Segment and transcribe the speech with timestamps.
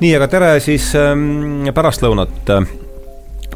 [0.00, 2.70] nii, aga tere siis ähm, pärastlõunat äh,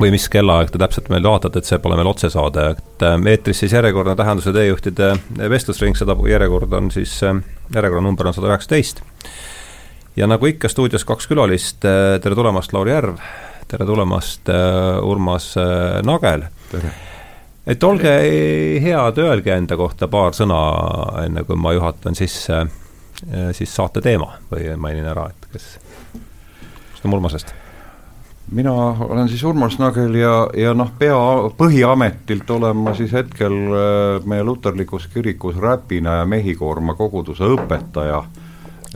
[0.00, 3.62] või mis kellaaeg te täpselt meil vaatate, et see pole meil otsesaade, et äh, eetris
[3.62, 5.12] siis järjekordne Tähenduse teejuhtide
[5.50, 7.38] vestlusring, seda järjekord on siis, äh,
[7.74, 9.02] järjekorranumber on sada üheksateist.
[10.16, 13.16] ja nagu ikka, stuudios kaks külalist, äh, tere tulemast, Lauri Järv,
[13.68, 14.50] tere tulemast,
[15.02, 15.54] Urmas
[16.04, 16.44] Nagel.
[17.66, 18.12] et olge
[18.84, 20.60] head, öelge enda kohta paar sõna,
[21.24, 22.66] enne kui ma juhatan sisse
[23.56, 25.78] siis saate teema või mainin ära, et kes,
[27.04, 27.54] alustame Urmasest.
[28.52, 31.16] Mina olen siis Urmas Nagel ja, ja noh, pea,
[31.56, 38.24] põhiametilt olen ma siis hetkel äh, meie luterlikus kirikus Räpina ja Mehhikoorma koguduse õpetaja.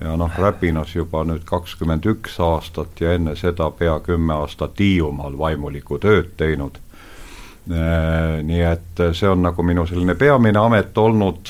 [0.00, 5.38] Ja noh, Räpinas juba nüüd kakskümmend üks aastat ja enne seda pea kümme aastat Hiiumaal
[5.38, 6.78] vaimulikku tööd teinud.
[7.72, 11.48] Äh, nii et see on nagu minu selline peamine amet olnud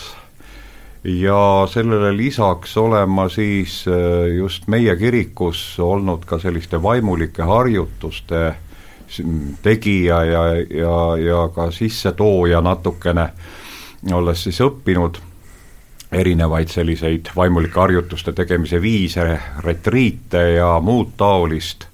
[1.05, 8.55] ja sellele lisaks olen ma siis äh, just meie kirikus olnud ka selliste vaimulike harjutuste
[9.63, 13.29] tegija ja, ja, ja ka sissetooja natukene,
[14.13, 15.17] olles siis õppinud
[16.13, 21.87] erinevaid selliseid vaimulike harjutuste tegemise viise, retriite ja muud taolist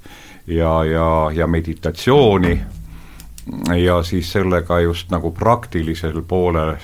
[0.46, 2.60] ja, ja, ja meditatsiooni.
[3.76, 6.78] Ja siis sellega just nagu praktilisel poolel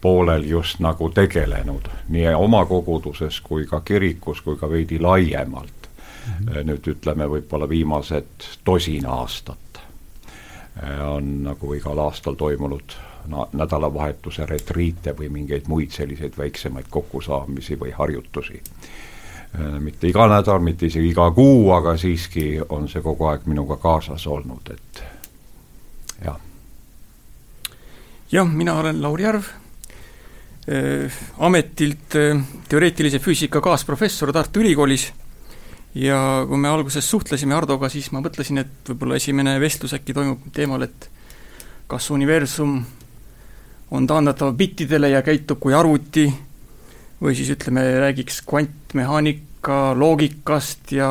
[0.00, 5.88] poolel just nagu tegelenud, nii oma koguduses kui ka kirikus kui ka veidi laiemalt
[6.26, 6.46] mm.
[6.46, 6.64] -hmm.
[6.64, 9.80] nüüd ütleme, võib-olla viimased tosin aastat
[10.82, 17.78] äh, on nagu igal aastal toimunud na-, nädalavahetuse retriite või mingeid muid selliseid väiksemaid kokkusaamisi
[17.80, 18.62] või harjutusi.
[18.62, 23.76] Äh, mitte iga nädal, mitte isegi iga kuu, aga siiski on see kogu aeg minuga
[23.76, 25.04] kaasas olnud, et
[26.24, 26.40] jah.
[28.32, 29.65] jah, mina olen Lauri Järv
[31.38, 35.12] ametilt äh, teoreetilise füüsika kaasprofessor Tartu Ülikoolis.
[35.96, 40.42] Ja kui me alguses suhtlesime Hardoga, siis ma mõtlesin, et võib-olla esimene vestlus äkki toimub
[40.52, 41.06] teemal, et
[41.88, 42.80] kas universum
[43.96, 46.26] on taandatav bittidele ja käitub kui arvuti
[47.22, 51.08] või siis ütleme, räägiks kvantmehaanika loogikast ja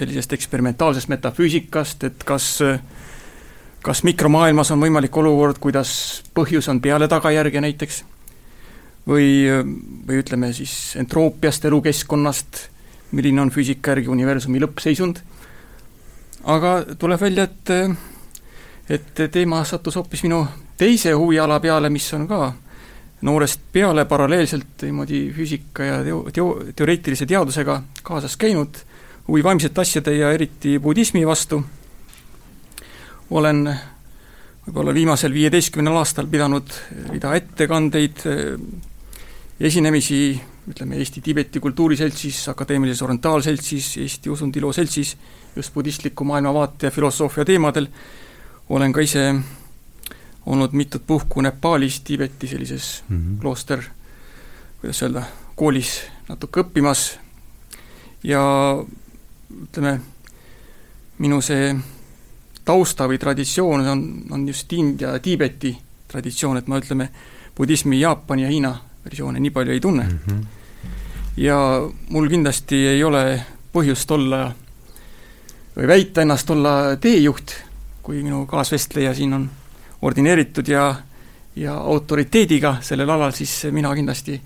[0.00, 2.54] sellisest eksperimentaalsest metafüüsikast, et kas
[3.84, 8.02] kas mikromaailmas on võimalik olukord, kuidas põhjus on peale tagajärge näiteks
[9.08, 9.46] või,
[10.06, 12.64] või ütleme siis entroopiast, elukeskkonnast,
[13.16, 15.22] milline on füüsika järgi universumi lõppseisund,
[16.50, 17.74] aga tuleb välja, et
[18.90, 20.40] et teema sattus hoopis minu
[20.78, 22.40] teise huviala peale, mis on ka
[23.22, 28.80] noorest peale paralleelselt niimoodi füüsika ja teo-, teo-, teoreetilise teadusega kaasas käinud,
[29.28, 31.60] huvi vaimsete asjade ja eriti budismi vastu,
[33.30, 33.62] olen
[34.66, 36.72] võib-olla viimasel viieteistkümnel aastal pidanud
[37.12, 38.24] rida ettekandeid
[39.60, 45.16] esinemisi ütleme, Eesti-Tiibeti Kultuuriseltsis, Akadeemilises Orientaalseltsis, Eesti Usundiloo Seltsis
[45.56, 47.86] just budistliku maailmavaate ja filosoofia teemadel,
[48.68, 49.34] olen ka ise
[50.46, 53.40] olnud mitut puhku Nepaalis, Tiibeti sellises mm -hmm.
[53.40, 53.82] klooster,
[54.80, 55.22] kuidas öelda,
[55.56, 57.18] koolis natuke õppimas
[58.24, 58.42] ja
[59.62, 60.00] ütleme,
[61.18, 61.76] minu see
[62.64, 65.78] tausta või traditsioon on, on just India ja Tiibeti
[66.08, 67.10] traditsioon, et ma ütleme,
[67.56, 70.18] budismi Jaapani ja Hiina versioone nii palju ei tunne mm.
[70.26, 70.44] -hmm.
[71.36, 71.56] ja
[72.08, 74.50] mul kindlasti ei ole põhjust olla
[75.76, 77.54] või väita ennast olla teejuht,
[78.02, 79.50] kui minu kaasvestleja siin on
[80.02, 80.94] ordineeritud ja,
[81.56, 84.40] ja autoriteediga sellel alal, siis mina kindlasti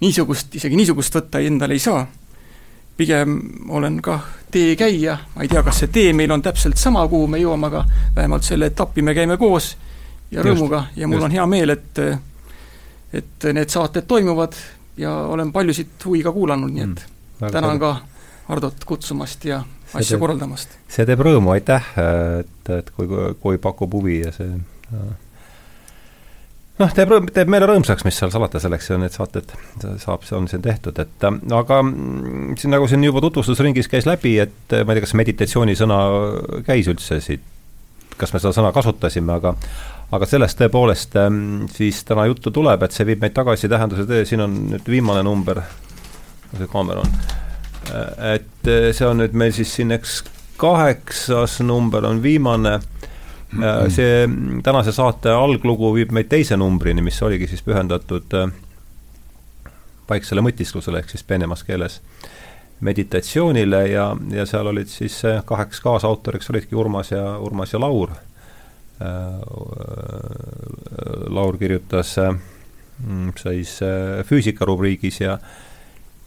[0.00, 2.06] niisugust, isegi niisugust võtta endale ei saa.
[2.96, 7.26] pigem olen kah teekäija, ma ei tea, kas see tee meil on täpselt sama, kuhu
[7.26, 7.84] me jõuame, aga
[8.16, 9.76] vähemalt selle etapi me käime koos
[10.30, 11.24] ja rõõmuga ja mul just.
[11.24, 12.00] on hea meel, et
[13.12, 14.56] et need saated toimuvad
[14.98, 17.96] ja olen paljusid huviga kuulanud, nii et mm, tänan ka
[18.48, 20.76] Hardot kutsumast ja see asja teeb, korraldamast.
[20.88, 21.88] see teeb rõõmu, aitäh,
[22.40, 23.08] et, et kui,
[23.40, 24.48] kui pakub huvi ja see
[26.78, 29.52] noh, teeb rõõm, teeb meele rõõmsaks, mis seal salata, selleks on need saated,
[30.02, 34.38] saab, see on siin tehtud, et aga mm, siin nagu siin juba tutvustusringis käis läbi,
[34.44, 36.00] et ma ei tea, kas meditatsioonisõna
[36.66, 37.44] käis üldse siit,
[38.18, 39.54] kas me seda sõna kasutasime, aga
[40.14, 41.40] aga sellest tõepoolest ähm,
[41.72, 45.22] siis täna juttu tuleb, et see viib meid tagasi tähenduse tee, siin on nüüd viimane
[45.26, 45.60] number,
[46.48, 47.18] kus see kaamera on,
[47.92, 50.22] äh, et äh, see on nüüd meil siis siin, eks
[50.58, 54.24] kaheksas number on viimane, äh, see
[54.64, 58.38] tänase saate alglugu viib meid teise numbrini, mis oligi siis pühendatud
[60.08, 62.00] paiksele mõtisklusele ehk siis peenemas keeles
[62.80, 68.14] meditatsioonile ja, ja seal olid siis kaheks kaasautoriks olidki Urmas ja, Urmas ja Laur
[71.28, 72.34] Laur kirjutas äh,
[73.38, 75.38] siis äh, füüsika rubriigis ja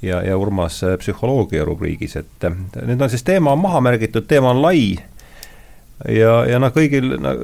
[0.01, 2.45] ja, ja Urmas psühholoogia rubriigis, et
[2.87, 4.95] nüüd on siis teema on maha märgitud, teema on lai.
[6.09, 7.35] Ja, ja noh, kõigil no,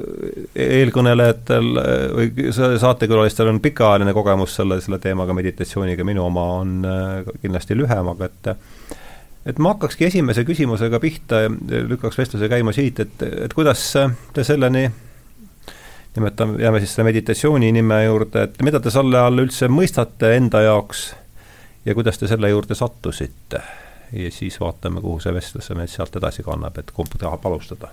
[0.57, 1.67] eelkõnelejatel
[2.17, 8.09] või saatekülalistel on pikaajaline kogemus selle, selle teemaga, meditatsiooniga, minu oma on äh, kindlasti lühem,
[8.15, 8.55] aga et
[9.47, 11.51] et ma hakkakski esimese küsimusega pihta ja
[11.87, 13.83] lükkaks vestluse käima siit, et, et kuidas
[14.33, 14.87] te selleni
[16.17, 20.63] nimetame, jääme siis selle meditatsiooni nime juurde, et mida te selle all üldse mõistate enda
[20.65, 21.07] jaoks
[21.85, 23.61] ja kuidas te selle juurde sattusite?
[24.11, 27.91] ja siis vaatame, kuhu see vestlus meid sealt edasi kannab, et kumb tahab alustada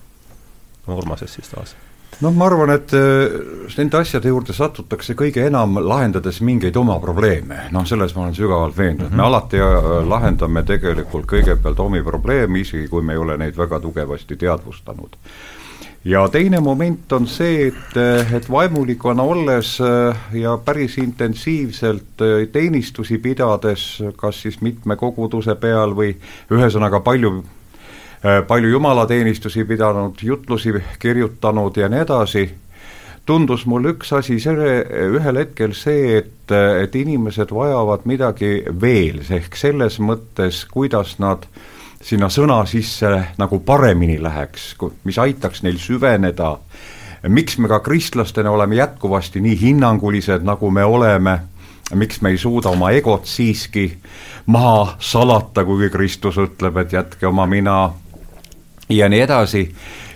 [0.86, 1.74] Urmasest siis taas?
[2.22, 3.32] noh, ma arvan, et äh,
[3.78, 8.76] nende asjade juurde satutakse kõige enam lahendades mingeid oma probleeme, noh selles ma olen sügavalt
[8.78, 9.22] veendunud mm, -hmm.
[9.22, 13.80] me alati äh, lahendame tegelikult kõigepealt omi probleeme, isegi kui me ei ole neid väga
[13.80, 15.18] tugevasti teadvustanud.
[16.04, 19.78] Ja teine moment on see, et, äh, et vaimulikuna olles
[20.32, 22.22] ja päris intensiivselt
[22.52, 26.14] teenistusi pidades, kas siis mitme koguduse peal või
[26.52, 27.38] ühesõnaga palju
[28.24, 32.44] Äh, palju jumalateenistusi pidanud, jutlusi kirjutanud ja nii edasi,
[33.28, 34.78] tundus mulle üks asi selle,
[35.18, 41.44] ühel hetkel see, et, et inimesed vajavad midagi veel, ehk selles mõttes, kuidas nad
[42.04, 43.10] sinna sõna sisse
[43.40, 44.74] nagu paremini läheks,
[45.04, 46.58] mis aitaks neil süveneda,
[47.28, 51.38] miks me ka kristlastena oleme jätkuvasti nii hinnangulised, nagu me oleme,
[51.94, 53.86] miks me ei suuda oma egot siiski
[54.46, 57.78] maha salata, kuigi Kristus ütleb, et jätke oma mina
[58.88, 59.68] ja nii edasi.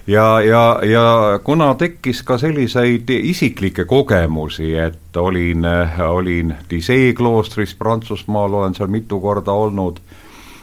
[0.09, 1.05] Ja, ja, ja
[1.45, 5.67] kuna tekkis ka selliseid isiklikke kogemusi, et olin,
[6.09, 10.01] olin Disee kloostris Prantsusmaal, olen seal mitu korda olnud,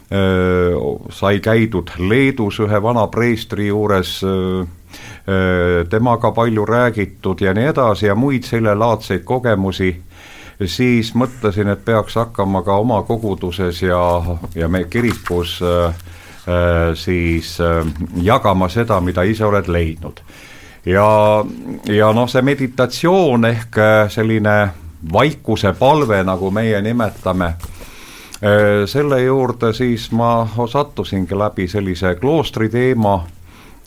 [0.05, 4.11] sai käidud Leedus ühe vana preestri juures,
[5.89, 9.89] temaga palju räägitud ja nii edasi ja muid sellelaadseid kogemusi,
[10.65, 13.99] siis mõtlesin, et peaks hakkama ka oma koguduses ja,
[14.55, 15.97] ja me kirikus äh,
[16.47, 17.85] Äh, siis äh,
[18.21, 20.19] jagama seda, mida ise oled leidnud.
[20.85, 21.05] ja,
[21.89, 24.53] ja noh, see meditatsioon ehk äh, selline
[25.13, 27.55] vaikuse palve, nagu meie nimetame,
[28.85, 33.23] selle juurde siis ma sattusingi läbi sellise kloostri teema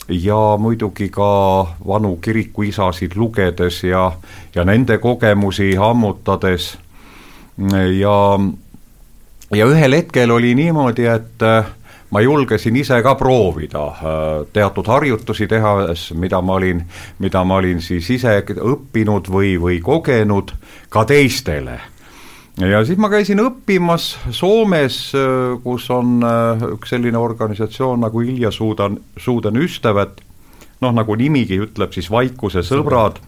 [0.08, 4.12] ja muidugi ka vanu kirikuisasid lugedes ja,
[4.54, 6.78] ja nende kogemusi ammutades.
[8.00, 8.16] Ja,
[9.54, 11.44] ja ühel hetkel oli niimoodi, et
[12.10, 14.00] ma julgesin ise ka proovida äh,
[14.52, 16.82] teatud harjutusi tehas, mida ma olin,
[17.18, 20.54] mida ma olin siis ise õppinud või, või kogenud
[20.88, 21.80] ka teistele
[22.60, 28.50] ja siis ma käisin õppimas Soomes, äh, kus on äh, üks selline organisatsioon nagu Ilja
[28.50, 30.20] Suudan, Suudan Ystävät,
[30.80, 33.20] noh, nagu nimigi ütleb, siis Vaikuse sõbrad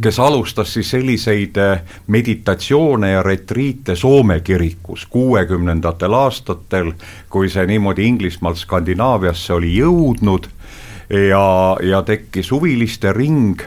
[0.00, 6.92] kes alustas siis selliseid eh, meditatsioone ja retriite Soome kirikus kuuekümnendatel aastatel,
[7.30, 10.48] kui see niimoodi Inglismaalt Skandinaaviasse oli jõudnud.
[11.10, 13.62] Ja, ja tekkis huviliste ring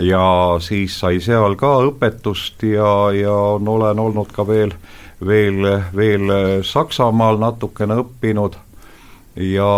[0.00, 4.72] ja siis sai seal ka õpetust ja, ja on, olen olnud ka veel,
[5.26, 5.66] veel,
[5.96, 6.32] veel
[6.64, 8.56] Saksamaal natukene õppinud.
[9.36, 9.68] Ja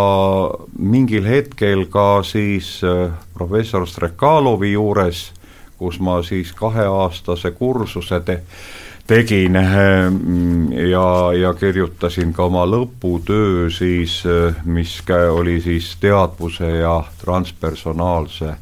[0.79, 5.29] mingil hetkel ka siis äh, professor Strekalovi juures,
[5.79, 8.41] kus ma siis kaheaastase kursuse te-,
[9.07, 10.11] tegin äh,
[10.91, 11.07] ja,
[11.39, 14.99] ja kirjutasin ka oma lõputöö siis, äh, mis
[15.31, 18.57] oli siis teadvuse ja transpersonaalse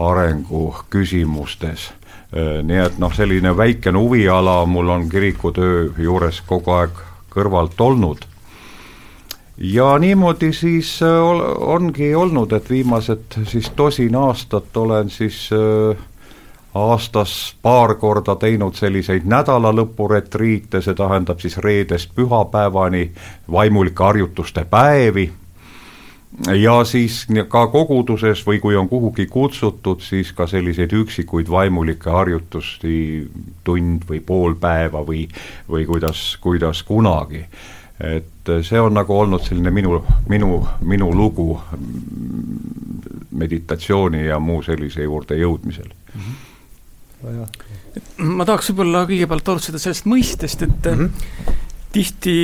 [0.00, 1.90] arengu küsimustes.
[2.62, 8.22] nii et noh, selline väikene huviala mul on kirikutöö juures kogu aeg kõrvalt olnud
[9.58, 11.00] ja niimoodi siis
[11.58, 15.50] ongi olnud, et viimased siis tosin aastat olen siis
[16.74, 23.10] aastas paar korda teinud selliseid nädalalõpuretriite, see tähendab siis reedest pühapäevani
[23.50, 25.32] vaimulike harjutuste päevi
[26.54, 33.28] ja siis ka koguduses või kui on kuhugi kutsutud, siis ka selliseid üksikuid vaimulikke harjutusi,
[33.64, 35.26] tund või pool päeva või,
[35.68, 37.44] või kuidas, kuidas kunagi
[38.00, 41.60] et see on nagu olnud selline minu, minu, minu lugu
[43.36, 46.30] meditatsiooni ja muu sellise juurde jõudmisel mm.
[47.22, 47.46] -hmm.
[48.38, 51.56] ma tahaks võib-olla kõigepealt alustada sellest mõistest, et mm -hmm.
[51.92, 52.36] tihti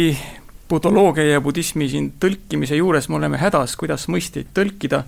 [0.69, 5.05] budoloogia ja budismi siin tõlkimise juures me oleme hädas, kuidas mõisteid tõlkida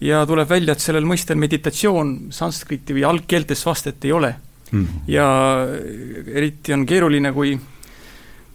[0.00, 4.34] ja tuleb välja, et sellel mõistel meditatsioon sanskriti või algkeeltes vastet ei ole
[4.70, 4.82] mm.
[4.82, 5.08] -hmm.
[5.08, 5.26] ja
[6.34, 7.58] eriti on keeruline, kui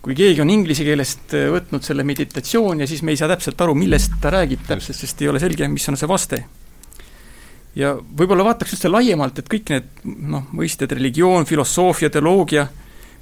[0.02, 3.62] kui keegi on inglise keelest äh, võtnud selle meditatsioon ja siis me ei saa täpselt
[3.62, 6.44] aru, millest ta räägib täpselt, sest ei ole selge, mis on see vaste.
[7.76, 12.66] ja võib-olla vaataks üldse laiemalt, et kõik need noh, mõisted, religioon, filosoofia, teoloogia,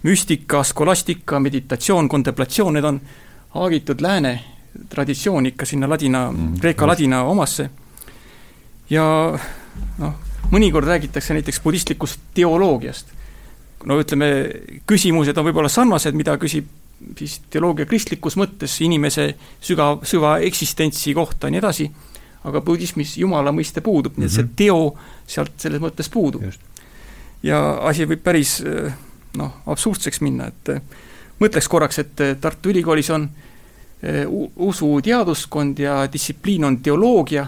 [0.03, 3.01] müstika, skolastika, meditatsioon, kontemplatsioon, need on
[3.55, 4.39] haagitud lääne
[4.89, 7.69] traditsioon ikka sinna ladina mm, kreeka-ladina omasse.
[8.89, 9.03] ja
[9.97, 10.13] noh,
[10.51, 13.07] mõnikord räägitakse näiteks budistlikust teoloogiast.
[13.85, 14.29] no ütleme,
[14.87, 16.67] küsimused on võib-olla sarnased, mida küsib
[17.17, 21.91] siis teoloogia kristlikus mõttes inimese sügav, süva eksistentsi kohta ja nii edasi,
[22.43, 24.25] aga budismis jumala mõiste puudub mm, -hmm.
[24.25, 24.55] nii et see mhm.
[24.55, 26.43] teo sealt selles mõttes puudub.
[27.43, 28.61] ja asi võib päris
[29.37, 30.73] noh, absurdseks minna, et
[31.39, 33.29] mõtleks korraks, et Tartu Ülikoolis on
[34.03, 34.23] Eh,
[34.55, 37.41] usuteaduskond ja distsipliin on teoloogia,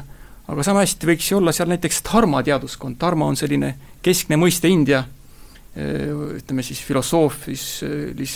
[0.52, 3.70] aga sama hästi võiks ju olla seal näiteks dharma teaduskond, dharma on selline
[4.04, 6.10] keskne mõiste India eh,
[6.42, 7.64] ütleme siis filosoofis,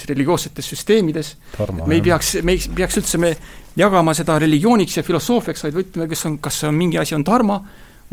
[0.07, 1.33] religioossetes süsteemides,
[1.81, 3.33] me ei peaks, me ei peaks üldse me
[3.75, 7.59] jagama seda religiooniks ja filosoofiaks, vaid ütleme, kas on, kas on mingi asi on dharma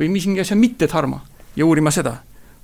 [0.00, 1.22] või mingi asi on mitte dharma
[1.54, 2.16] ja uurima seda.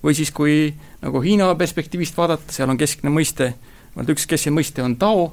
[0.05, 3.53] Või siis, kui nagu Hiina perspektiivist vaadata, seal on keskne mõiste,
[4.09, 5.33] üks keskne mõiste on Tao,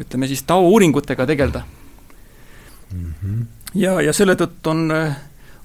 [0.00, 1.62] ütleme siis taouuringutega tegeleda
[2.92, 3.14] mm.
[3.22, 3.46] -hmm.
[3.74, 4.90] ja, ja selle tõttu on,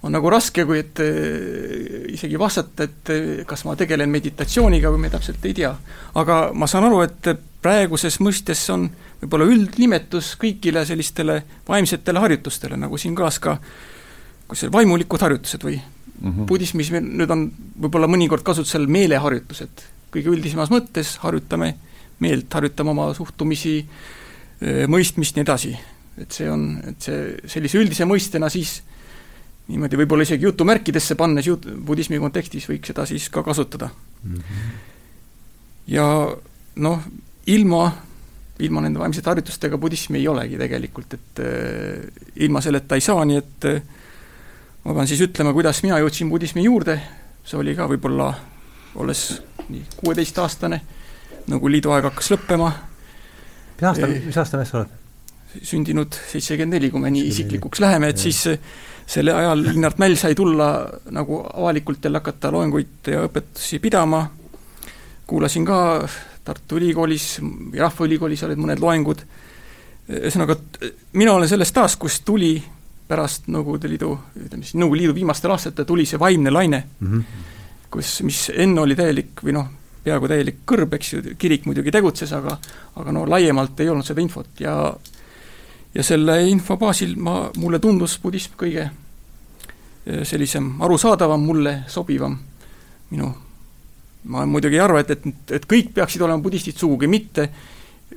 [0.03, 5.05] on nagu raske, kui et eh, isegi vastata, et eh, kas ma tegelen meditatsiooniga või
[5.05, 5.75] me täpselt ei tea.
[6.15, 7.31] aga ma saan aru, et
[7.61, 8.89] praeguses mõistes on
[9.21, 13.57] võib-olla üldnimetus kõigile sellistele vaimsetele harjutustele, nagu siin kõlas ka,
[14.47, 15.81] kus see vaimulikud harjutused või
[16.21, 16.45] mm -hmm.
[16.45, 17.45] budismis meil nüüd on
[17.81, 21.75] võib-olla mõnikord kasutusel meeleharjutused, kõige üldisemas mõttes harjutame
[22.19, 23.85] meelt, harjutame oma suhtumisi,
[24.87, 25.77] mõistmist, nii edasi.
[26.19, 28.81] et see on, et see sellise üldise mõistena siis
[29.69, 33.89] niimoodi võib-olla isegi jutumärkidesse pannes jut-, budismi kontekstis võiks seda siis ka kasutada
[34.23, 34.35] mm.
[34.35, 34.71] -hmm.
[35.95, 36.05] ja
[36.75, 37.05] noh,
[37.47, 37.83] ilma,
[38.59, 43.37] ilma nende vaimsete harjutustega budismi ei olegi tegelikult, et äh, ilma selleta ei saa, nii
[43.37, 43.81] et äh,
[44.89, 46.95] ma pean siis ütlema, kuidas mina jõudsin budismi juurde,
[47.45, 48.31] see oli ka võib-olla,
[48.97, 49.25] olles
[49.69, 50.79] nii kuueteistaastane,
[51.49, 52.69] Nõukogude Liidu aeg hakkas lõppema,
[53.75, 54.95] mis aasta, mis aasta mees sa oled?
[55.65, 58.23] sündinud seitsekümmend neli, kui me nii isiklikuks läheme, et ja.
[58.27, 58.59] siis eh,
[59.09, 60.67] selle ajal Linnart Mäll sai tulla
[61.13, 64.23] nagu avalikult jälle hakata loenguid ja õpetusi pidama,
[65.29, 65.79] kuulasin ka
[66.45, 67.39] Tartu Ülikoolis,
[67.77, 69.25] Rahvaülikoolis olid mõned loengud,
[70.09, 70.57] ühesõnaga,
[71.17, 72.55] mina olen sellest taas, kust tuli
[73.09, 77.45] pärast Nõukogude Liidu, ütleme siis Nõukogude Liidu viimastel aastatel tuli see vaimne laine mm, -hmm.
[77.91, 79.69] kus, mis enne oli täielik või noh,
[80.03, 82.57] peaaegu täielik kõrb, eks ju, kirik muidugi tegutses, aga
[82.95, 84.75] aga no laiemalt ei olnud seda infot ja
[85.93, 92.37] ja selle info baasil ma, mulle tundus budism kõige eh, sellisem arusaadavam, mulle sobivam,
[93.09, 93.33] minu
[94.29, 97.47] ma muidugi ei arva, et, et, et kõik peaksid olema budistid, sugugi mitte,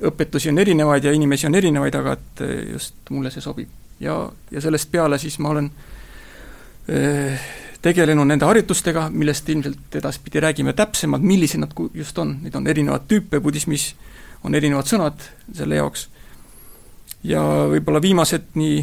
[0.03, 3.82] õpetusi on erinevaid ja inimesi on erinevaid, aga et eh, just mulle see sobib.
[3.99, 5.69] Ja, ja sellest peale siis ma olen
[6.87, 7.45] eh,
[7.83, 13.07] tegelenud nende harjutustega, millest ilmselt edaspidi räägime täpsemalt, millised nad just on, neid on erinevaid
[13.07, 13.91] tüüpe, budismis
[14.43, 16.07] on erinevad sõnad selle jaoks,
[17.23, 18.79] ja võib-olla viimased nii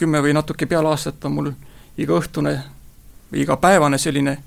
[0.00, 1.50] kümme või natuke peale aastat on mul
[2.00, 2.54] igaõhtune
[3.30, 4.38] või igapäevane selline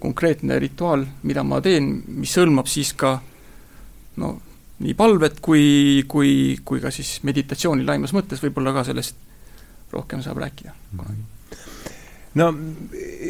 [0.00, 3.18] konkreetne rituaal, mida ma teen, mis hõlmab siis ka
[4.20, 4.36] no
[4.80, 9.29] nii palvet kui, kui, kui ka siis meditatsiooni laimas mõttes, võib-olla ka sellest
[9.92, 10.74] rohkem saab rääkida.
[10.96, 11.28] Kunagi
[12.38, 12.50] no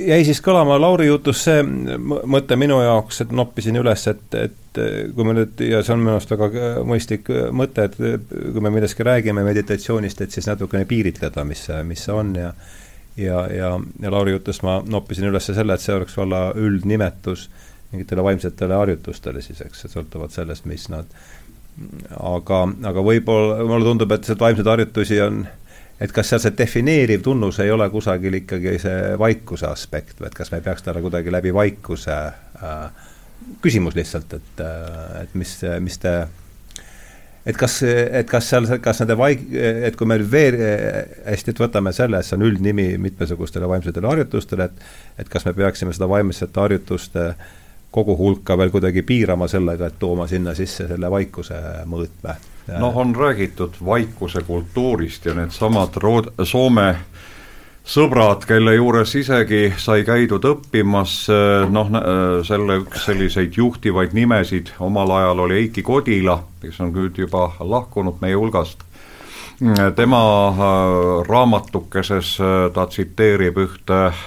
[0.06, 4.80] jäi siis kõlama Lauri jutus see mõte minu jaoks, et noppisin üles, et, et
[5.14, 9.06] kui me nüüd, ja see on minu arust väga mõistlik mõte, et kui me millestki
[9.06, 12.52] räägime meditatsioonist, et siis natukene piiritleda, mis see, mis see on ja
[13.20, 17.48] ja, ja, ja Lauri jutust ma noppisin üles selle, et see oleks olla üldnimetus
[17.90, 21.08] mingitele vaimsetele harjutustele siis, eks, sõltuvalt sellest, mis nad
[22.20, 25.56] aga, aga võib-olla mulle tundub, et sealt vaimseid harjutusi on äh,
[26.00, 30.36] et kas seal see defineeriv tunnus ei ole kusagil ikkagi see vaikuse aspekt või et
[30.36, 33.08] kas me peaks talle kuidagi läbi vaikuse äh,
[33.62, 36.14] küsimus lihtsalt, et, äh, et mis, mis te
[37.46, 40.58] et kas, et kas seal, kas nende vaik-, et kui me nüüd veel
[41.24, 45.92] hästi, et võtame selle, see on üldnimi mitmesugustele vaimsetele harjutustele, et et kas me peaksime
[45.96, 47.24] seda vaimsete harjutuste
[47.90, 51.58] kogu hulka veel kuidagi piirama sellega, et tooma sinna sisse selle vaikuse
[51.90, 52.36] mõõtme.
[52.78, 56.92] Noh, on räägitud vaikuse kultuurist ja needsamad Rood-, Soome
[57.90, 61.14] sõbrad, kelle juures isegi sai käidud õppimas,
[61.72, 61.90] noh,
[62.46, 68.20] selle üks selliseid juhtivaid nimesid omal ajal oli Eiki Kodila, kes on nüüd juba lahkunud
[68.22, 68.84] meie hulgast,
[69.96, 70.22] tema
[71.26, 72.36] raamatukeses
[72.74, 74.22] ta tsiteerib ühte äh,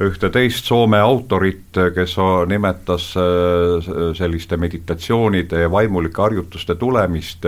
[0.00, 2.16] ühte teist Soome autorit, kes
[2.48, 7.46] nimetas äh, selliste meditatsioonide ja vaimulike harjutuste tulemist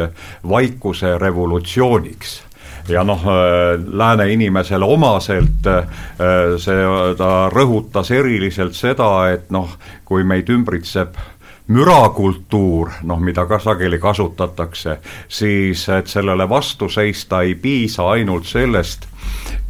[0.48, 2.42] vaikuse revolutsiooniks.
[2.88, 5.86] Ja noh, äh, lääne inimesele omaselt äh,
[6.58, 11.16] see, ta rõhutas eriliselt seda, et noh, kui meid ümbritseb
[11.72, 19.06] mürakultuur, noh, mida ka sageli kasutatakse, siis et sellele vastu seista ei piisa ainult sellest,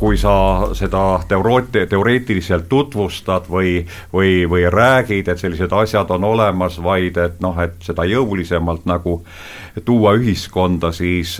[0.02, 0.34] kui sa
[0.74, 3.76] seda teoreet-, teoreetiliselt tutvustad või,
[4.12, 9.20] või, või räägid, et sellised asjad on olemas, vaid et noh, et seda jõulisemalt nagu
[9.84, 11.36] tuua ühiskonda, siis,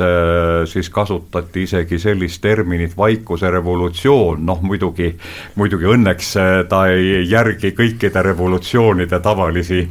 [0.71, 5.11] siis kasutati isegi sellist terminit vaikuse revolutsioon, noh muidugi,
[5.59, 6.31] muidugi õnneks
[6.71, 9.83] ta ei järgi kõikide revolutsioonide tavalisi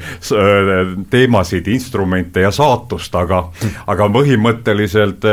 [1.12, 3.44] teemasid, instrumente ja saatust, aga
[3.92, 5.28] aga põhimõtteliselt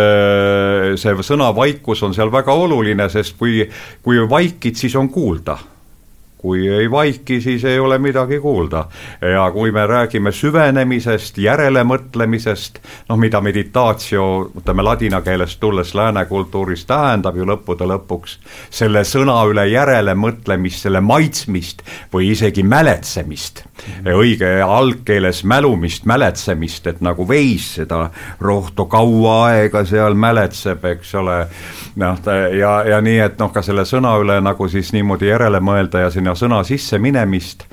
[1.01, 3.63] see sõna vaikus on seal väga oluline, sest sest kui,
[4.03, 5.59] kui vaikid, siis on kuulda
[6.39, 8.87] kui ei vaiki, siis ei ole midagi kuulda.
[9.21, 12.79] ja kui me räägime süvenemisest, järelemõtlemisest,
[13.09, 18.39] noh, mida meditatio, ütleme ladina keelest tulles lääne kultuuris tähendab ju lõppude lõpuks,
[18.71, 23.93] selle sõna üle järelemõtlemist, selle maitsmist või isegi mäletsemist mm.
[24.05, 24.15] -hmm.
[24.15, 31.39] õige algkeeles mälumist, mäletsemist, et nagu veis seda rohtu kaua aega seal mäletseb, eks ole,
[31.97, 32.19] noh,
[32.59, 36.11] ja, ja nii, et noh, ka selle sõna üle nagu siis niimoodi järele mõelda ja
[36.11, 37.65] sinna sinna sõna sisse minemist,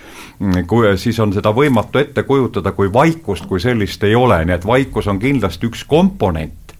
[0.68, 4.66] kui, siis on seda võimatu ette kujutada, kui vaikust kui sellist ei ole, nii et
[4.66, 6.76] vaikus on kindlasti üks komponent,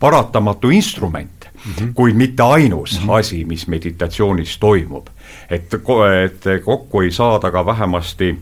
[0.00, 1.92] paratamatu instrument mm, -hmm.
[1.94, 3.18] kuid mitte ainus mm -hmm.
[3.18, 5.06] asi, mis meditatsioonis toimub.
[5.50, 5.74] et,
[6.22, 8.36] et kokku ei saada ka vähemasti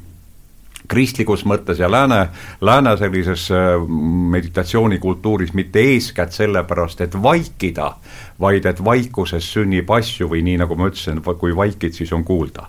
[0.88, 2.29] kristlikus mõttes ja lääne,
[2.61, 3.88] lääne sellises äh,
[4.31, 7.97] meditatsioonikultuuris mitte eeskätt sellepärast, et vaikida,
[8.41, 12.69] vaid et vaikuses sünnib asju või nii, nagu ma ütlesin, kui vaikid, siis on kuulda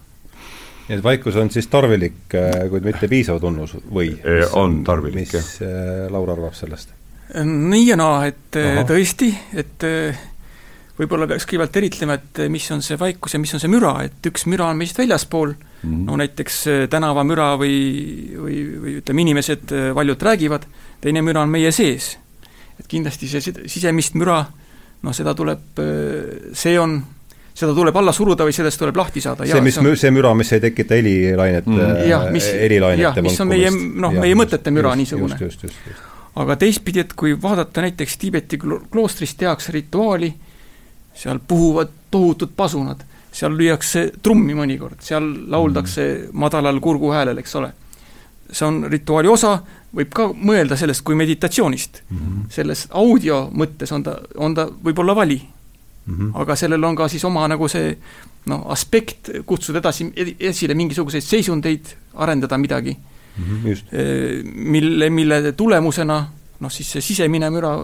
[0.85, 4.13] nii et vaikus on siis tarvilik, äh, kuid mitte piisav tunnus või?
[4.57, 5.41] on tarvilik, jah.
[5.41, 6.93] mis äh, Laur arvab sellest?
[7.35, 8.83] nii ja naa, et Aha.
[8.85, 9.81] tõesti, et
[10.95, 14.29] võib-olla peaks kõigepealt eritlema, et mis on see vaikus ja mis on see müra, et
[14.29, 16.03] üks müra on meist väljaspool mm, -hmm.
[16.05, 16.59] no näiteks
[16.93, 17.79] tänavamüra või,
[18.37, 20.69] või, või ütleme, inimesed valjult räägivad,
[21.01, 22.13] teine müra on meie sees.
[22.79, 24.45] et kindlasti see sisemist müra,
[25.01, 25.81] noh, seda tuleb,
[26.53, 27.00] see on
[27.55, 29.48] seda tuleb alla suruda või sellest tuleb lahti saada.
[29.48, 32.01] see, mis, see müra, mis ei tekita helilainete mm.,
[32.35, 32.50] mis,
[33.00, 35.96] jah, mis on meie, noh, meie mõtete müra just, niisugune.
[36.44, 40.33] aga teistpidi, et kui vaadata näiteks Tiibeti kloostris tehakse rituaali,
[41.15, 46.37] seal puhuvad tohutud pasunad, seal lüüakse trummi mõnikord, seal lauldakse mm.
[46.44, 47.72] madalal kurguhäälel, eks ole.
[48.51, 49.57] see on rituaali osa,
[49.96, 52.18] võib ka mõelda sellest kui meditatsioonist mm.
[52.18, 52.48] -hmm.
[52.51, 55.39] selles audio mõttes on ta, on ta võib-olla vali
[56.05, 56.15] mm.
[56.15, 56.31] -hmm.
[56.41, 57.98] aga sellel on ka siis oma nagu see
[58.46, 62.98] noh, aspekt, kutsuda edasi, esile mingisuguseid seisundeid, arendada midagi
[63.37, 66.27] mm, -hmm, mille, mille tulemusena
[66.59, 67.77] noh, siis see sisemine müra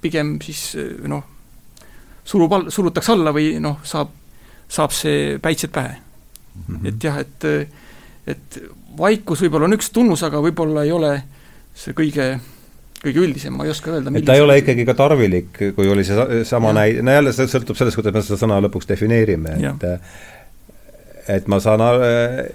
[0.00, 0.76] pigem siis
[1.08, 1.24] noh,
[2.24, 4.08] surub all, surutakse alla või noh, saab,
[4.68, 6.76] saab see päitsed pähe mm.
[6.76, 6.86] -hmm.
[6.86, 7.44] et jah, et,
[8.26, 8.60] et
[8.98, 11.12] vaikus võib-olla on üks tunnus, aga võib-olla ei ole
[11.74, 12.38] see kõige
[13.02, 16.04] kõige üldisem, ma ei oska öelda, et ta ei ole ikkagi ka tarvilik, kui oli
[16.06, 19.90] see sama näide, no jälle see sõltub sellest, kuidas me seda sõna lõpuks defineerime, et
[21.26, 22.46] et ma saan äh,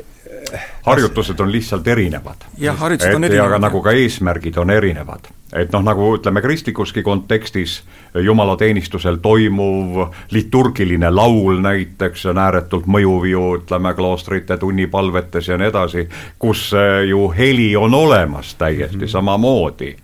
[0.86, 2.36] harjutused on lihtsalt erinevad.
[2.58, 3.45] jah, harjutused on erinevad.
[3.45, 5.27] ja ka nagu ka eesmärgid on erinevad.
[5.54, 7.82] et noh, nagu ütleme, kristlikuski kontekstis
[8.23, 16.08] jumalateenistusel toimuv liturgiline laul näiteks on ääretult mõjuv ju ütleme, kloostrite tunnipalvetes ja nii edasi,
[16.39, 19.12] kus äh, ju heli on olemas täiesti mm -hmm.
[19.12, 19.95] samamoodi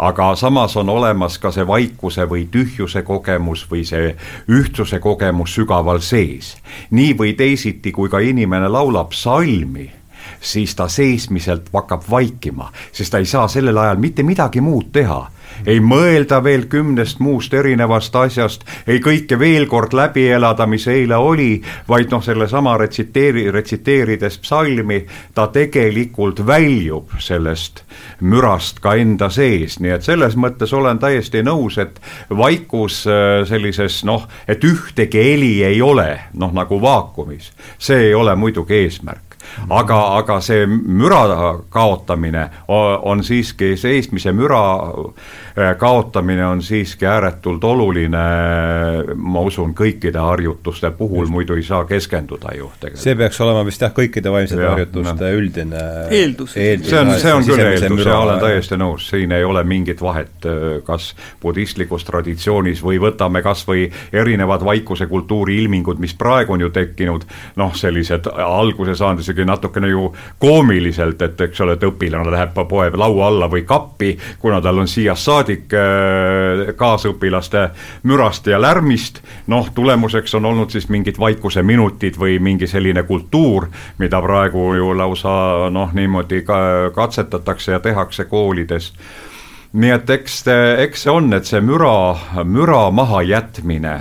[0.00, 4.14] aga samas on olemas ka see vaikuse või tühjuse kogemus või see
[4.48, 6.56] ühtsuse kogemus sügaval sees.
[6.90, 9.90] nii või teisiti, kui ka inimene laulab salmi
[10.40, 15.20] siis ta seesmiselt hakkab vaikima, sest ta ei saa sellel ajal mitte midagi muud teha
[15.66, 21.16] ei mõelda veel kümnest muust erinevast asjast, ei kõike veel kord läbi elada, mis eile
[21.16, 25.02] oli, vaid noh, sellesama retsiteeri, retsiteerides psalmi,
[25.34, 27.84] ta tegelikult väljub sellest
[28.20, 34.02] mürast ka enda sees, nii et selles mõttes olen täiesti nõus, et vaikus äh, sellises
[34.08, 39.29] noh, et ühtegi heli ei ole, noh nagu vaakumis, see ei ole muidugi eesmärk
[39.68, 41.22] aga, aga see müra
[41.68, 48.24] kaotamine on siiski, seismise müra äh, kaotamine on siiski ääretult oluline,
[49.14, 53.02] ma usun, kõikide harjutuste puhul, muidu ei saa keskenduda ju tegelikult.
[53.04, 55.32] see peaks olema vist jah, kõikide vaimsete harjutuste no.
[55.40, 56.90] üldine eeldus, eeldus.
[56.90, 60.34] see on, see on küll eeldus ja olen täiesti nõus, siin ei ole mingit vahet,
[60.48, 66.66] äh, kas budistlikus traditsioonis või võtame kas või erinevad vaikuse kultuuri ilmingud, mis praegu on
[66.66, 67.26] ju tekkinud,
[67.60, 72.54] noh, sellised alguse saanud isegi muidugi natukene ju koomiliselt, et eks ole, et õpilane läheb
[72.68, 77.70] poe laua alla või kappi, kuna tal on siiast saadik äh, kaasõpilaste
[78.04, 84.20] mürast ja lärmist, noh, tulemuseks on olnud siis mingid vaikuseminutid või mingi selline kultuur, mida
[84.20, 88.92] praegu ju lausa noh, niimoodi ka katsetatakse ja tehakse koolides.
[89.72, 90.42] Nii et eks,
[90.82, 94.00] eks see on, et see müra, müra mahajätmine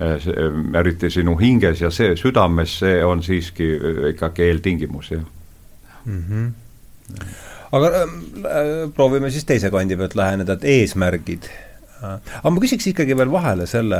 [0.00, 5.24] eriti sinu hinges ja see südames, see on siiski eh, ikkagi eeltingimus, jah
[6.04, 6.22] mm.
[6.28, 7.26] -hmm.
[7.72, 11.50] aga äh, proovime siis teise kandi pealt läheneda, et eesmärgid
[12.00, 13.98] aga ma küsiks ikkagi veel vahele selle,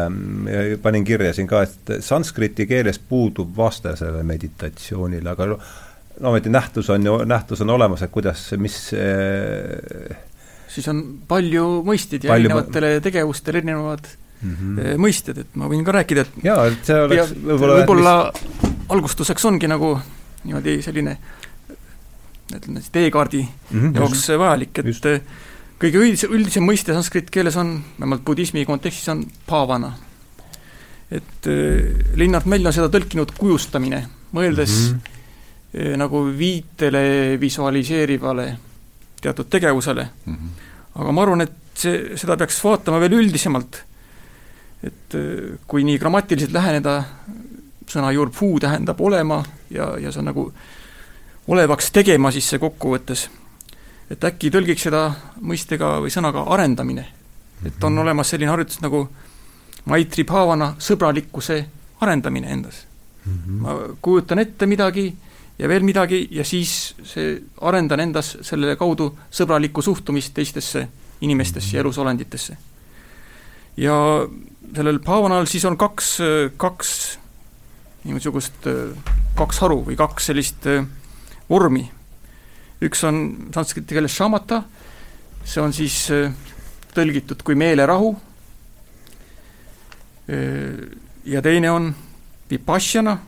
[0.83, 6.91] panin kirja siin ka, et sanskriti keeles puudub vaste sellele meditatsioonile, aga no ometi nähtus
[6.91, 10.17] on ju, nähtus on olemas, et kuidas, mis äh,
[10.71, 14.09] siis on palju mõisteid ja palju erinevatele tegevustele erinevad
[14.43, 14.97] mm -hmm.
[15.01, 18.73] mõisted, et ma võin ka rääkida, et jaa, et see oleks võib-olla võib-olla mis...
[18.89, 19.99] algustuseks ongi nagu
[20.45, 21.19] niimoodi selline
[22.57, 25.07] ütleme siis teekaardi mm -hmm, jaoks just, vajalik, et just.
[25.81, 29.93] kõige üldisem, üldisem mõiste sanskrit keeles on, vähemalt budismi kontekstis on pavana.
[31.11, 35.01] et äh, Linnart Mell on seda tõlkinud kujustamine, mõeldes mm
[35.75, 35.97] -hmm.
[35.97, 38.57] nagu viitele visualiseerivale
[39.21, 40.35] teatud tegevusele mm.
[40.35, 40.49] -hmm.
[40.95, 43.85] aga ma arvan, et see, seda peaks vaatama veel üldisemalt.
[44.83, 47.03] Et äh, kui nii grammatiliselt läheneda,
[47.91, 50.47] sõna juur fuu tähendab olema ja, ja see on nagu
[51.51, 53.29] olevaks tegema siis see kokkuvõttes.
[54.11, 57.07] et äkki tõlgiks seda mõistega või sõnaga arendamine.
[57.65, 58.03] et on mhm.
[58.03, 59.09] olemas selline harjutus nagu
[59.85, 61.65] maitri bhavana, sõbralikkuse
[62.01, 62.87] arendamine endas
[63.25, 63.33] mm.
[63.33, 63.61] -hmm.
[63.61, 65.15] ma kujutan ette midagi
[65.59, 70.89] ja veel midagi ja siis see, arendan endas selle kaudu sõbralikku suhtumist teistesse
[71.21, 72.57] inimestesse ja elusolenditesse.
[73.81, 73.97] Ja
[74.77, 76.19] sellel bhavanal siis on kaks,
[76.61, 76.91] kaks
[78.05, 78.69] niisugust,
[79.37, 80.85] kaks haru või kaks sellist äh,
[81.51, 81.91] vormi.
[82.81, 83.17] üks on
[83.53, 84.63] sanskriti keeles šamata,
[85.45, 86.33] see on siis äh,
[86.95, 88.15] tõlgitud kui meelerahu,
[90.31, 90.81] äh,
[91.25, 91.91] ja teine on
[92.51, 93.19] vipassana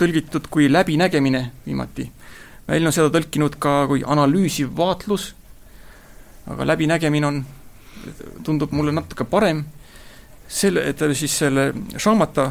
[0.00, 2.06] tõlgitud kui läbinägemine viimati.
[2.68, 5.32] Väl on seda tõlkinud ka kui analüüsiv vaatlus,
[6.48, 7.42] aga läbinägemine on,
[8.44, 9.64] tundub mulle natuke parem,
[10.48, 12.50] selle, et siis selle šamata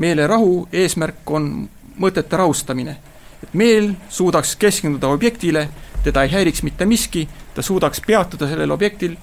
[0.00, 1.68] meelerahu eesmärk on
[2.00, 2.96] mõtete rahustamine.
[3.42, 5.68] et meel suudaks keskenduda objektile,
[6.04, 9.16] teda ei häiriks mitte miski, ta suudaks peatuda sellel objektil,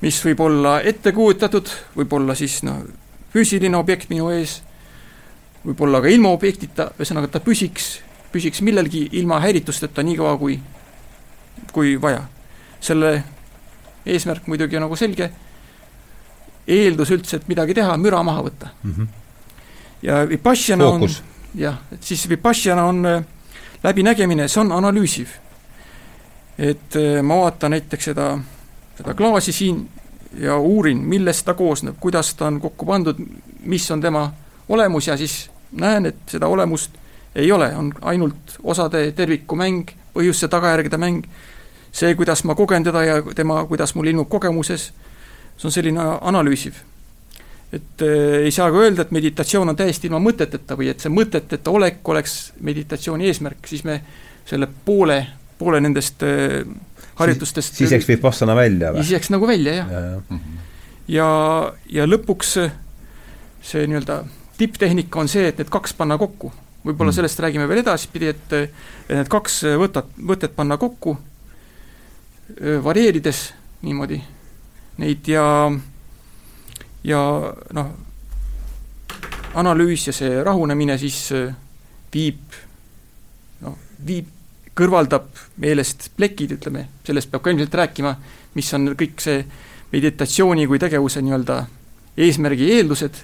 [0.00, 2.82] mis võib olla ette kujutatud, võib olla siis noh,
[3.32, 4.62] füüsiline objekt minu ees
[5.66, 8.00] võib-olla ka ilma objektita, ühesõnaga ta püsiks,
[8.34, 10.58] püsiks millelgi ilma häiritusteta nii kaua, kui,
[11.72, 12.24] kui vaja.
[12.82, 13.22] selle
[14.06, 15.30] eesmärk muidugi nagu selge,
[16.66, 18.94] eeldus üldse, et midagi teha, müra maha võtta mm.
[18.94, 19.06] -hmm.
[20.02, 21.08] ja Vipassana on,
[21.54, 23.24] jah, et siis Vipassana on äh,
[23.82, 25.28] läbinägemine, see on analüüsiv.
[26.58, 28.38] et äh, ma vaatan näiteks seda,
[28.96, 29.88] seda klaasi siin
[30.38, 33.16] ja uurin, millest ta koosneb, kuidas ta on kokku pandud,
[33.64, 34.32] mis on tema
[34.68, 36.90] olemus ja siis näen, et seda olemust
[37.34, 41.24] ei ole, on ainult osade terviku mäng, põhjuste-tagajärgede mäng,
[41.92, 44.88] see, kuidas ma kogen teda ja tema, kuidas mul ilmub kogemuses,
[45.56, 46.80] see on selline analüüsiv.
[47.72, 51.12] et äh, ei saa ka öelda, et meditatsioon on täiesti ilma mõteteta või et see
[51.12, 54.02] mõteteta olek oleks meditatsiooni eesmärk, siis me
[54.44, 55.22] selle poole,
[55.58, 56.66] poole nendest äh,
[57.16, 59.00] harjutustest siis, siis jääks Vipassana välja või?
[59.00, 59.92] siis jääks nagu välja, jah.
[59.92, 60.38] ja, ja.
[61.08, 61.30] ja,
[62.00, 62.58] ja lõpuks
[63.62, 64.22] see nii-öelda
[64.58, 66.52] tipptehnika on see, et need kaks panna kokku.
[66.84, 67.16] võib-olla mm.
[67.20, 68.56] sellest räägime veel edaspidi, et
[69.08, 71.16] need kaks võtat, võtet panna kokku,
[72.84, 73.40] varieerides
[73.82, 74.18] niimoodi
[75.02, 75.44] neid ja,
[77.04, 77.20] ja
[77.72, 77.88] noh,
[79.58, 81.18] analüüs ja see rahunemine siis
[82.12, 82.56] viib,
[83.64, 84.28] noh, viib,
[84.76, 85.28] kõrvaldab
[85.60, 88.14] meelest plekid, ütleme, sellest peab ka ilmselt rääkima,
[88.56, 89.42] mis on kõik see
[89.92, 91.58] meditatsiooni kui tegevuse nii-öelda
[92.16, 93.20] eesmärgi eeldused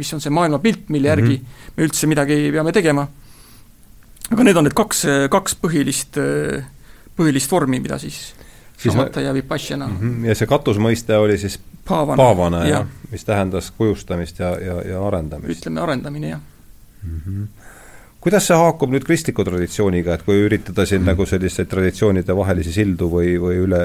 [0.00, 1.72] mis on see maailmapilt, mille järgi mm -hmm.
[1.76, 3.08] me üldse midagi peame tegema.
[4.30, 6.18] aga need on need kaks, kaks põhilist,
[7.16, 8.34] põhilist vormi, mida siis
[8.82, 9.98] Samatha ja Vipassana mm.
[10.00, 10.28] -hmm.
[10.28, 15.60] ja see katusmõiste oli siis paavana, paavana, jah, mis tähendas kujustamist ja, ja, ja arendamist?
[15.60, 16.40] ütleme, arendamine, jah
[17.02, 17.20] mm.
[17.26, 17.48] -hmm
[18.20, 21.08] kuidas see haakub nüüd kristliku traditsiooniga, et kui üritada siin mm.
[21.08, 23.80] nagu selliseid traditsioonide vahelisi sildu või, või üle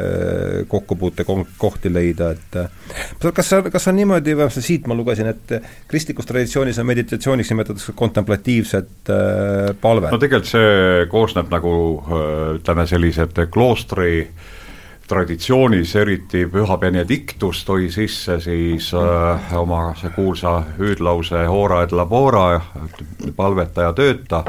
[0.71, 2.57] kokkupuutekohti leida, et
[3.37, 5.55] kas, kas on niimoodi, vähemalt siit ma lugesin, et
[5.87, 10.11] kristlikus traditsioonis on meditatsiooniks nimetatakse kontemplatiivset äh, palvet?
[10.11, 11.73] no tegelikult see koosneb nagu
[12.59, 14.27] ütleme, sellised kloostri
[15.07, 22.61] traditsioonis, eriti Püha Benedictus tõi sisse siis äh, oma see kuulsa hüüdlause Hora et labora,
[23.35, 24.43] palveta ja tööta,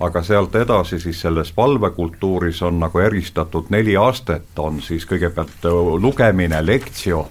[0.00, 5.64] aga sealt edasi siis selles palvekultuuris on nagu eristatud neli astet, on siis kõigepealt
[6.00, 7.28] lugemine, lektio,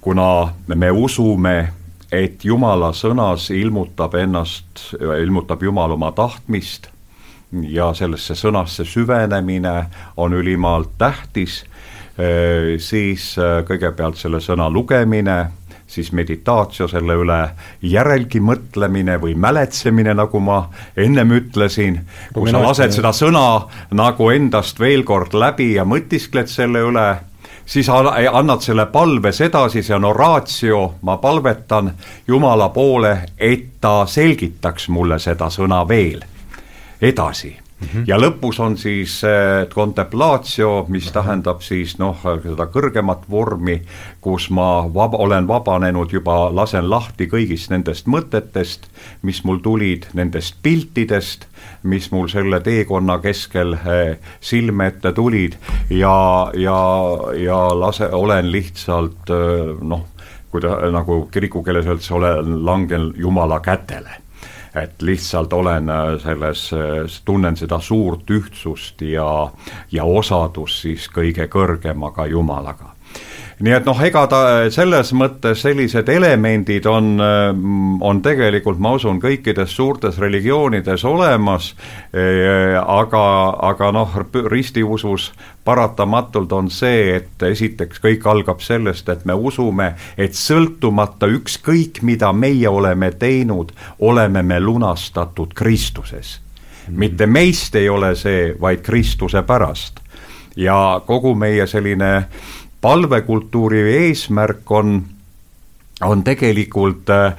[0.00, 1.56] kuna me usume,
[2.12, 6.90] et Jumala sõnas ilmutab ennast, ilmutab Jumal oma tahtmist
[7.52, 11.71] ja sellesse sõnasse süvenemine on ülimalt tähtis Äh,
[12.78, 15.38] siis äh, kõigepealt selle sõna lugemine,
[15.86, 17.38] siis meditaatio selle üle
[17.82, 20.62] järelgi mõtlemine või mäletsemine, nagu ma
[20.96, 21.98] ennem ütlesin,
[22.32, 23.44] kui sa lased seda sõna
[23.92, 27.06] nagu endast veel kord läbi ja mõtiskled selle üle,
[27.66, 31.92] siis annad selle palves edasi, see on oratio, ma palvetan
[32.28, 36.24] Jumala poole, et ta selgitaks mulle seda sõna veel.
[37.02, 38.04] Edasi -hmm.
[38.06, 39.20] ja lõpus on siis
[39.74, 43.82] contemplatio, mis tähendab siis noh, seda kõrgemat vormi,
[44.20, 48.86] kus ma vaba, olen vabanenud juba, lasen lahti kõigist nendest mõtetest,
[49.22, 51.46] mis mul tulid, nendest piltidest,
[51.82, 55.58] mis mul selle teekonna keskel eh, silme ette tulid.
[55.90, 56.78] Ja, ja,
[57.38, 60.06] ja lase, olen lihtsalt eh, noh,
[60.52, 64.21] kui ta nagu kirikukeeles öeldakse, olen langen Jumala kätele
[64.74, 69.50] et lihtsalt olen äh, selles, äh, tunnen seda suurt ühtsust ja,
[69.92, 72.94] ja osadust siis kõige kõrgemaga Jumalaga
[73.62, 74.40] nii et noh, ega ta
[74.74, 77.14] selles mõttes sellised elemendid on,
[78.02, 81.68] on tegelikult, ma usun, kõikides suurtes religioonides olemas,
[82.12, 83.24] aga,
[83.70, 84.16] aga noh,
[84.50, 85.30] ristiusus
[85.64, 92.32] paratamatult on see, et esiteks kõik algab sellest, et me usume, et sõltumata ükskõik, mida
[92.34, 93.70] meie oleme teinud,
[94.02, 96.40] oleme me lunastatud Kristuses.
[96.88, 100.00] mitte meist ei ole see, vaid Kristuse pärast.
[100.56, 102.26] ja kogu meie selline äh,
[102.82, 105.02] palvekultuuri eesmärk on,
[106.02, 107.34] on tegelikult äh,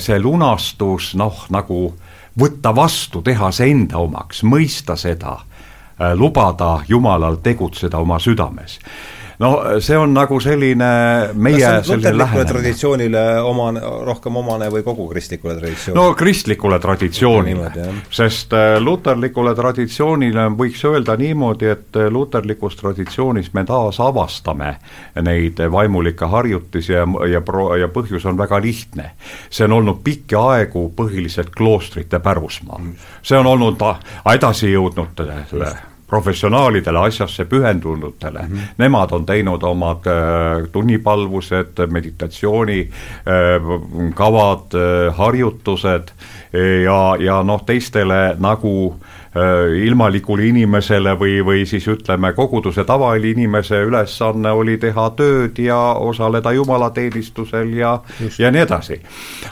[0.00, 1.80] see lunastus noh, nagu
[2.40, 5.36] võtta vastu, teha see enda omaks, mõista seda,
[6.00, 8.80] äh, lubada Jumalal tegutseda oma südames
[9.38, 10.90] no see on nagu selline
[11.34, 12.48] meie selline lähenemine.
[12.48, 16.00] traditsioonile omane, rohkem omane või kogu kristlikule traditsioonile?
[16.00, 17.70] no kristlikule traditsioonile,
[18.10, 24.76] sest äh, luterlikule traditsioonile võiks öelda niimoodi, et äh, luterlikus traditsioonis me taasavastame
[25.26, 29.10] neid vaimulikke harjutusi ja, ja pro-, ja põhjus on väga lihtne.
[29.50, 32.80] see on olnud pikki aegu põhiliselt kloostrite pärusmaa.
[33.22, 33.82] See on olnud
[34.32, 35.26] edasi jõudnud
[36.06, 38.60] professionaalidele, asjasse pühendunutele mm, -hmm.
[38.78, 40.12] nemad on teinud omad äh,
[40.72, 46.08] tunnipalvused, meditatsioonikavad äh,, äh, harjutused
[46.84, 48.96] ja, ja noh, teistele nagu
[49.36, 49.42] äh,
[49.86, 57.72] ilmalikule inimesele või, või siis ütleme, koguduse tavainimese ülesanne oli teha tööd ja osaleda jumalateenistusel
[57.72, 58.00] ja,
[58.38, 59.02] ja nii edasi.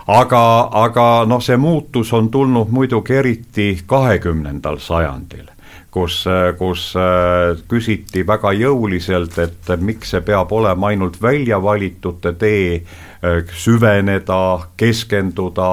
[0.07, 5.54] aga, aga noh, see muutus on tulnud muidugi eriti kahekümnendal sajandil
[5.95, 6.25] kus,
[6.59, 12.81] kus äh, küsiti väga jõuliselt, et miks see peab olema ainult väljavalitute tee,
[13.23, 14.41] äh, süveneda,
[14.81, 15.69] keskenduda,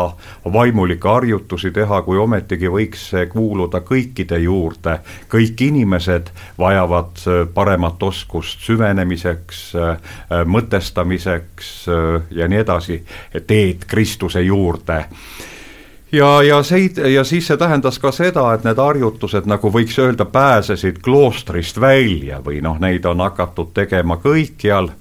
[0.54, 5.00] vaimulikke harjutusi teha, kui ometigi võiks see kuuluda kõikide juurde.
[5.32, 6.30] kõik inimesed
[6.60, 9.62] vajavad äh, paremat oskust süvenemiseks,
[10.46, 11.70] mõtestamiseks
[12.36, 13.00] ja nii edasi,
[13.48, 15.06] teed Kristuse juurde
[16.12, 20.26] ja, ja see, ja siis see tähendas ka seda, et need harjutused, nagu võiks öelda,
[20.26, 24.92] pääsesid kloostrist välja või noh, neid on hakatud tegema kõikjal.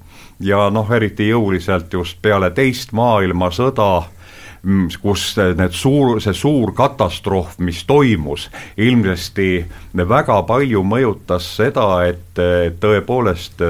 [0.41, 3.89] Ja noh, eriti jõuliselt just peale teist maailmasõda,
[4.63, 9.51] mm, kus need suur, see suur katastroof, mis toimus, ilmsesti
[9.93, 12.41] väga palju mõjutas seda, et
[12.81, 13.61] tõepoolest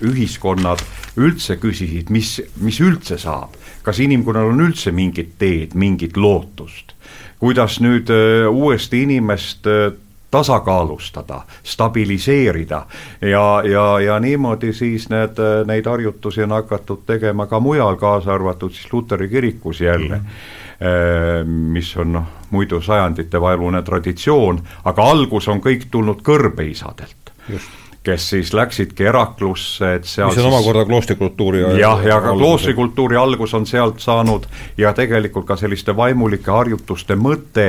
[0.00, 0.80] ühiskonnad
[1.20, 3.52] üldse küsisid, mis, mis üldse saab
[3.86, 6.96] kas inimkonnal on üldse mingit teed, mingit lootust?
[7.38, 9.92] kuidas nüüd äh, uuesti inimest äh,
[10.30, 12.86] tasakaalustada, stabiliseerida
[13.20, 18.34] ja, ja, ja niimoodi siis need, äh, neid harjutusi on hakatud tegema ka mujal, kaasa
[18.34, 20.24] arvatud siis Luteri kirikus jälle mm.
[20.24, 21.46] -hmm.
[21.46, 27.32] mis on noh, muidu sajanditevaheline traditsioon, aga algus on kõik tulnud kõrbeisadelt.
[27.48, 30.54] just kes siis läksidki Heraklusse, et seal mis on siis...
[30.54, 34.46] omakorda kloostrikultuuri jah, ja ka kloostrikultuuri algus on sealt saanud
[34.78, 37.68] ja tegelikult ka selliste vaimulike harjutuste mõte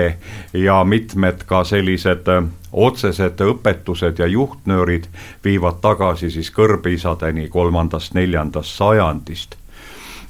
[0.54, 5.10] ja mitmed ka sellised äh, otsesed õpetused ja juhtnöörid
[5.43, 9.58] viivad tagasi siis kõrbisadeni kolmandast-neljandast sajandist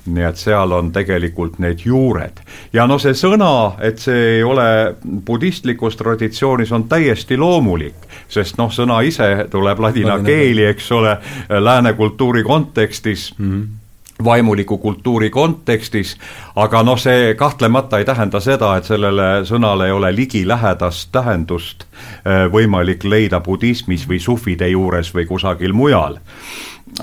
[0.07, 2.41] nii et seal on tegelikult need juured.
[2.73, 8.71] ja no see sõna, et see ei ole budistlikus traditsioonis, on täiesti loomulik, sest noh,
[8.73, 11.17] sõna ise tuleb ladina keeli, eks ole,
[11.49, 13.83] lääne kultuuri kontekstis mm, -hmm
[14.23, 16.17] vaimuliku kultuuri kontekstis,
[16.55, 22.47] aga noh, see kahtlemata ei tähenda seda, et sellele sõnale ei ole ligilähedast tähendust äh,
[22.51, 26.17] võimalik leida budismis või sufide juures või kusagil mujal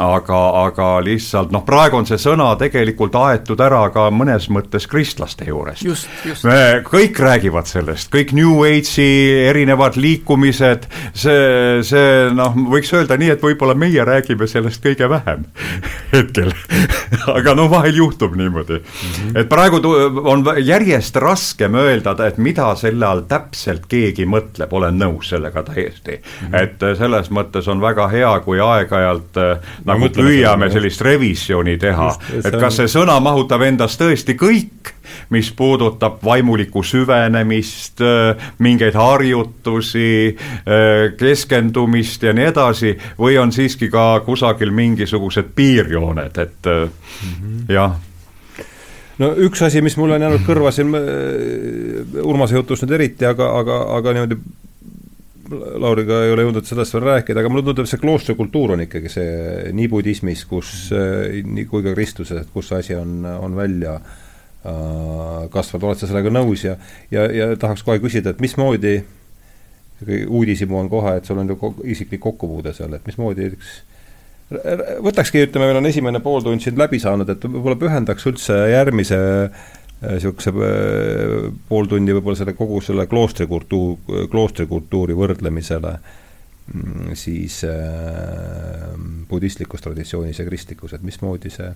[0.00, 5.46] aga, aga lihtsalt noh, praegu on see sõna tegelikult aetud ära ka mõnes mõttes kristlaste
[5.48, 5.84] juurest.
[6.88, 13.44] kõik räägivad sellest, kõik New Age'i erinevad liikumised, see, see noh, võiks öelda nii, et
[13.44, 15.46] võib-olla meie räägime sellest kõige vähem
[16.14, 16.52] hetkel
[17.34, 19.12] aga noh, vahel juhtub niimoodi mm.
[19.12, 19.38] -hmm.
[19.40, 19.80] et praegu
[20.24, 26.18] on järjest raskem öelda, et mida selle all täpselt keegi mõtleb, olen nõus sellega täiesti
[26.18, 26.48] mm.
[26.48, 26.62] -hmm.
[26.62, 29.38] et selles mõttes on väga hea, kui aeg-ajalt
[29.86, 32.10] nagu püüame sellist revisjoni teha,
[32.40, 34.92] et kas see sõna mahutab endas tõesti kõik,
[35.34, 38.02] mis puudutab vaimulikku süvenemist,
[38.64, 40.34] mingeid harjutusi,
[41.20, 46.90] keskendumist ja nii edasi, või on siiski ka kusagil mingisugused piirjooned, et mm
[47.30, 47.72] -hmm.
[47.72, 47.94] jah
[49.18, 50.90] no üks asi, mis mulle on jäänud kõrva siin
[52.22, 54.38] Urmase jutust nüüd eriti, aga, aga, aga niimoodi
[55.52, 59.72] Lauriga ei ole jõudnud sellest veel rääkida, aga mulle tundub, see kloostrikultuur on ikkagi see
[59.76, 65.44] nii budismis, kus nii kui ka kristluses, et kus see asi on, on välja äh,
[65.52, 66.64] kasvanud, oled sa sellega nõus?
[66.64, 66.78] Ja,
[67.12, 68.96] ja, ja tahaks kohe küsida, et mismoodi,
[70.24, 73.80] uudishimu on kohe, et sul on ju isiklik kokkupuude seal, et mismoodi üks
[75.04, 79.62] võtakski, ütleme, meil on esimene pooltund siin läbi saanud, et võib-olla pühendaks üldse järgmise äh,
[80.12, 88.94] niisuguse äh, pool tundi võib-olla selle kogu selle kloostrikultuur, kloostrikultuuri võrdlemisele mm, siis äh,
[89.30, 91.70] budistlikus traditsioonis ja kristlikus, et mismoodi see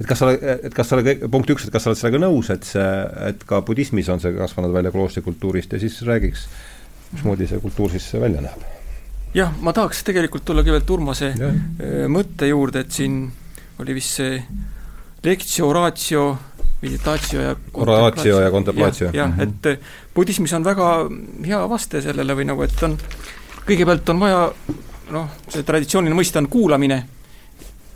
[0.00, 2.22] et kas sa oled, et kas sa oled, punkt üks, et kas sa oled sellega
[2.22, 2.86] nõus, et see,
[3.28, 6.46] et ka budismis on see kasvanud välja kloostrikultuurist ja siis räägiks,
[7.12, 8.68] mismoodi see kultuur siis välja näeb?
[9.36, 11.48] jah, ma tahaks tegelikult tulla kõigepealt Urmase ja.
[11.48, 13.24] Äh, mõtte juurde, et siin
[13.82, 14.40] oli vist see
[15.22, 16.24] lectio ratio
[16.82, 19.10] meditatio ja oratio ja kontemplatio.
[19.12, 19.40] jah, mhm.
[19.40, 19.78] et eh,
[20.14, 20.88] budismis on väga
[21.46, 22.96] hea vaste sellele või nagu, et on,
[23.66, 24.40] kõigepealt on vaja
[25.12, 26.98] noh, see traditsiooniline mõiste on kuulamine,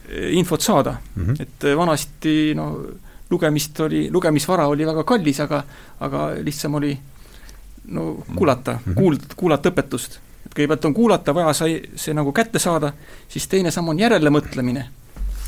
[0.08, 1.42] eh, infot saada mm, -hmm.
[1.42, 2.70] et eh, vanasti no
[3.30, 5.64] lugemist oli, lugemisvara oli väga kallis, aga
[6.00, 6.96] aga lihtsam oli
[7.88, 8.94] no kuulata mm, -hmm.
[8.94, 10.18] kuulda, kuulata õpetust.
[10.46, 12.92] et kõigepealt on kuulata, vaja sai see nagu kätte saada,
[13.28, 14.86] siis teine samm on järelemõtlemine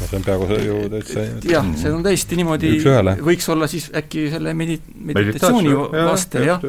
[0.00, 2.72] no see on peaaegu ju täitsa jah, see on täiesti niimoodi,
[3.24, 4.80] võiks olla siis äkki selle medi-,
[5.10, 6.64] meditatsiooni vaste, jah.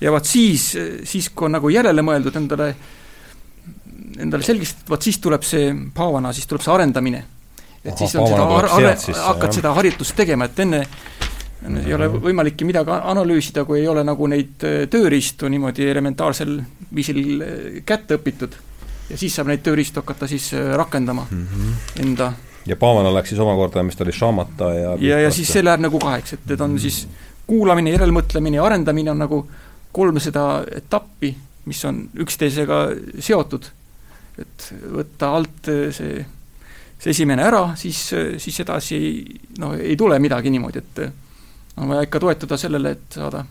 [0.00, 0.70] ja vot siis,
[1.04, 2.70] siis kui on nagu järele mõeldud endale,
[4.24, 7.24] endale selgeks, vot siis tuleb see paavana, siis tuleb see arendamine.
[7.84, 11.86] et Aha, siis on seda ar-, ar-, hakkad seda harjutust tegema, et enne mm -hmm.
[11.86, 16.60] ei ole võimalikki midagi analüüsida, kui ei ole nagu neid äh, tööriistu niimoodi elementaarsel
[16.94, 18.56] viisil äh, kätte õpitud.
[19.10, 22.00] ja siis saab neid tööriistu hakata siis äh, rakendama mm -hmm.
[22.00, 22.32] enda
[22.66, 25.84] ja Paavana läks siis omakorda, mis ta oli, Šamata ja ja, ja siis see läheb
[25.84, 27.04] nagu kaheks, et need on siis
[27.46, 29.40] kuulamine, järelmõtlemine ja arendamine on nagu
[29.94, 31.34] kolm seda etappi,
[31.68, 32.86] mis on üksteisega
[33.22, 33.70] seotud.
[34.38, 36.24] et võtta alt see,
[36.98, 38.00] see esimene ära, siis,
[38.42, 38.96] siis edasi
[39.62, 41.04] noh, ei tule midagi niimoodi, et
[41.76, 43.44] on vaja ikka toetuda sellele, et saada,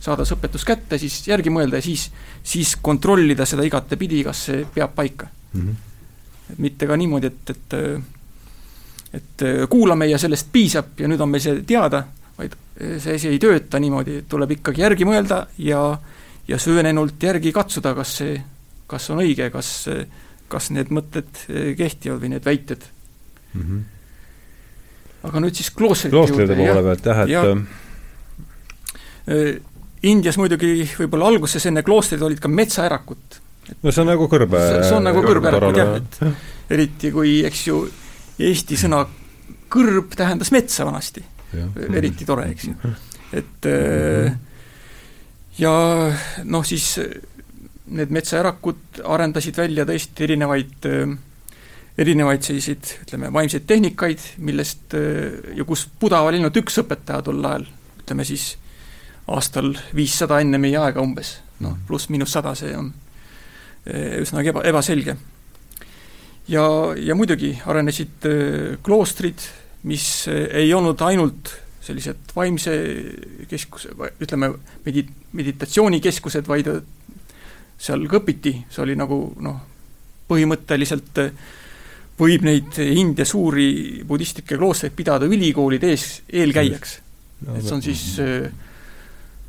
[0.00, 2.10] saada see õpetus kätte, siis järgi mõelda ja siis,
[2.44, 5.62] siis kontrollida seda igatepidi, kas see peab paika mm.
[5.62, 6.52] -hmm.
[6.52, 7.80] et mitte ka niimoodi, et, et
[9.16, 12.02] et äh, kuulame ja sellest piisab ja nüüd on meil see teada,
[12.36, 15.82] vaid äh, see asi ei tööta niimoodi, tuleb ikkagi järgi mõelda ja
[16.46, 18.36] ja söönenult järgi katsuda, kas see,
[18.86, 19.70] kas on õige, kas,
[20.52, 22.84] kas need mõtted äh, kehtivad või need väited
[23.52, 23.62] mm.
[23.62, 23.80] -hmm.
[25.30, 27.50] aga nüüd siis kloostrite kloostrite poole pealt jah,
[29.26, 29.64] et
[30.06, 33.38] Indias muidugi võib-olla alguses enne kloostreid olid ka metsaärakud.
[33.82, 36.20] no see on nagu kõrbe see on nagu kõrbeärakud jah, et
[36.76, 37.80] eriti kui, eks ju,
[38.38, 39.04] eesti sõna
[39.72, 41.24] kõrb tähendas metsa vanasti.
[41.96, 42.74] eriti tore, eks ju.
[43.32, 44.34] et äh,
[45.58, 45.72] ja
[46.44, 46.98] noh, siis
[47.86, 51.14] need metsaärakud arendasid välja tõesti erinevaid äh,
[51.96, 57.40] erinevaid selliseid, ütleme, vaimseid tehnikaid, millest äh, ja kus Buda oli ainult üks õpetaja tol
[57.44, 57.64] ajal,
[58.02, 58.56] ütleme siis
[59.32, 62.92] aastal viissada enne meie aega umbes, noh, pluss-miinus sada, see on
[63.86, 65.14] üsnagi eba, ebaselge
[66.48, 66.64] ja,
[66.96, 69.44] ja muidugi arenesid äh, kloostrid,
[69.86, 71.52] mis äh, ei olnud ainult
[71.86, 72.74] sellised vaimse
[73.50, 73.92] keskuse,
[74.22, 74.50] ütleme,
[74.86, 75.06] medi-,
[75.38, 76.82] meditatsioonikeskused, vaid äh,
[77.78, 79.58] seal ka õpiti, see oli nagu noh,
[80.26, 81.20] põhimõtteliselt
[82.16, 86.94] võib neid India suuri budistlikke kloostreid pidada ülikoolide ees, eelkäijaks.
[87.52, 88.02] Et see on siis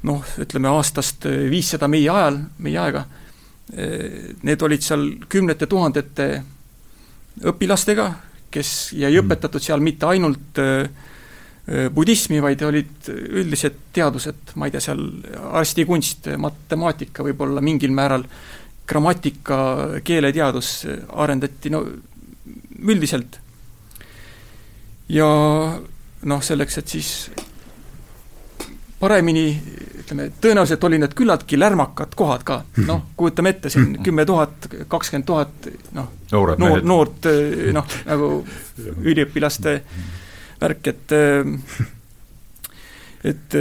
[0.05, 3.05] noh, ütleme aastast viissada meie ajal, meie aega,
[4.43, 6.28] need olid seal kümnete tuhandete
[7.45, 8.07] õpilastega,
[8.51, 9.25] kes jäi mm.
[9.25, 10.61] õpetatud seal mitte ainult
[11.93, 15.01] budismi, vaid olid üldised teadused, ma ei tea, seal
[15.59, 18.23] arstikunst, matemaatika võib-olla mingil määral,
[18.88, 19.57] grammatika,
[20.07, 20.69] keeleteadus
[21.11, 21.83] arendati no
[22.79, 23.41] üldiselt.
[25.09, 25.27] ja
[26.23, 27.11] noh, selleks, et siis
[28.99, 29.49] paremini
[30.01, 32.87] ütleme, tõenäoliselt olid need küllaltki lärmakad kohad ka, mhm.
[32.87, 34.05] noh, kujutame ette, siin mhm.
[34.07, 37.29] kümme tuhat, kakskümmend tuhat, noh, noor, noort
[37.75, 38.31] noh, nagu
[39.03, 39.81] üliõpilaste
[40.61, 41.17] värk, et
[43.27, 43.55] et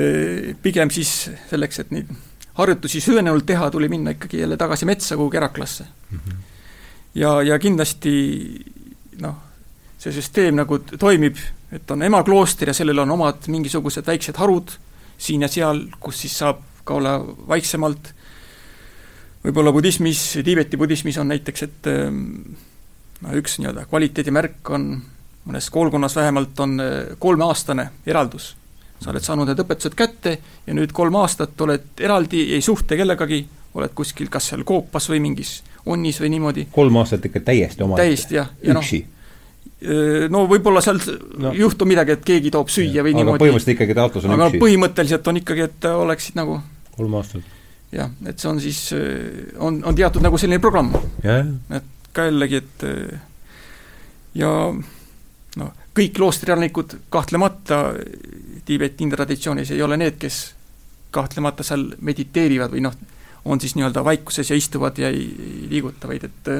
[0.62, 1.12] pigem siis
[1.50, 2.12] selleks, et neid
[2.56, 6.18] harjutusi süvenenult teha, tuli minna ikkagi jälle tagasi metsa kuhugi Eraklasse mm.
[6.18, 6.36] -hmm.
[7.14, 8.12] ja, ja kindlasti
[9.20, 9.36] noh,
[9.98, 11.36] see süsteem nagu toimib,
[11.72, 14.76] et on emaklooster ja sellel on omad mingisugused väiksed harud
[15.18, 17.16] siin ja seal, kus siis saab ka olla
[17.48, 18.12] vaiksemalt,
[19.44, 24.90] võib-olla budismis, Tiibeti budismis on näiteks, et noh, üks nii-öelda kvaliteedimärk on
[25.46, 28.56] mõnes koolkonnas vähemalt on äh, kolmeaastane eraldus.
[29.00, 33.42] sa oled saanud need õpetused kätte ja nüüd kolm aastat oled eraldi, ei suhtle kellegagi,
[33.76, 36.68] oled kuskil kas seal koopas või mingis onnis või niimoodi.
[36.72, 38.86] kolm aastat ikka täiesti oma täiesti jah, ja noh,
[40.32, 41.00] no võib-olla seal
[41.36, 41.52] no.
[41.52, 43.42] juhtub midagi, et keegi toob süüa ja, või aga niimoodi.
[43.44, 44.60] põhimõtteliselt ikkagi taotlus on aga üksi.
[44.62, 46.60] põhimõtteliselt on ikkagi, et oleksid nagu
[46.96, 47.54] kolm aastat.
[47.92, 48.80] jah, et see on siis,
[49.60, 50.94] on, on teatud nagu selline programm.
[51.22, 52.86] et ka jällegi, et
[54.40, 54.52] ja
[55.60, 57.82] noh, kõik kloostrielanikud kahtlemata
[58.66, 60.40] Tiibeti traditsioonis ei ole need, kes
[61.14, 62.96] kahtlemata seal mediteerivad või noh,
[63.46, 66.50] on siis nii-öelda vaikuses ja istuvad ja ei, ei liiguta, vaid et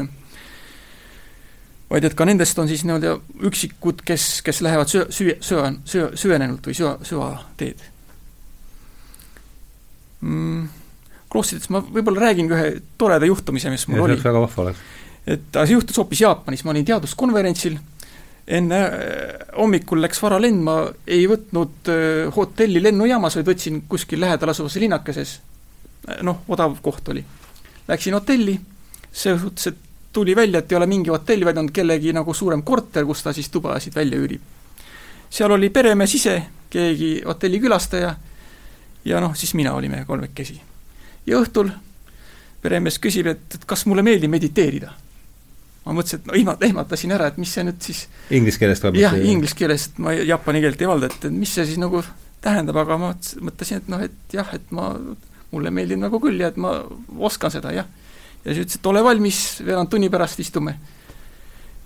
[1.90, 3.16] vaid et ka nendest on siis nii-öelda
[3.46, 7.84] üksikud, kes, kes lähevad süö-, süü-, süö-, süö-, süvenenult või süva, süvateed
[10.20, 10.68] mm,.
[11.32, 14.18] kloostritest ma võib-olla räägin ühe toreda juhtumise, mis mul ja, oli.
[14.22, 14.82] väga vahva oleks.
[15.26, 17.78] et see juhtus hoopis Jaapanis, ma olin teaduskonverentsil,
[18.58, 24.54] enne äh, hommikul läks varalend, ma ei võtnud äh, hotelli lennujaamas, vaid võtsin kuskil lähedal
[24.54, 25.38] asuvas linnakeses,
[26.08, 27.24] äh, noh, odav koht oli.
[27.86, 28.56] Läksin hotelli,
[29.12, 29.85] selles suhtes, et
[30.16, 33.34] tuli välja, et ei ole mingi hotell, vaid on kellegi nagu suurem korter, kus ta
[33.36, 34.40] siis tubasid välja üürib.
[35.30, 36.36] seal oli peremees ise,
[36.72, 38.14] keegi hotelli külastaja
[39.04, 40.60] ja noh, siis mina olime kolmekesi.
[41.26, 41.72] ja õhtul
[42.62, 44.94] peremees küsib, et, et kas mulle meeldib mediteerida.
[45.84, 49.02] ma mõtlesin, et no ehmat-, ehmatasin ära, et mis see nüüd siis inglise keelest või?
[49.04, 52.00] jah, inglise keeles, et ma jaapani keelt ei valda, et, et mis see siis nagu
[52.46, 53.12] tähendab, aga ma
[53.50, 54.94] mõtlesin, et noh, et jah, et ma,
[55.52, 56.78] mulle meeldib nagu küll ja et ma
[57.28, 57.92] oskan seda, jah
[58.46, 60.76] ja siis ütles, et ole valmis, veerand tunni pärast istume.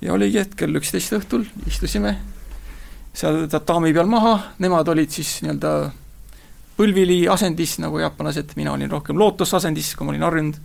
[0.01, 2.15] ja oligi, et kell üksteist õhtul istusime
[3.13, 5.73] seal tatami peal maha, nemad olid siis nii-öelda
[6.79, 10.61] põlvili asendis, nagu jaapanlased, mina olin rohkem lootusasendis, kui ma olin harjunud.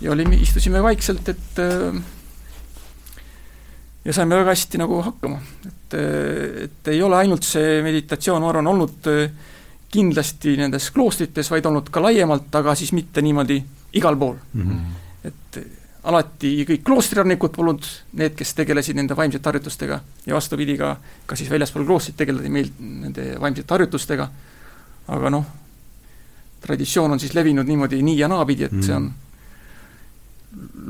[0.00, 1.60] ja olime, istusime vaikselt, et
[4.04, 5.38] ja saime väga hästi nagu hakkama.
[5.66, 5.94] et,
[6.64, 9.08] et ei ole ainult see meditatsioon, ma arvan, olnud
[9.92, 13.60] kindlasti nendes kloostrites, vaid olnud ka laiemalt, aga siis mitte niimoodi
[13.92, 14.62] igal pool mm.
[14.62, 15.28] -hmm.
[15.30, 15.60] et
[16.06, 17.86] alati kõik kloostriarnikud polnud
[18.18, 22.70] need, kes tegelesid nende vaimsete harjutustega ja vastupidi ka, ka siis väljaspool kloostrit tegeleti meil
[22.78, 24.28] nende vaimsete harjutustega,
[25.08, 25.46] aga noh,
[26.62, 28.82] traditsioon on siis levinud niimoodi nii ja naapidi, et mm.
[28.86, 29.10] see on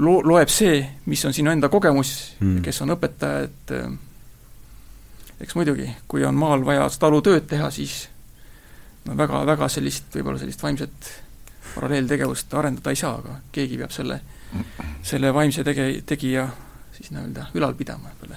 [0.04, 3.88] lo-, loeb see, mis on sinu enda kogemus mm., kes on õpetaja, et äh,
[5.40, 8.06] eks muidugi, kui on maal vaja talutööd teha, siis
[9.06, 11.12] no väga, väga sellist, võib-olla sellist vaimset
[11.76, 14.20] paralleeltegevust arendada ei saa, aga keegi peab selle,
[15.06, 16.48] selle vaimse tege-, tegija
[16.96, 18.36] siis nii-öelda ülal pidama jälle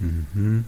[0.00, 0.24] mm.
[0.36, 0.62] -hmm.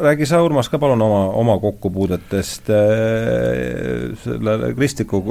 [0.00, 2.76] räägi sa, Urmas, ka palun oma, oma kokkupuudetest äh,
[4.24, 5.22] selle kristliku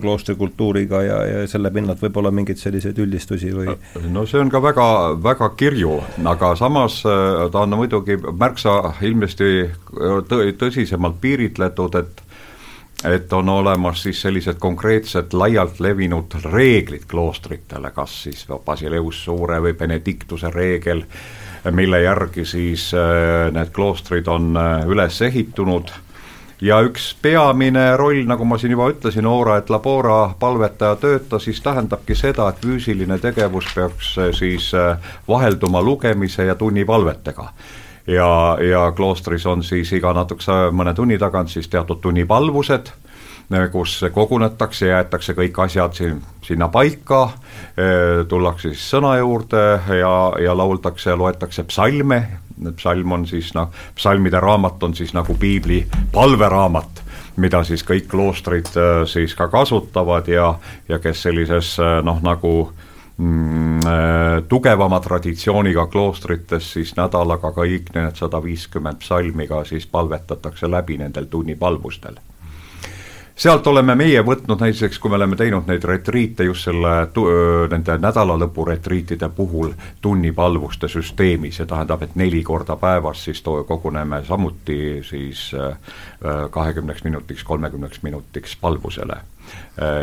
[0.00, 3.76] kloostrikultuuriga ja, ja selle pinnalt võib-olla mingeid selliseid üldistusi või?
[4.12, 4.88] no see on ka väga,
[5.22, 9.70] väga kirju, aga samas äh, ta on muidugi märksa ilmesti
[10.28, 12.23] tõ-, tõsisemalt piiritletud, et
[13.04, 19.74] et on olemas siis sellised konkreetsed laialt levinud reeglid kloostritele, kas siis Basileus Suure või
[19.74, 21.04] Benediktuse reegel,
[21.70, 25.92] mille järgi siis äh, need kloostrid on äh, üles ehitunud.
[26.64, 31.60] Ja üks peamine roll, nagu ma siin juba ütlesin, Ora et Labora palvetaja tööta, siis
[31.60, 34.70] tähendabki seda, et füüsiline tegevus peaks äh, siis
[35.28, 37.50] vahelduma lugemise ja tunnipalvetega
[38.06, 42.90] ja, ja kloostris on siis iga natukese mõne tunni tagant siis teatud tunnipalvused,
[43.72, 47.28] kus kogunetakse, jäetakse kõik asjad siin, sinna paika,
[48.28, 49.64] tullakse siis sõna juurde
[50.00, 52.22] ja, ja lauldakse ja loetakse psalme,
[52.76, 57.02] psalm on siis noh, psalmide raamat on siis nagu piibli palveraamat,
[57.36, 58.70] mida siis kõik kloostrid
[59.10, 60.54] siis ka kasutavad ja,
[60.88, 62.54] ja kes sellises noh, nagu
[64.48, 71.28] tugevama traditsiooniga kloostrites siis nädalaga kõik need sada viiskümmend psalmi ka siis palvetatakse läbi nendel
[71.30, 72.18] tunnipalvustel
[73.36, 76.92] sealt oleme meie võtnud näiteks, kui me oleme teinud neid retriite just selle,
[77.72, 79.72] nende nädalalõpu retriitide puhul
[80.02, 85.50] tunnipalvuste süsteemi, see tähendab, et neli korda päevas siis to-, koguneme samuti siis
[86.50, 89.20] kahekümneks minutiks, kolmekümneks minutiks palvusele.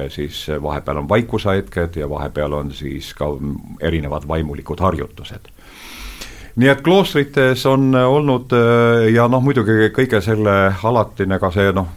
[0.10, 3.26] siis vahepeal on vaikusehetked ja vahepeal on siis ka
[3.80, 5.50] erinevad vaimulikud harjutused
[6.56, 8.52] nii et kloostrites on olnud
[9.14, 11.88] ja noh, muidugi kõige selle alatine ka see noh,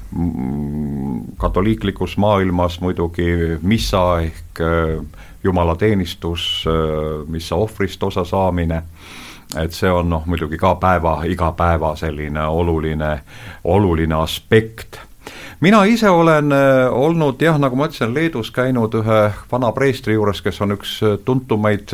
[1.37, 5.05] katoliiklikus maailmas muidugi missa ehk äh,
[5.45, 8.83] jumalateenistus, äh, missa ohvrist osa saamine,
[9.61, 13.19] et see on noh, muidugi ka päeva, igapäeva selline oluline,
[13.65, 15.01] oluline aspekt.
[15.61, 19.21] Mina ise olen äh, olnud jah, nagu ma ütlesin, Leedus käinud ühe
[19.53, 21.93] vana preestri juures, kes on üks tuntumaid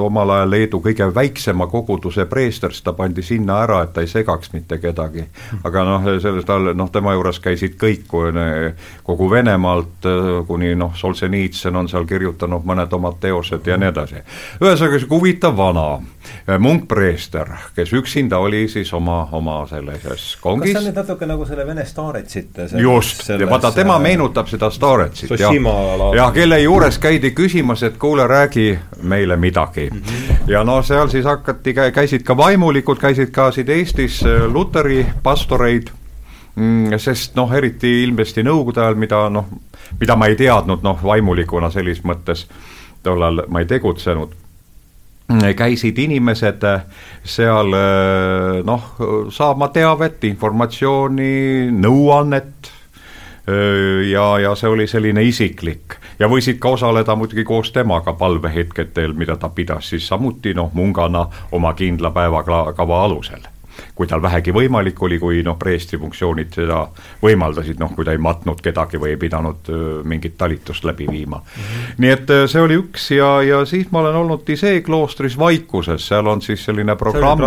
[0.00, 4.10] omal ajal Leedu kõige väiksema koguduse preester, siis ta pandi sinna ära, et ta ei
[4.10, 5.24] segaks mitte kedagi.
[5.64, 8.06] aga noh, selles tal, noh tema juures käisid kõik,
[9.04, 10.06] kogu Venemaalt
[10.46, 14.22] kuni noh, Solženitsõn on seal kirjutanud mõned omad teosed ja nii edasi.
[14.60, 15.88] ühesõnaga sihuke huvitav vana
[16.58, 20.72] munkpreester, kes üksinda oli siis oma, oma sellises kongis.
[20.72, 25.32] kas see on nüüd natuke nagu selle Vene Staretsite just, vaata tema meenutab seda Staretsit,
[25.40, 25.54] jah,
[26.16, 30.00] ja kelle juures käidi küsimas, et kuule, räägi meile midagi mm.
[30.00, 30.50] -hmm.
[30.50, 35.90] ja no seal siis hakati, käisid ka vaimulikud, käisid ka siin Eestis äh, luteri pastoreid
[36.54, 39.48] mm, sest noh, eriti ilmselt Nõukogude ajal, mida noh,
[40.00, 42.46] mida ma ei teadnud noh, vaimulikuna selles mõttes,
[43.02, 44.34] tollal ma ei tegutsenud,
[45.56, 46.84] käisid inimesed äh,
[47.24, 48.92] seal äh, noh,
[49.30, 52.76] saama teavet, informatsiooni, nõuannet
[54.10, 59.36] ja, ja see oli selline isiklik ja võisid ka osaleda muidugi koos temaga palvehetkedel, mida
[59.36, 63.48] ta pidas siis samuti noh, mungana oma kindla päevakava alusel
[63.94, 66.82] kui tal vähegi võimalik oli, kui noh, preestri funktsioonid seda
[67.22, 69.70] võimaldasid, noh, kui ta ei matnud kedagi või ei pidanud
[70.04, 71.62] mingit talitust läbi viima mm.
[71.62, 71.94] -hmm.
[72.04, 76.26] nii et see oli üks ja, ja siis ma olen olnud Tisee kloostris Vaikuses, seal
[76.26, 77.40] on siis selline programm.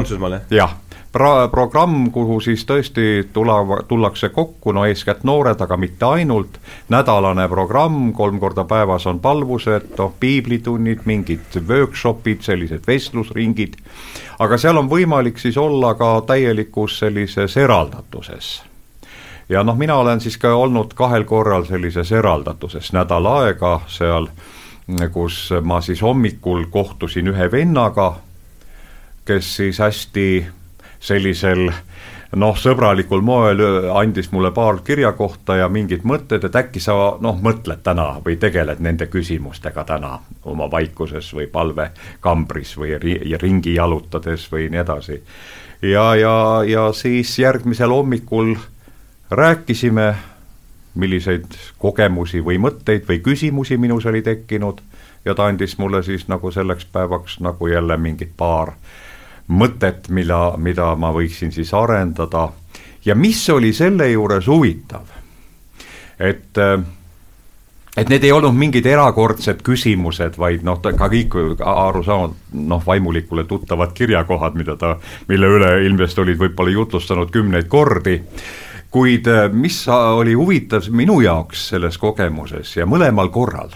[0.50, 0.76] jah
[1.14, 6.58] pra-, programm, kuhu siis tõesti tula-, tullakse kokku, no eeskätt noored, aga mitte ainult,
[6.90, 13.78] nädalane programm, kolm korda päevas on palvused, noh, piiblitunnid, mingid workshopid, sellised vestlusringid,
[14.44, 18.54] aga seal on võimalik siis olla ka täielikus sellises eraldatuses.
[19.50, 22.94] Ja noh, mina olen siis ka olnud kahel korral sellises eraldatuses.
[22.96, 24.30] Nädal aega seal,
[25.12, 28.16] kus ma siis hommikul kohtusin ühe vennaga,
[29.28, 30.28] kes siis hästi
[31.04, 31.68] sellisel
[32.40, 33.62] noh, sõbralikul moel
[33.94, 38.82] andis mulle paar kirjakohta ja mingid mõtted, et äkki sa noh, mõtled täna või tegeled
[38.84, 40.18] nende küsimustega täna
[40.50, 45.22] oma vaikuses või palvekambris või ri ringi jalutades või nii edasi.
[45.82, 46.36] ja, ja,
[46.68, 48.56] ja siis järgmisel hommikul
[49.32, 50.14] rääkisime,
[50.96, 54.82] milliseid kogemusi või mõtteid või küsimusi minus oli tekkinud
[55.26, 58.76] ja ta andis mulle siis nagu selleks päevaks nagu jälle mingid paar
[59.48, 62.50] mõtet, mida, mida ma võiksin siis arendada.
[63.06, 65.10] Ja mis oli selle juures huvitav,
[66.20, 66.60] et
[67.98, 73.46] et need ei olnud mingid erakordsed küsimused, vaid noh, ka kõik aru saanud, noh, vaimulikule
[73.50, 74.96] tuttavad kirjakohad, mida ta,
[75.30, 78.18] mille üle ilmselt olid võib-olla jutlustanud kümneid kordi,
[78.94, 83.74] kuid mis oli huvitav minu jaoks selles kogemuses ja mõlemal korral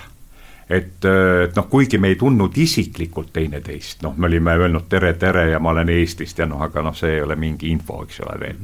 [0.70, 5.49] et, et noh, kuigi me ei tundnud isiklikult teineteist, noh, me olime öelnud tere, tere
[5.51, 8.39] ja ma olen Eestist ja noh, aga noh, see ei ole mingi info, eks ole
[8.41, 8.61] veel.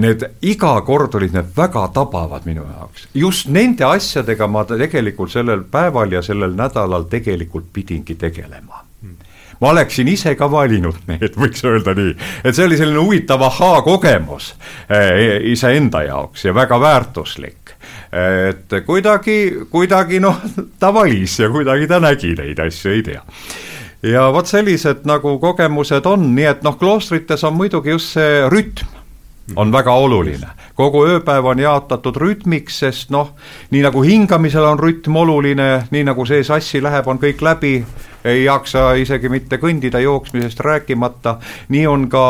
[0.00, 5.64] Need iga kord olid need väga tabavad minu jaoks, just nende asjadega ma tegelikult sellel
[5.70, 8.86] päeval ja sellel nädalal tegelikult pidingi tegelema.
[9.60, 12.14] Ma oleksin ise ka valinud need, võiks öelda nii,
[12.44, 14.54] et see oli selline huvitav ahaa-kogemus
[14.88, 17.69] eh, iseenda jaoks ja väga väärtuslik
[18.12, 20.40] et kuidagi, kuidagi noh,
[20.78, 23.22] ta valis ja kuidagi ta nägi neid asju, ei tea
[24.02, 28.98] ja vot sellised nagu kogemused on, nii et noh, kloostrites on muidugi just see rütm
[29.56, 30.46] on väga oluline.
[30.74, 33.34] kogu ööpäev on jaotatud rütmiks, sest noh,
[33.70, 37.84] nii nagu hingamisel on rütm oluline, nii nagu see sassi läheb, on kõik läbi,
[38.24, 42.24] ei jaksa isegi mitte kõndida jooksmisest rääkimata, nii on ka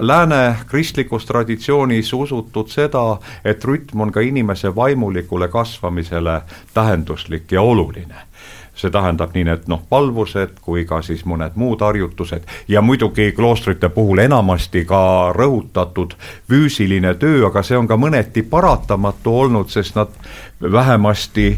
[0.00, 6.40] lääne kristlikus traditsioonis usutud seda, et rütm on ka inimese vaimulikule kasvamisele
[6.74, 8.26] tähenduslik ja oluline.
[8.74, 12.46] See tähendab nii need noh, palvused kui ka siis mõned muud harjutused.
[12.68, 15.02] Ja muidugi kloostrite puhul enamasti ka
[15.36, 16.16] rõhutatud
[16.48, 20.16] füüsiline töö, aga see on ka mõneti paratamatu olnud, sest nad
[20.62, 21.50] vähemasti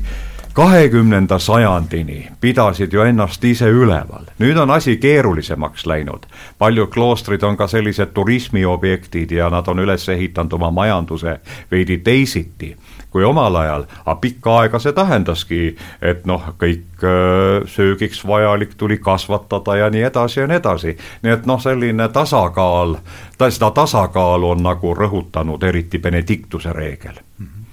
[0.55, 6.27] kahekümnenda sajandini pidasid ju ennast ise üleval, nüüd on asi keerulisemaks läinud.
[6.59, 11.41] paljud kloostrid on ka sellised turismiobjektid ja nad on üles ehitanud oma majanduse
[11.71, 12.77] veidi teisiti
[13.11, 15.59] kui omal ajal, aga pikka aega see tähendaski,
[16.03, 20.97] et noh, kõik äh, söögiks vajalik tuli kasvatada ja nii edasi ja nii edasi.
[21.23, 22.97] nii et noh, selline tasakaal,
[23.39, 27.47] ta seda tasakaalu on nagu rõhutanud eriti Benediktuse reegel mm.
[27.47, 27.67] -hmm.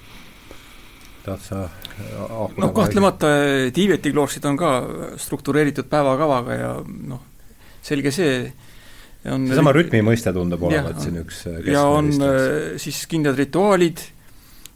[1.25, 1.69] tahad sa
[2.57, 3.31] noh, kahtlemata
[3.73, 4.71] Tiibeti kloostrid on ka
[5.21, 7.21] struktureeritud päevakavaga ja noh,
[7.81, 8.39] selge see,
[9.31, 14.03] on seesama rütmi mõiste tundub olevat siin üks ja on äh, siis kindlad rituaalid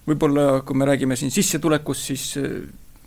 [0.05, 2.61] võib-olla kui me räägime siin sissetulekust, siis eh,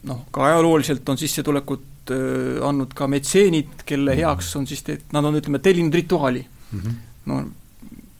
[0.09, 4.25] noh, ka ajalooliselt on sissetulekut äh, andnud ka metseenid, kelle mhm.
[4.25, 6.81] heaks on siis, nad on, ütleme, tellinud rituaali mm.
[6.81, 7.01] -hmm.
[7.31, 7.43] no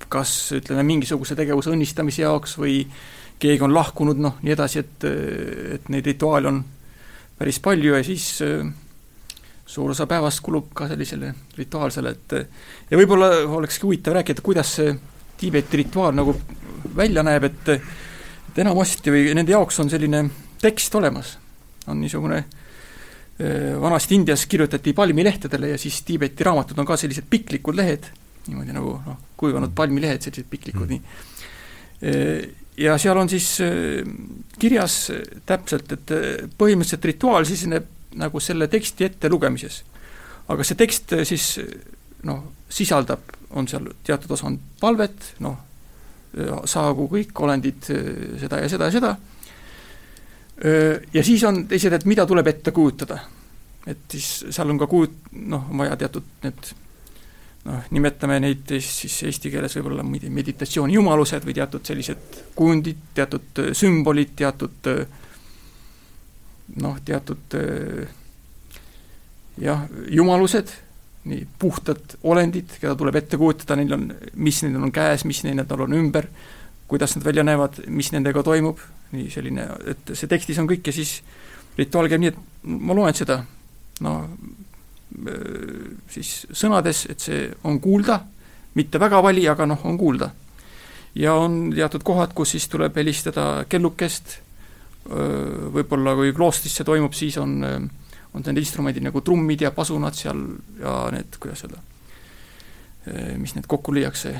[0.09, 2.81] kas ütleme, mingisuguse tegevuse õnnistamise jaoks või
[3.39, 5.07] keegi on lahkunud, noh, nii edasi, et,
[5.79, 6.61] et neid rituaale on
[7.39, 8.67] päris palju ja siis äh,
[9.69, 12.37] suur osa päevast kulub ka sellisele rituaalsele, et
[12.91, 14.97] ja võib-olla olekski huvitav rääkida, kuidas see
[15.39, 16.33] Tiibeti rituaal nagu
[16.99, 17.69] välja näeb, et
[18.49, 20.25] et enamasti või nende jaoks on selline
[20.59, 21.37] tekst olemas,
[21.87, 22.41] on niisugune
[23.79, 28.09] vanasti Indias kirjutati palmilehtedele ja siis Tiibeti raamatud on ka sellised piklikud lehed,
[28.49, 32.57] niimoodi nagu noh, kuivanud palmilehed, sellised piklikud mm., nii.
[32.79, 33.59] Ja seal on siis
[34.59, 34.97] kirjas
[35.47, 36.13] täpselt, et
[36.59, 37.87] põhimõtteliselt rituaal siseneb
[38.19, 39.83] nagu selle teksti ettelugemises.
[40.49, 41.47] aga see tekst siis
[42.27, 45.59] noh, sisaldab, on seal teatud osa on palvet, noh,
[46.69, 47.89] saagu kõik olendid
[48.41, 49.17] seda ja seda ja seda.
[51.15, 53.19] ja siis on teised, et mida tuleb ette kujutada.
[53.87, 56.75] et siis seal on ka kujut-, noh, on vaja teatud need
[57.69, 64.35] noh, nimetame neid siis eesti keeles võib-olla muide meditatsioonijumalused või teatud sellised kujundid, teatud sümbolid,
[64.39, 64.93] teatud
[66.83, 67.59] noh, teatud
[69.61, 70.75] jah, jumalused
[71.29, 74.07] nii puhtad olendid, keda tuleb ette kujutada, neil on,
[74.41, 76.29] mis neil on käes, mis neil on ümber,
[76.89, 78.81] kuidas nad välja näevad, mis nendega toimub,
[79.13, 81.19] nii selline, et see tekstis on kõik ja siis
[81.79, 83.43] rituaal käib nii, et ma loen seda,
[84.05, 84.15] no
[86.11, 88.21] siis sõnades, et see on kuulda,
[88.77, 90.31] mitte väga vali, aga noh, on kuulda.
[91.15, 94.39] ja on teatud kohad, kus siis tuleb helistada kellukest,
[95.09, 97.81] võib-olla kui kloostris see toimub, siis on äh,
[98.35, 100.41] on need instrumendid nagu trummid ja pasunad seal
[100.81, 101.81] ja need, kuidas öelda,
[103.41, 104.35] mis need kokku lüüakse,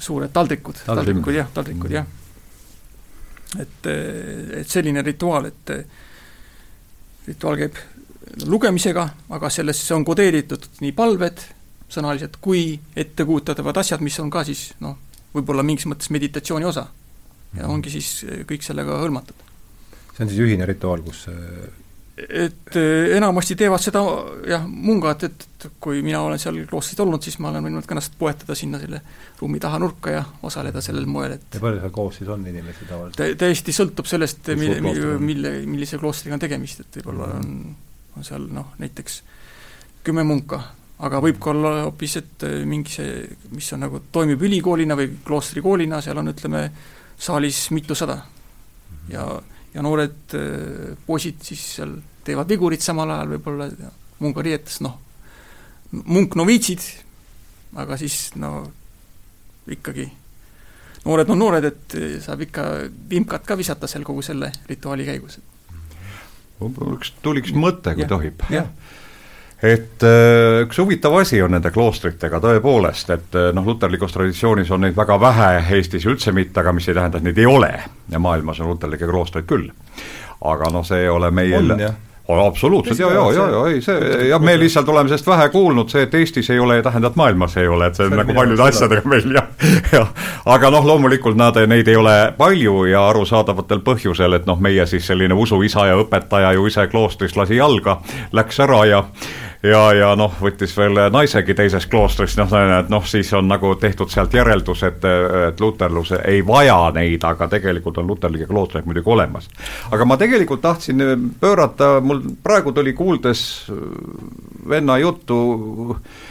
[0.00, 2.06] suured taldrikud, taldrikud jah, taldrikud jah.
[3.58, 5.72] et, eh, et selline rituaal, et
[7.26, 7.80] rituaal käib
[8.46, 11.42] lugemisega, aga sellesse on kodeeritud nii palved
[11.90, 14.96] sõnaliselt kui ettekujutatavad asjad, mis on ka siis noh,
[15.34, 16.86] võib-olla mingis mõttes meditatsiooni osa.
[17.54, 17.70] ja mhm.
[17.70, 19.48] ongi siis kõik sellega hõlmatud
[20.20, 21.24] see on siis ühine rituaal, kus
[22.16, 24.00] et eh, enamasti teevad seda
[24.48, 28.16] jah, mungad, et, kui mina olen seal kloostris olnud, siis ma olen võinud ka ennast
[28.18, 29.00] poetada sinna selle
[29.40, 32.88] ruumi taha nurka ja osaleda sellel moel, et ja palju seal koos siis on inimesi
[32.88, 33.20] tavaliselt?
[33.20, 34.80] Tä-, täiesti sõltub sellest, mille,
[35.22, 37.46] mille, millise kloostriga on tegemist, et võib-olla mhm.
[37.46, 39.22] on, on seal noh, näiteks
[40.04, 40.62] kümme munka,
[41.06, 43.22] aga võib ka olla hoopis, et eh, mingi see,
[43.54, 46.66] mis on nagu, toimib ülikoolina või kloostrikoolina, seal on ütleme,
[47.20, 48.22] saalis mitusada.
[49.10, 49.24] Ja
[49.74, 51.96] ja noored äh, poisid siis seal
[52.26, 53.68] teevad vigurit samal ajal võib-olla
[54.20, 54.98] mungariietes, noh,
[55.92, 56.84] munknoviitsid,
[57.80, 58.64] aga siis no
[59.70, 60.08] ikkagi
[61.06, 62.66] noored on noored, et äh, saab ikka
[63.10, 65.40] vimkat ka visata seal kogu selle rituaali käigus.
[66.60, 68.42] mul üks, tuli üks mõte, kui ja, tohib.
[69.62, 74.86] Et äh, üks huvitav asi on nende kloostritega tõepoolest, et äh, noh, luterlikus traditsioonis on
[74.86, 77.72] neid väga vähe, Eestis üldse mitte, aga mis ei tähenda, et neid ei ole.
[78.10, 79.70] Ja maailmas on luterlikke kloostreid küll.
[80.40, 81.74] aga noh, see ei ole meie on
[82.30, 82.98] on absoluutselt.
[82.98, 86.14] Ja, ja, ja, ja ei see jah, me lihtsalt oleme sellest vähe kuulnud, see, et
[86.14, 88.62] Eestis ei ole, ei tähenda, et maailmas ei ole, et see on see nagu paljude
[88.62, 89.48] asjadega meil jah,
[89.98, 90.12] jah.
[90.54, 95.06] aga noh, loomulikult nad, neid ei ole palju ja arusaadavatel põhjusel, et noh, meie siis
[95.10, 97.98] selline usuisa ja õpetaja ju ise kloostris lasi jalga,
[98.36, 99.04] läks ära ja
[99.62, 104.10] ja, ja noh, võttis veel naisegi teisest kloostrist, noh, et noh, siis on nagu tehtud
[104.12, 105.04] sealt järeldus, et,
[105.50, 109.50] et luterlus ei vaja neid, aga tegelikult on luterlike kloostreid muidugi olemas.
[109.90, 111.04] aga ma tegelikult tahtsin
[111.40, 113.44] pöörata, mul praegu tuli kuuldes
[114.68, 115.40] venna juttu
[116.00, 116.29] Äh,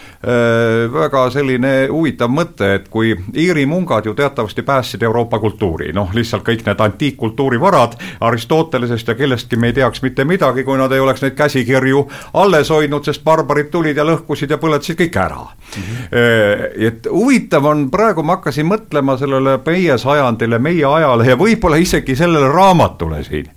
[0.94, 6.44] väga selline huvitav mõte, et kui Iiri mungad ju teatavasti päästsid Euroopa kultuuri, noh lihtsalt
[6.44, 11.00] kõik need antiikkultuuri varad Aristotelesest ja kellestki me ei teaks mitte midagi, kui nad ei
[11.00, 12.04] oleks neid käsikirju
[12.34, 15.84] alles hoidnud, sest barbarid tulid ja lõhkusid ja põletasid kõik ära mm.
[15.84, 16.88] -hmm.
[16.88, 22.16] et huvitav on, praegu ma hakkasin mõtlema sellele meie sajandile, meie ajale ja võib-olla isegi
[22.16, 23.48] sellele raamatule siin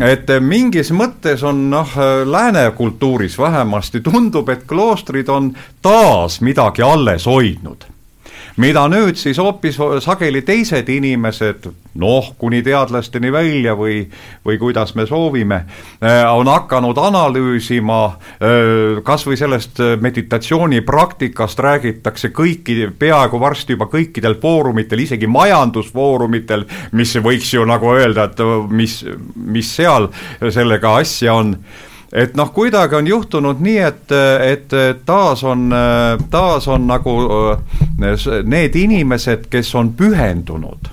[0.00, 7.26] et mingis mõttes on noh, lääne kultuuris vähemasti tundub, et kloostrid on taas midagi alles
[7.26, 7.95] hoidnud
[8.56, 11.68] mida nüüd siis hoopis sageli teised inimesed,
[12.00, 14.02] noh, kuni teadlasteni välja või,
[14.46, 15.62] või kuidas me soovime,
[16.00, 24.38] äh, on hakanud analüüsima, äh, kas või sellest meditatsioonipraktikast räägitakse kõiki, peaaegu varsti juba kõikidel
[24.40, 28.40] foorumitel, isegi majandusfoorumitel, mis võiks ju nagu öelda, et
[28.70, 29.02] mis,
[29.36, 30.08] mis seal
[30.50, 31.56] sellega asja on
[32.12, 34.12] et noh, kuidagi on juhtunud nii, et,
[34.46, 34.76] et
[35.06, 35.70] taas on,
[36.30, 37.16] taas on nagu
[37.52, 40.90] äh, need inimesed, kes on pühendunud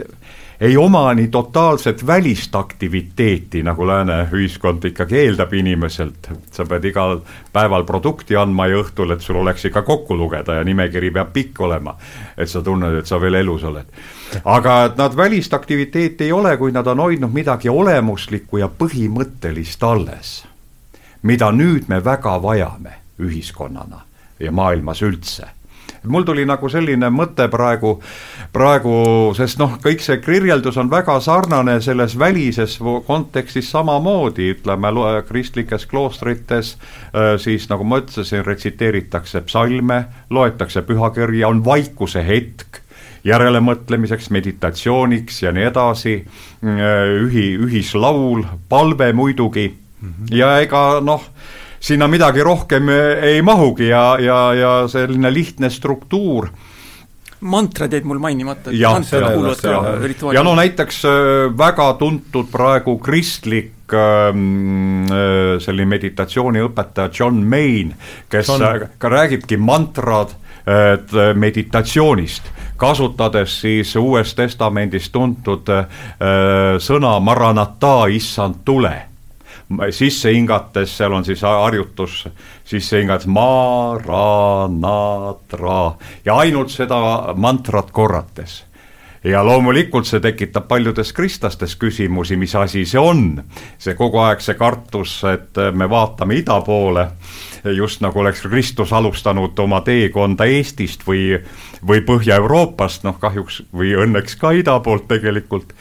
[0.61, 6.29] ei oma nii totaalset välist aktiviteeti, nagu lääne ühiskond ikkagi eeldab inimeselt.
[6.51, 7.21] sa pead igal
[7.53, 11.61] päeval produkti andma ja õhtul, et sul oleks ikka kokku lugeda ja nimekiri peab pikk
[11.61, 11.95] olema.
[12.37, 13.85] et sa tunned, et sa veel elus oled.
[14.45, 19.83] aga et nad välist aktiviteeti ei ole, kui nad on hoidnud midagi olemuslikku ja põhimõttelist
[19.83, 20.45] alles.
[21.21, 24.05] mida nüüd me väga vajame ühiskonnana
[24.39, 25.60] ja maailmas üldse
[26.07, 27.95] mul tuli nagu selline mõte praegu,
[28.53, 28.95] praegu,
[29.37, 34.93] sest noh, kõik see kirjeldus on väga sarnane selles välises kontekstis samamoodi, ütleme,
[35.27, 42.81] kristlikes kloostrites äh, siis nagu ma ütlesin, retsiteeritakse psalme, loetakse pühakirja, on vaikuse hetk
[43.27, 46.17] järelemõtlemiseks, meditatsiooniks ja nii edasi,
[46.65, 50.35] äh, ühi, ühislaul, palve muidugi mm -hmm.
[50.35, 51.29] ja ega noh,
[51.81, 52.89] sinna midagi rohkem
[53.21, 56.51] ei mahugi ja, ja, ja selline lihtne struktuur.
[57.41, 58.69] Mantrad jäid mul mainimata.
[58.71, 58.93] ja,
[60.33, 67.95] ja no näiteks äh, väga tuntud praegu kristlik ähm, äh, selline meditatsiooniõpetaja John Main,
[68.29, 68.85] kes John...
[68.97, 70.35] ka räägibki mantrad
[70.69, 75.69] äh, meditatsioonist, kasutades siis Uues Testamendis tuntud
[76.81, 79.10] sõna maranata, issand tule
[79.91, 82.27] sisse hingates, seal on siis harjutus,
[82.67, 84.01] sisse hingates ma-ra-na-tra
[86.25, 88.71] ja ainult seda mantrat korrates.
[89.23, 93.43] Ja loomulikult see tekitab paljudes kristlastes küsimusi, mis asi see on.
[93.77, 97.07] see kogu aeg see kartus, et me vaatame ida poole,
[97.77, 101.37] just nagu oleks Kristus alustanud oma teekonda Eestist või,
[101.85, 105.73] või Põhja-Euroopast, noh kahjuks või õnneks ka ida poolt tegelikult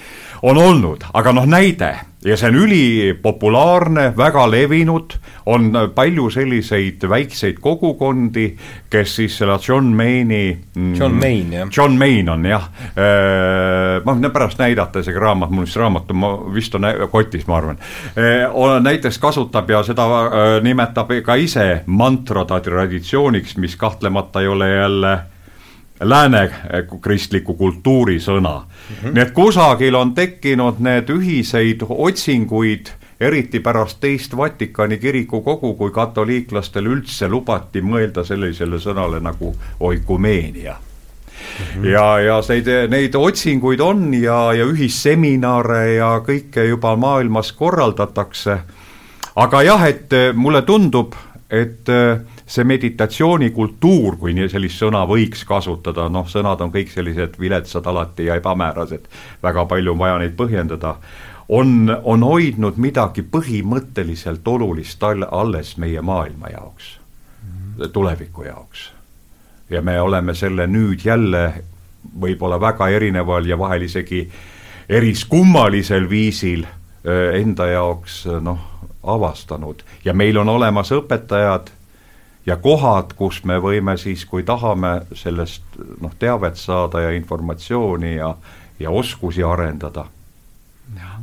[0.43, 5.15] on olnud, aga noh, näide ja see on ülipopulaarne, väga levinud,
[5.47, 8.51] on palju selliseid väikseid kogukondi,
[8.91, 11.71] kes siis selle John Mayne'i mm, John Mayne, jah.
[11.77, 16.21] John Mayne on jah, äh, ma võin pärast näidata, isegi raamat, mul vist raamat on,
[16.21, 17.83] ma vist on kotis, ma arvan.
[18.21, 18.45] Äh,
[18.85, 25.19] näiteks kasutab ja seda äh, nimetab ka ise mantra traditsiooniks, mis kahtlemata ei ole jälle
[26.01, 26.51] lääne
[27.01, 28.97] kristliku kultuuri sõna mm.
[29.03, 29.13] -hmm.
[29.15, 32.87] nii et kusagil on tekkinud need ühiseid otsinguid,
[33.21, 40.77] eriti pärast teist Vatikani kirikukogu, kui katoliiklastel üldse lubati mõelda sellisele sõnale nagu oikumeenia
[41.51, 41.87] Mm -hmm.
[41.87, 48.59] ja, ja neid, neid otsinguid on ja, ja ühisseminare ja kõike juba maailmas korraldatakse.
[49.37, 51.15] aga jah, et mulle tundub,
[51.51, 52.21] et äh,
[52.51, 58.27] see meditatsioonikultuur, kui nii sellist sõna võiks kasutada, noh, sõnad on kõik sellised viletsad alati
[58.27, 59.07] ja ebamäärased,
[59.43, 60.97] väga palju on vaja neid põhjendada,
[61.49, 66.97] on, on hoidnud midagi põhimõtteliselt olulist alles meie maailma jaoks
[67.89, 68.93] tuleviku jaoks.
[69.71, 71.63] ja me oleme selle nüüd jälle
[72.21, 74.31] võib-olla väga erineval ja vahel isegi
[74.89, 76.65] eriskummalisel viisil
[77.35, 78.59] enda jaoks noh,
[79.03, 81.71] avastanud ja meil on olemas õpetajad
[82.47, 88.35] ja kohad, kus me võime siis, kui tahame sellest noh, teavet saada ja informatsiooni ja,
[88.81, 90.07] ja oskusi arendada.
[90.97, 91.19] jah.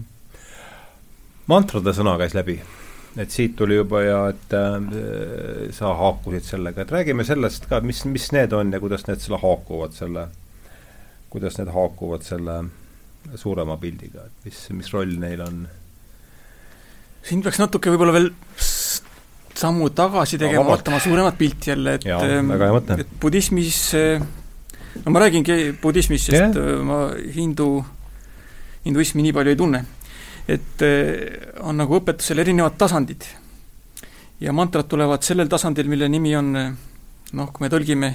[1.47, 2.59] mantrade sõna käis läbi,
[3.17, 8.05] et siit tuli juba ja et äh, sa haakusid sellega, et räägime sellest ka, mis,
[8.05, 10.27] mis need on ja kuidas need selle haakuvad selle,
[11.33, 12.61] kuidas need haakuvad selle
[13.35, 15.65] suurema pildiga, et mis, mis roll neil on
[17.27, 18.29] siin peaks natuke võib-olla veel
[19.57, 22.97] sammu tagasi tegema no,, vaatama suuremat pilti jälle, et Jaa, väga hea mõte.
[23.01, 23.79] et budismis,
[25.03, 26.83] no ma räägingi budismist, sest yeah.
[26.85, 26.99] ma
[27.35, 27.69] hindu,
[28.85, 29.83] hinduismi nii palju ei tunne.
[30.47, 30.85] et
[31.65, 33.25] on nagu õpetusel erinevad tasandid.
[34.39, 38.13] ja mantrad tulevad sellel tasandil, mille nimi on noh, kui me tõlgime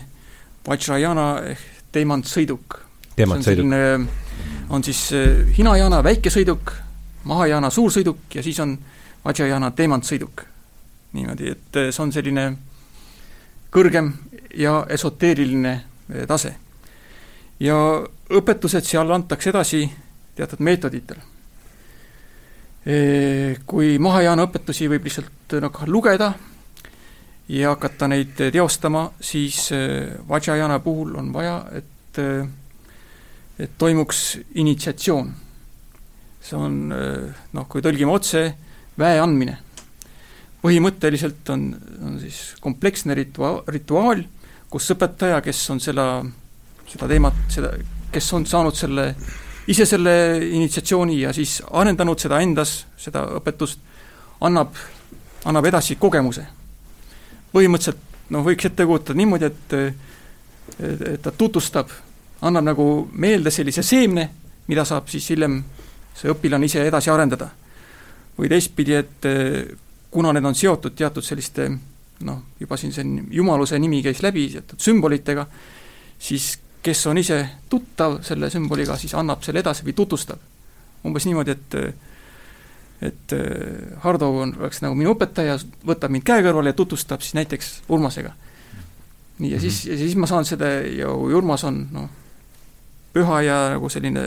[0.62, 2.78] Vajrayana ehk teemantsõiduk.
[3.16, 3.74] teemantsõiduk.
[4.70, 5.10] on siis
[5.58, 6.72] Hinayana väike sõiduk,
[7.24, 8.78] Mahayana suur sõiduk ja siis on
[9.24, 10.51] Vajrayana teemantsõiduk
[11.12, 12.46] niimoodi, et eh, see on selline
[13.72, 14.10] kõrgem
[14.58, 16.54] ja esoteeriline eh, tase.
[17.60, 17.76] ja
[18.32, 19.84] õpetused seal antakse edasi
[20.34, 21.20] teatud meetoditel.
[22.86, 26.32] Eh, kui Mahajana õpetusi võib lihtsalt nagu lugeda
[27.52, 29.68] ja hakata neid teostama, siis
[30.28, 32.18] Vajrayana puhul on vaja, et,
[33.58, 35.32] et toimuks initsiatsioon.
[36.42, 38.46] see on noh, kui tõlgime otse,
[38.98, 39.58] väe andmine
[40.62, 41.66] põhimõtteliselt on,
[42.06, 44.22] on siis kompleksne ritua-, rituaal,
[44.70, 46.06] kus õpetaja, kes on seda,
[46.88, 47.72] seda teemat, seda,
[48.12, 49.08] kes on saanud selle,
[49.70, 50.14] ise selle
[50.46, 53.82] initsiatsiooni ja siis arendanud seda endas, seda õpetust,
[54.42, 54.78] annab,
[55.44, 56.46] annab edasi kogemuse.
[57.52, 59.76] põhimõtteliselt noh, võiks ette kujutada niimoodi, et
[60.80, 61.90] et ta tutvustab,
[62.46, 64.28] annab nagu meelde sellise seemne,
[64.70, 65.58] mida saab siis hiljem
[66.16, 67.50] see õpilane ise edasi arendada.
[68.38, 69.26] või teistpidi, et
[70.12, 71.70] kuna need on seotud teatud selliste
[72.22, 75.46] noh, juba siin see jumaluse nimi käis läbi, teatud sümbolitega,
[76.22, 76.52] siis
[76.82, 77.38] kes on ise
[77.70, 80.48] tuttav selle sümboliga, siis annab selle edasi või tutvustab.
[81.04, 81.74] umbes niimoodi, et
[83.02, 83.32] et
[84.04, 85.56] Hardo on, oleks nagu minu õpetaja,
[85.86, 88.32] võtab mind käe kõrvale ja tutvustab siis näiteks Urmasega.
[89.38, 92.08] nii, ja siis, ja siis ma saan seda ja Urmas on noh,
[93.12, 94.26] püha ja nagu selline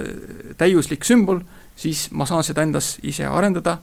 [0.58, 1.40] täiuslik sümbol,
[1.76, 3.78] siis ma saan seda endas ise arendada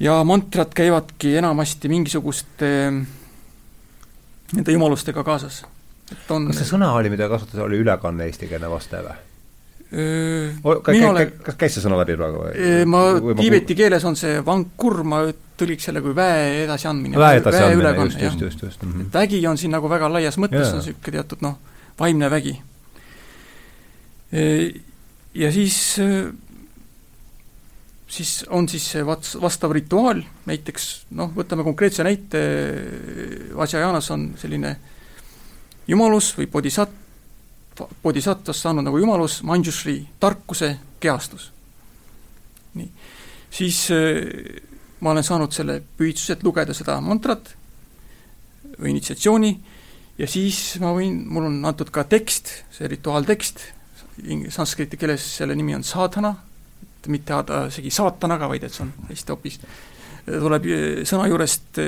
[0.00, 2.70] ja mantrad käivadki enamasti mingisuguste
[4.54, 5.62] nende jumalustega kaasas.
[6.12, 9.16] et on kas see sõna oli, mida kasutas, oli ülekanne eestikeelne vaste või?
[9.94, 12.68] mina olen kas käis see sõna läbi praegu või?
[12.90, 13.04] ma,
[13.38, 15.22] Tiibeti keeles on see vankur, ma
[15.58, 17.18] tõlgiks selle kui väe edasiandmine.
[17.20, 18.92] väe edasiandmine, just, just, just, just mm.
[18.92, 19.12] -hmm.
[19.14, 21.58] vägi on siin nagu väga laias mõttes on niisugune teatud noh,
[22.00, 22.56] vaimne vägi.
[25.34, 25.78] Ja siis
[28.14, 32.42] siis on siis see vats-, vastav rituaal, näiteks noh, võtame konkreetse näite,
[33.56, 34.74] Vajrayanas on selline
[35.90, 36.94] jumalus või bodhisat-,
[38.02, 41.50] bodhisattvast saanud nagu jumalus, Manjushri, tarkuse kehastus.
[42.74, 42.88] nii,
[43.54, 44.62] siis äh,
[45.00, 47.52] ma olen saanud selle püüdluse, et lugeda seda mantrat
[48.78, 49.52] või initsiatsiooni
[50.18, 53.62] ja siis ma võin, mul on antud ka tekst, see rituaaltekst,
[54.54, 56.34] sanskriti keeles selle nimi on sadhana,
[57.04, 59.58] et mitte isegi saatanaga, vaid et see on hästi hoopis,
[60.24, 60.68] tuleb
[61.04, 61.80] sõna juurest,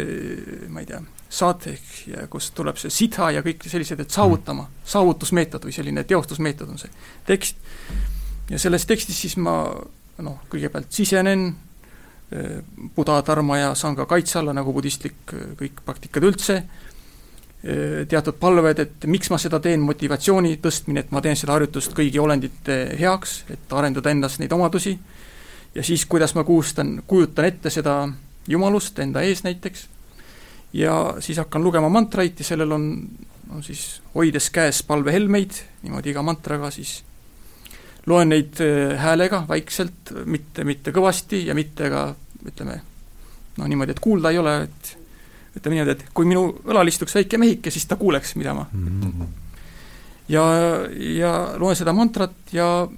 [0.69, 1.01] ma ei tea,
[1.37, 6.71] saateh ja kust tuleb see sitha ja kõik sellised, et saavutama, saavutusmeetod või selline teostusmeetod
[6.71, 6.93] on see
[7.27, 7.57] tekst.
[8.51, 9.57] ja selles tekstis siis ma
[10.23, 11.49] noh, kõigepealt sisenen
[12.97, 16.57] Buda, Dharma ja Sangha kaitse alla, nagu budistlik kõik praktikad üldse,
[18.09, 22.21] teatud palved, et miks ma seda teen, motivatsiooni tõstmine, et ma teen seda harjutust kõigi
[22.23, 24.93] olendite heaks, et arendada endas neid omadusi,
[25.75, 28.05] ja siis, kuidas ma kuustan, kujutan ette seda
[28.49, 29.87] jumalust enda ees näiteks,
[30.77, 32.87] ja siis hakkan lugema mantraid ja sellel on,
[33.51, 37.01] on siis hoides käes palvehelmeid, niimoodi iga mantraga siis
[38.07, 42.07] loen neid äh, häälega vaikselt, mitte, mitte kõvasti ja mitte ka
[42.47, 42.79] ütleme,
[43.59, 44.93] noh niimoodi, et kuulda ei ole, et
[45.57, 49.01] ütleme niimoodi, et kui minu õlal istuks väike mehike, siis ta kuuleks, mida ma mm
[49.03, 49.27] -hmm.
[50.29, 50.45] ja,
[51.19, 52.89] ja loen seda mantrat ja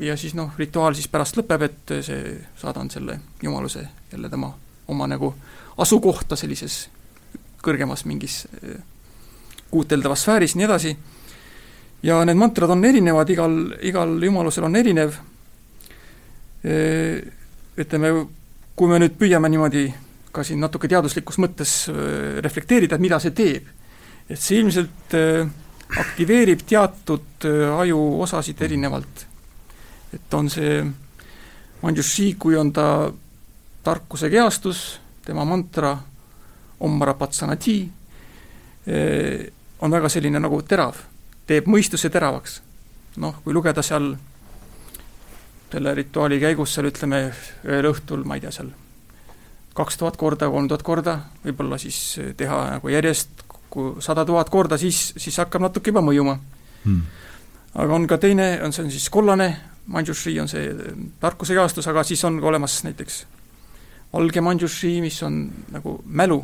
[0.00, 4.54] ja siis noh, rituaal siis pärast lõpeb, et see, saadan selle jumaluse jälle tema
[4.88, 5.34] oma nagu
[5.78, 6.88] asukohta sellises
[7.64, 8.80] kõrgemas mingis eh,
[9.70, 10.96] kuuteldavas sfääris, nii edasi,
[12.02, 15.16] ja need mantrad on erinevad, igal, igal jumalusel on erinev,
[16.64, 17.22] eh,
[17.80, 18.12] ütleme,
[18.76, 19.88] kui me nüüd püüame niimoodi
[20.34, 23.70] ka siin natuke teaduslikus mõttes äh, reflekteerida, et mida see teeb.
[24.28, 25.46] et see ilmselt äh,
[26.00, 29.26] aktiveerib teatud äh, ajuosasid erinevalt.
[30.14, 30.82] et on see
[31.84, 33.12] Manjushi, kui on ta
[33.84, 35.98] tarkuse kehastus, tema mantra
[36.80, 37.74] Om Marapatsanati,
[39.80, 40.96] on väga selline nagu terav,
[41.46, 42.60] teeb mõistuse teravaks.
[43.16, 44.14] noh, kui lugeda seal
[45.74, 47.20] selle rituaali käigus seal ütleme,
[47.66, 48.72] ühel õhtul, ma ei tea, seal
[49.74, 51.98] kaks tuhat korda, kolm tuhat korda, võib-olla siis
[52.38, 53.44] teha nagu järjest
[54.04, 56.38] sada tuhat korda, siis, siis hakkab natuke juba mõjuma.
[56.84, 57.06] Hmm..
[57.74, 59.48] aga on ka teine, on see on siis kollane
[59.86, 60.68] Manjushri on see
[61.20, 63.24] tarkuse jaostus, aga siis on ka olemas näiteks
[64.12, 66.38] valge Manjushri, mis on nagu mälu,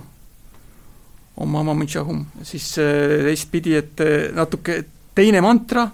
[2.43, 4.03] siis teistpidi, et
[4.35, 4.83] natuke
[5.15, 5.87] teine mantra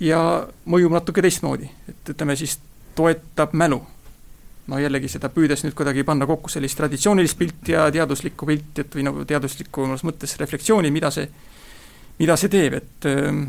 [0.00, 0.20] ja
[0.70, 2.58] mõjub natuke teistmoodi, et ütleme siis
[2.94, 3.80] toetab mälu
[4.66, 8.96] no jällegi seda püüdes nüüd kuidagi panna kokku sellist traditsioonilist pilti ja teaduslikku pilti, et
[8.96, 11.28] või nagu teaduslikumas mõttes reflektsiooni, mida see,
[12.18, 13.44] mida see teeb, et ähm,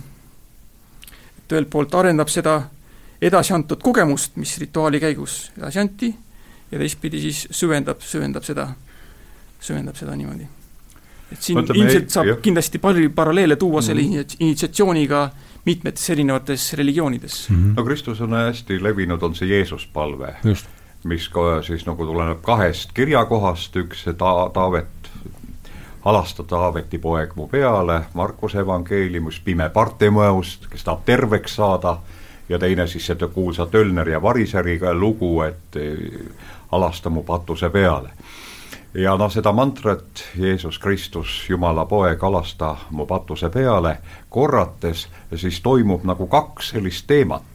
[1.46, 2.58] et ühelt poolt arendab seda
[3.22, 6.12] edasi antud kogemust, mis rituaali käigus edasi anti,
[6.72, 8.70] ja teistpidi siis süvendab, süvendab seda,
[9.62, 10.48] süvendab seda niimoodi.
[11.32, 12.40] et siin Mõtleme, ilmselt saab jah.
[12.42, 14.36] kindlasti palju paralleele tuua selle mm -hmm.
[14.40, 15.30] initsiatsiooniga
[15.66, 17.56] mitmetes erinevates religioonides mm.
[17.56, 17.76] -hmm.
[17.78, 20.36] no Kristus on hästi levinud, on see Jeesuspalve.
[20.44, 20.66] just
[21.06, 25.10] mis ka siis nagu tuleneb kahest kirjakohast, üks ta-, Taavet,
[26.06, 31.98] halasta Taaveti poeg mu peale, Markuse evangeeliumis, pime Bartimeust, kes tahab terveks saada,
[32.50, 35.78] ja teine siis seda kuulsa Tölneri ja Variseriga lugu, et
[36.72, 38.10] halasta mu patuse peale.
[38.94, 43.98] ja noh, seda mantrat Jeesus Kristus, Jumala poeg, halasta mu patuse peale,
[44.30, 47.55] korrates siis toimub nagu kaks sellist teemat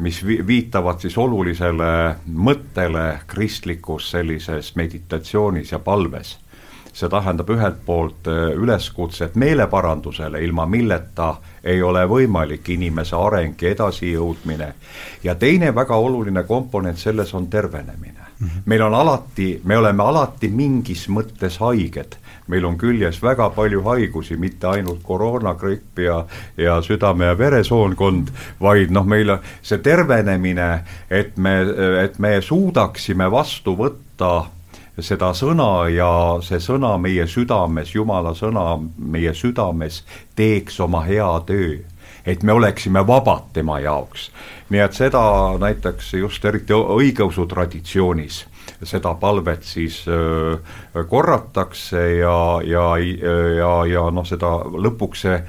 [0.00, 6.38] mis viitavad siis olulisele mõttele kristlikus sellises meditatsioonis ja palves.
[6.92, 13.70] see tähendab ühelt poolt eh, üleskutset meeleparandusele, ilma milleta ei ole võimalik inimese areng ja
[13.70, 14.72] edasijõudmine,
[15.22, 18.26] ja teine väga oluline komponent selles on tervenemine.
[18.40, 18.62] Mhm.
[18.66, 22.16] meil on alati, me oleme alati mingis mõttes haiged
[22.50, 26.24] meil on küljes väga palju haigusi, mitte ainult koroonagripp ja,
[26.56, 28.30] ja südame- ja veresoonkond,
[28.60, 30.70] vaid noh, meil see tervenemine,
[31.10, 31.54] et me,
[32.04, 34.32] et me suudaksime vastu võtta
[35.00, 36.10] seda sõna ja
[36.44, 40.02] see sõna meie südames, Jumala sõna meie südames
[40.36, 41.78] teeks oma hea töö
[42.26, 44.30] et me oleksime vabad tema jaoks.
[44.70, 45.22] nii et seda
[45.58, 48.44] näiteks just eriti õigeusu traditsioonis
[48.82, 50.04] seda palvet siis
[51.08, 52.86] korratakse ja, ja,
[53.56, 55.42] ja, ja noh, seda lõpuks see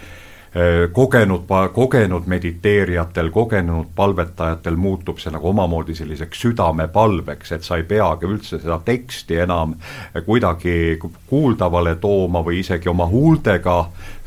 [0.92, 8.28] kogenud, kogenud mediteerijatel, kogenud palvetajatel muutub see nagu omamoodi selliseks südamepalveks, et sa ei peagi
[8.28, 9.78] üldse seda teksti enam
[10.26, 11.00] kuidagi
[11.32, 13.78] kuuldavale tooma või isegi oma huultega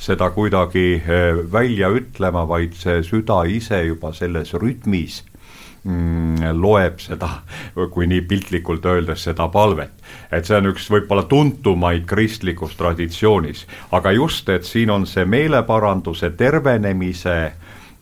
[0.01, 1.03] seda kuidagi
[1.53, 5.21] välja ütlema, vaid see süda ise juba selles rütmis
[5.85, 7.31] mm, loeb seda,
[7.93, 9.93] kui nii piltlikult öeldes, seda palvet.
[10.33, 16.31] et see on üks võib-olla tuntumaid kristlikus traditsioonis, aga just, et siin on see meeleparanduse,
[16.37, 17.39] tervenemise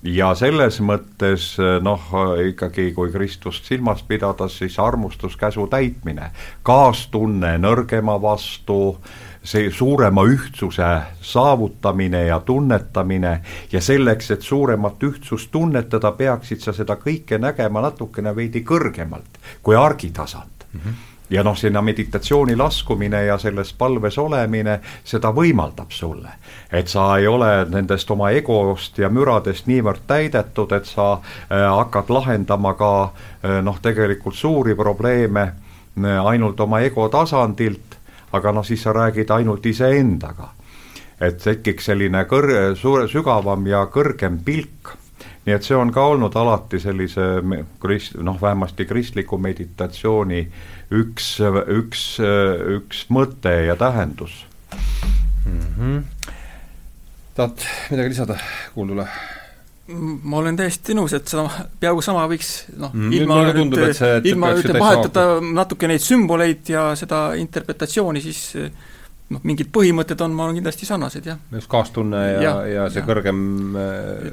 [0.02, 2.08] ja selles mõttes noh,
[2.48, 6.32] ikkagi kui Kristust silmas pidada, siis armustuskäsu täitmine,
[6.66, 8.96] kaastunne nõrgema vastu
[9.44, 10.88] see suurema ühtsuse
[11.20, 13.40] saavutamine ja tunnetamine
[13.72, 19.76] ja selleks, et suuremat ühtsust tunnetada, peaksid sa seda kõike nägema natukene veidi kõrgemalt kui
[19.76, 20.80] argitasand mm.
[20.80, 26.28] -hmm ja noh, sinna meditatsiooni laskumine ja selles palves olemine, seda võimaldab sulle.
[26.72, 32.10] et sa ei ole nendest oma egost ja müradest niivõrd täidetud, et sa äh, hakkad
[32.10, 37.96] lahendama ka äh, noh, tegelikult suuri probleeme äh, ainult oma ego tasandilt,
[38.32, 40.52] aga noh, siis sa räägid ainult iseendaga.
[41.22, 44.96] et tekiks selline kõr-, suure, sügavam ja kõrgem pilk.
[45.46, 47.42] nii et see on ka olnud alati sellise
[47.82, 50.42] krist-, noh, vähemasti kristliku meditatsiooni
[50.90, 51.36] üks,
[51.78, 52.06] üks,
[52.78, 54.46] üks mõte ja tähendus
[55.46, 55.60] mm.
[55.78, 56.02] -hmm.
[57.34, 58.38] tahad midagi lisada
[58.74, 59.06] kuuldule?
[59.90, 61.44] Ma olen täiesti nõus, et seda
[61.82, 67.32] peaaegu sama võiks noh mm,, ilma et ilma ütleme, vahetada natuke neid sümboleid ja seda
[67.40, 68.42] interpretatsiooni, siis
[69.32, 71.40] noh, mingid põhimõtted on, ma arvan, kindlasti sarnased, jah.
[71.58, 73.08] just kaastunne ja, ja, ja see ja.
[73.10, 73.42] kõrgem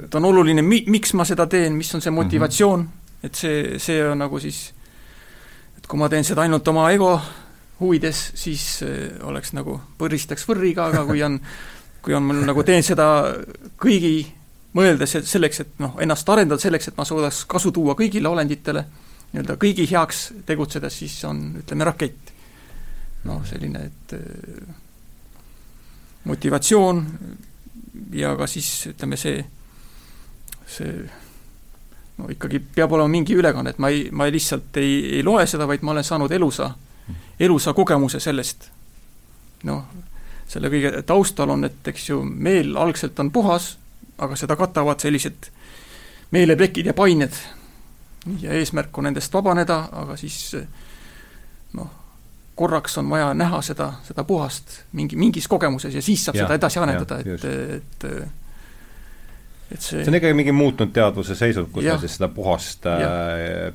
[0.04, 3.26] et on oluline, mi-, miks ma seda teen, mis on see motivatsioon mm, -hmm.
[3.26, 4.68] et see, see on nagu siis,
[5.82, 7.16] et kui ma teen seda ainult oma ego
[7.82, 8.84] huvides, siis
[9.26, 11.42] oleks nagu põristaks võrriga, aga kui on
[12.06, 13.08] kui on mul nagu teen seda
[13.80, 14.39] kõigi
[14.78, 18.86] mõeldes, et selleks, et noh, ennast arendada selleks, et ma suudaks kasu tuua kõigile olenditele,
[19.32, 22.36] nii-öelda kõigi heaks tegutsedes, siis on, ütleme, rakett.
[23.28, 24.76] noh, selline, et äh,
[26.24, 27.02] motivatsioon
[28.16, 29.42] ja ka siis ütleme, see,
[30.68, 30.94] see
[32.20, 35.46] no ikkagi peab olema mingi ülekanne, et ma ei, ma ei lihtsalt ei, ei loe
[35.48, 36.70] seda, vaid ma olen saanud elusa,
[37.40, 38.70] elusa kogemuse sellest.
[39.68, 39.84] noh,
[40.48, 43.74] selle kõige taustal on, et eks ju, meel algselt on puhas,
[44.20, 45.50] aga seda katavad sellised
[46.32, 47.34] meeleplekid ja pained.
[48.42, 50.56] ja eesmärk on nendest vabaneda, aga siis
[51.74, 51.88] noh,
[52.56, 56.60] korraks on vaja näha seda, seda puhast mingi, mingis kogemuses ja siis saab ja, seda
[56.60, 57.46] edasi arendada, et,
[57.80, 58.08] et
[59.72, 61.98] et see see on ikkagi mingi muutunud teadvuse seisund, kus Jah.
[61.98, 62.88] me siis seda puhast,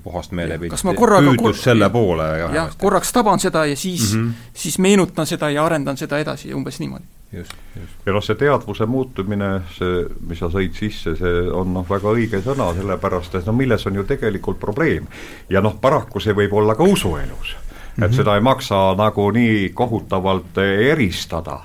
[0.02, 4.28] puhast meelepilti püüdlus kor- selle poole jah, korraks taban seda ja siis mm.
[4.28, 4.54] -hmm.
[4.54, 7.04] siis meenutan seda ja arendan seda edasi, umbes niimoodi.
[7.34, 12.40] Ja noh, see teadvuse muutumine, see, mis sa sõid sisse, see on noh, väga õige
[12.44, 15.06] sõna, sellepärast et no milles on ju tegelikult probleem.
[15.50, 17.56] ja noh, paraku see võib olla ka usuelus.
[17.94, 18.16] et mm -hmm.
[18.16, 21.60] seda ei maksa nagu nii kohutavalt eristada.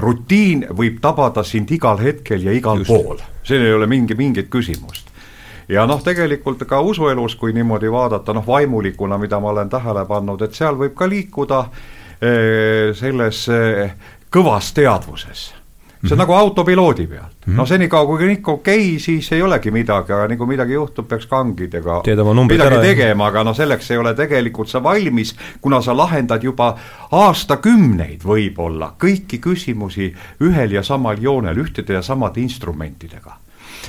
[0.00, 2.88] rutiin võib tabada sind igal hetkel ja igal Just.
[2.88, 5.14] Pool, siin ei ole mingi, mingit küsimust
[5.68, 10.42] ja noh, tegelikult ka usuelus, kui niimoodi vaadata, noh vaimulikuna, mida ma olen tähele pannud,
[10.42, 11.60] et seal võib ka liikuda
[12.20, 13.44] eh, selles
[14.34, 15.52] kõvas teadvuses
[16.04, 16.26] see on mm -hmm.
[16.26, 20.12] nagu autopiloodi pealt mm -hmm., no senikaua kui kõik okei okay,, siis ei olegi midagi,
[20.12, 22.02] aga nii kui midagi juhtub, peaks kangidega
[22.48, 26.74] midagi tegema, aga no selleks ei ole tegelikult sa valmis, kuna sa lahendad juba
[27.12, 33.36] aastakümneid võib-olla kõiki küsimusi ühel ja samal joonel, ühtede ja samade instrumentidega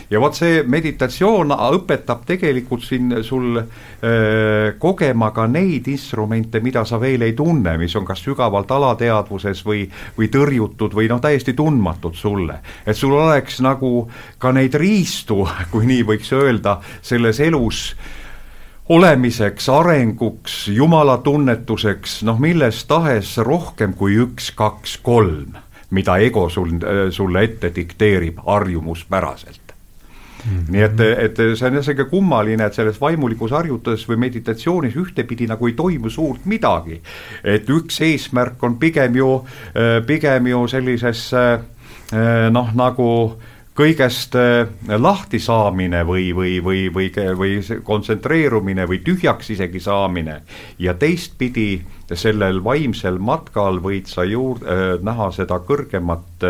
[0.09, 6.99] ja vot see meditatsioon õpetab tegelikult siin sul öö, kogema ka neid instrumente, mida sa
[7.01, 9.85] veel ei tunne, mis on kas sügavalt alateadvuses või,
[10.17, 12.59] või tõrjutud või noh, täiesti tundmatud sulle.
[12.85, 14.07] et sul oleks nagu
[14.39, 17.87] ka neid riistu, kui nii võiks öelda, selles elus
[18.89, 25.57] olemiseks, arenguks, jumalatunnetuseks, noh milles tahes rohkem kui üks, kaks, kolm,
[25.89, 26.77] mida ego sul,
[27.09, 29.64] sulle ette dikteerib harjumuspäraselt
[30.45, 30.57] mm.
[30.57, 30.71] -hmm.
[30.71, 35.67] nii et, et see on isegi kummaline, et selles vaimulikus harjutuses või meditatsioonis ühtepidi nagu
[35.67, 37.01] ei toimu suurt midagi.
[37.43, 39.45] et üks eesmärk on pigem ju,
[40.05, 41.59] pigem ju sellisesse
[42.51, 43.37] noh, nagu
[43.75, 44.67] kõigest eh,
[44.99, 50.39] lahti saamine või, või, või, või, või kontsentreerumine või tühjaks isegi saamine
[50.79, 51.83] ja teistpidi
[52.13, 56.47] sellel vaimsel matkal võid sa juurde näha seda kõrgemat,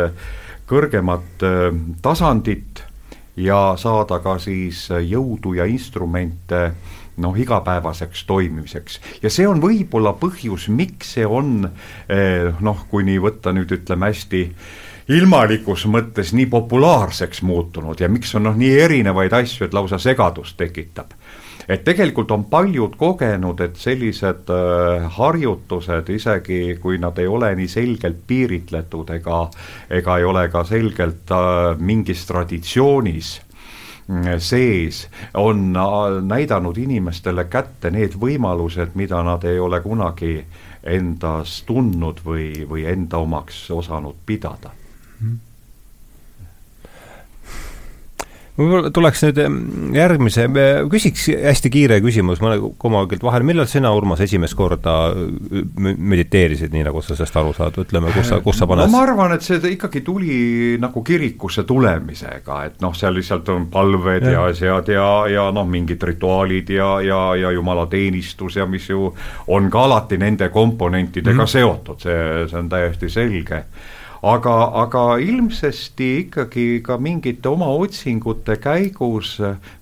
[0.69, 1.71] kõrgemat eh,
[2.05, 2.84] tasandit
[3.37, 6.71] ja saada ka siis jõudu ja instrumente
[7.17, 8.99] noh, igapäevaseks toimimiseks.
[9.23, 11.69] Ja see on võib-olla põhjus, miks see on
[12.09, 14.43] eh, noh, kui nii võtta nüüd ütleme hästi
[15.15, 20.57] ilmalikus mõttes nii populaarseks muutunud ja miks on noh, nii erinevaid asju, et lausa segadust
[20.57, 21.13] tekitab
[21.69, 27.67] et tegelikult on paljud kogenud, et sellised äh, harjutused, isegi kui nad ei ole nii
[27.71, 29.41] selgelt piiritletud ega,
[29.89, 33.33] ega ei ole ka selgelt äh, mingis traditsioonis
[34.07, 40.37] mm, sees, on äh, näidanud inimestele kätte need võimalused, mida nad ei ole kunagi
[40.85, 44.84] endas tundnud või, või enda omaks osanud pidada
[48.55, 49.39] võib-olla tuleks nüüd
[49.95, 50.45] järgmise,
[50.91, 54.95] küsiks hästi kiire küsimus mõne komagilt vahele, millal sina, Urmas, esimest korda
[55.81, 59.03] mediteerisid, nii nagu sa sellest aru saad, ütleme, kus sa, kus sa paned no ma
[59.03, 60.37] arvan, et see ikkagi tuli
[60.81, 65.67] nagu kirikusse tulemisega, et noh, seal lihtsalt on palved ja, ja asjad ja, ja noh,
[65.67, 69.09] mingid rituaalid ja, ja, ja jumalateenistus ja mis ju
[69.51, 71.51] on ka alati nende komponentidega mm.
[71.57, 73.65] seotud, see, see on täiesti selge
[74.25, 79.35] aga, aga ilmsesti ikkagi ka mingite oma otsingute käigus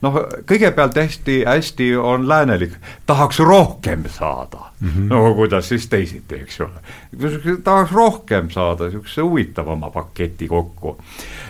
[0.04, 0.20] noh,
[0.50, 2.76] kõigepealt hästi-hästi on läänelik,
[3.08, 4.90] tahaks rohkem saada mm.
[4.90, 5.10] -hmm.
[5.10, 6.84] no kuidas siis teisiti, eks ole.
[7.64, 10.98] tahaks rohkem saada, niisuguse huvitavama paketi kokku.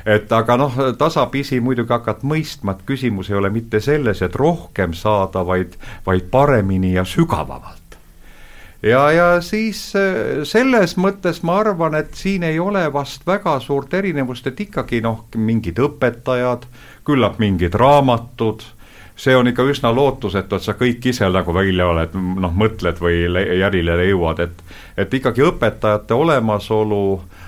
[0.06, 4.94] et aga noh, tasapisi muidugi hakkad mõistma, et küsimus ei ole mitte selles, et rohkem
[4.94, 7.83] saada, vaid, vaid paremini ja sügavamalt
[8.84, 13.94] ja, ja siis äh, selles mõttes ma arvan, et siin ei ole vast väga suurt
[13.94, 16.68] erinevust, et ikkagi noh, mingid õpetajad,
[17.08, 18.64] küllap mingid raamatud,
[19.16, 23.28] see on ikka üsna lootusetu, et sa kõik ise nagu välja oled, noh, mõtled või
[23.32, 24.64] le järile jõuad, et
[24.98, 27.06] et ikkagi õpetajate olemasolu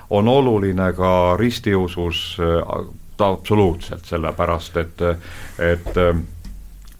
[0.09, 2.87] on oluline ka ristiusus äh,
[3.21, 5.03] absoluutselt, sellepärast et,
[5.59, 6.15] et äh,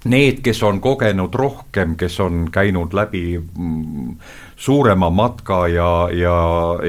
[0.05, 4.15] need, kes on kogenud rohkem, kes on käinud läbi mm,
[4.55, 6.39] suurema matka ja, ja,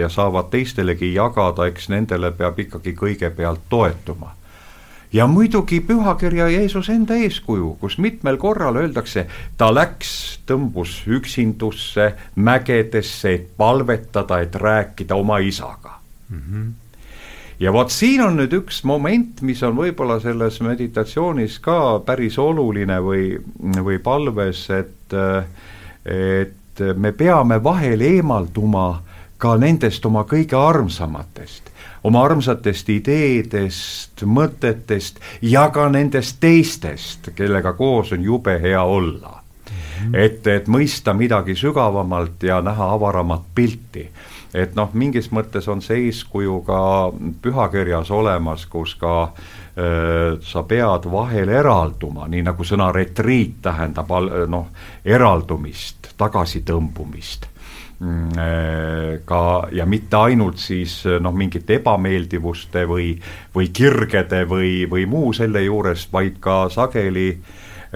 [0.00, 4.34] ja saavad teistelegi jagada, eks nendele peab ikkagi kõigepealt toetuma.
[5.12, 13.32] ja muidugi pühakirja Jeesus enda eeskuju, kus mitmel korral öeldakse, ta läks, tõmbus üksindusse mägedesse,
[13.32, 16.42] et palvetada, et rääkida oma isaga mm.
[16.42, 16.86] -hmm
[17.61, 22.98] ja vot siin on nüüd üks moment, mis on võib-olla selles meditatsioonis ka päris oluline
[23.02, 23.30] või,
[23.82, 25.16] või palves, et,
[26.05, 28.89] et me peame vahel eemalduma
[29.39, 31.72] ka nendest oma kõige armsamatest,
[32.09, 39.43] oma armsatest ideedest, mõtetest ja ka nendest teistest, kellega koos on jube hea olla.
[40.12, 44.05] Et, et mõista midagi sügavamalt ja näha avaramat pilti
[44.55, 46.81] et noh, mingis mõttes on see eeskuju ka
[47.43, 49.16] pühakirjas olemas, kus ka
[49.77, 54.10] öö, sa pead vahel eralduma, nii nagu sõna retriit tähendab
[54.48, 54.70] noh,
[55.05, 57.52] eraldumist, tagasitõmbumist.
[57.97, 63.14] Mm, ka ja mitte ainult siis noh, mingite ebameeldivuste või,
[63.55, 67.31] või kirgede või, või muu selle juures, vaid ka sageli,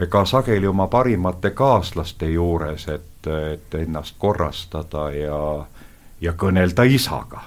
[0.09, 5.43] ka sageli oma parimate kaaslaste juures, et, et ennast korrastada ja
[6.20, 7.47] ja kõnelda isaga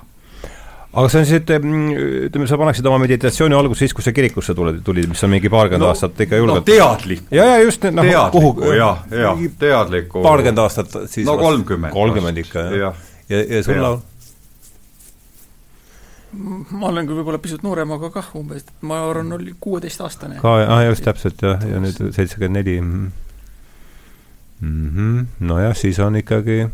[0.94, 4.14] aga see on siis, et mm, ütleme, sa paneksid oma meditatsiooni alguse siis, kui sa
[4.14, 7.34] kirikusse tulid, tulid, mis on mingi paarkümmend no, aastat ikka julgelt no teadlikku.
[7.34, 11.94] ja, ja just, noh, kuhu jah, jah, teadlikku paarkümmend aastat siis no kolmkümmend.
[11.96, 12.92] kolmkümmend ikka, jah ja,.
[13.34, 14.02] ja, ja sul, Laul?
[16.34, 20.40] ma olen küll võib-olla pisut noorem, aga kah umbes, ma arvan, oli kuueteistaastane.
[20.42, 22.80] ka, ah just, täpselt jah, ja nüüd seitsekümmend neli.
[22.82, 23.12] Mhm.
[24.64, 25.20] Mhm.
[25.44, 26.68] nojah, siis on ikkagi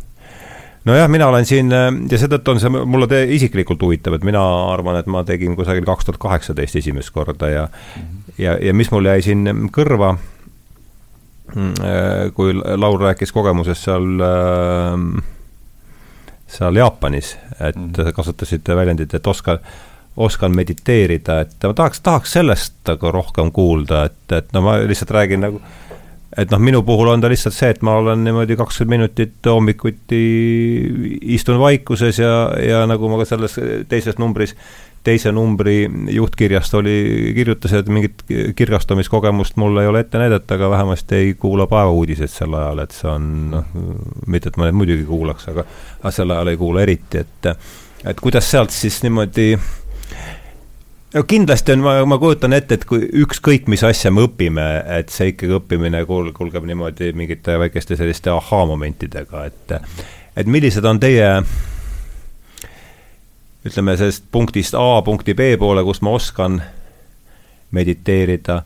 [0.85, 4.43] nojah, mina olen siin äh, ja seetõttu on see mulle te, isiklikult huvitav, et mina
[4.71, 8.33] arvan, et ma tegin kusagil kaks tuhat kaheksateist esimest korda ja mm -hmm.
[8.37, 10.15] ja, ja mis mul jäi siin kõrva,
[11.55, 15.23] mm, äh, kui Laur rääkis kogemusest seal äh,
[16.49, 18.11] seal Jaapanis, et mm -hmm.
[18.13, 19.59] kasutasite väljendit, et oskan,
[20.17, 25.11] oskan mediteerida, et ma tahaks, tahaks sellest nagu rohkem kuulda, et, et no ma lihtsalt
[25.11, 25.61] räägin nagu
[26.37, 30.19] et noh, minu puhul on ta lihtsalt see, et ma olen niimoodi kakskümmend minutit hommikuti
[31.35, 33.57] istun vaikuses ja, ja nagu ma ka selles
[33.89, 34.53] teises numbris,
[35.03, 35.81] teise numbri
[36.13, 36.95] juhtkirjast oli,
[37.37, 38.23] kirjutas, et mingit
[38.55, 43.09] kirgastumiskogemust mul ei ole ette näidata, aga vähemasti ei kuula päevauudiseid sel ajal, et see
[43.09, 43.75] on noh,
[44.27, 45.65] mitte et ma neid muidugi kuulaks, aga,
[46.01, 47.53] aga sel ajal ei kuula eriti, et
[48.07, 49.53] et kuidas sealt siis niimoodi
[51.13, 54.65] no kindlasti on, ma, ma kujutan ette, et kui ükskõik, mis asja me õpime,
[54.99, 59.75] et see ikkagi õppimine kul-, kulgeb niimoodi mingite väikeste selliste ahhaa-momentidega, et
[60.39, 61.29] et millised on teie
[63.65, 66.61] ütleme, sellest punktist A punkti B poole, kus ma oskan
[67.75, 68.61] mediteerida,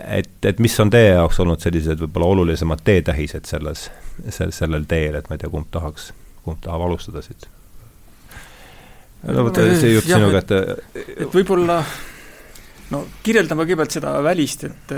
[0.00, 3.88] et, et mis on teie jaoks olnud sellised võib-olla olulisemad teetähised selles,
[4.32, 6.10] sellel teel, et ma ei tea, kumb tahaks,
[6.44, 7.48] kumb tahab alustada siit
[9.28, 10.60] no vot, see jutt sinu kätte.
[10.94, 11.80] et võib-olla
[12.90, 14.96] no kirjeldame kõigepealt seda välist, et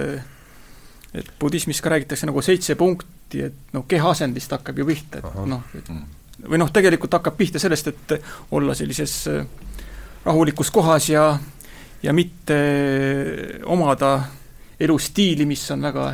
[1.12, 5.66] et budismis ka räägitakse nagu seitse punkti, et noh, kehaasendist hakkab ju pihta, et noh,
[6.48, 8.14] või noh, tegelikult hakkab pihta sellest, et
[8.56, 9.42] olla sellises äh,
[10.24, 11.26] rahulikus kohas ja
[12.02, 12.56] ja mitte
[13.70, 14.22] omada
[14.80, 16.06] elustiili, mis on väga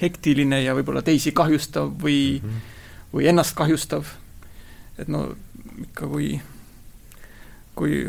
[0.00, 3.14] hektiline ja võib-olla teisi kahjustav või mm, -hmm.
[3.14, 4.04] või ennast kahjustav.
[4.98, 5.34] et no
[5.80, 6.40] ikka, kui
[7.74, 8.04] kui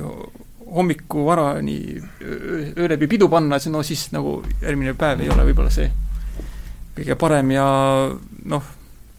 [0.75, 1.77] hommiku varani
[2.21, 5.91] öö läbi pidu panna, no siis nagu järgmine päev ei ole võib-olla see
[6.95, 7.67] kõige parem ja
[8.51, 8.71] noh,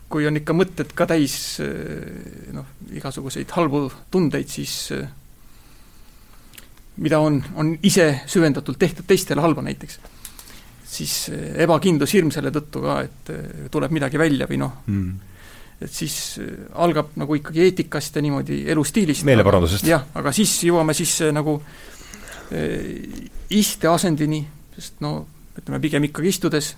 [0.09, 1.37] kui on ikka mõtted ka täis
[2.57, 2.67] noh,
[2.97, 4.91] igasuguseid halbu tundeid, siis
[6.97, 9.99] mida on, on ise süvendatult tehtud teistele halba näiteks,
[10.89, 11.17] siis
[11.61, 13.33] ebakindlus hirm selle tõttu ka, et
[13.71, 15.33] tuleb midagi välja või noh mm
[15.81, 19.25] et siis äh, algab nagu ikkagi eetikast ja niimoodi elustiilist.
[19.29, 19.87] meeleparandusest.
[19.87, 24.43] jah, aga siis jõuame siis äh, nagu äh, isteasendini,
[24.77, 25.19] sest no
[25.57, 26.75] ütleme pigem ikkagi istudes,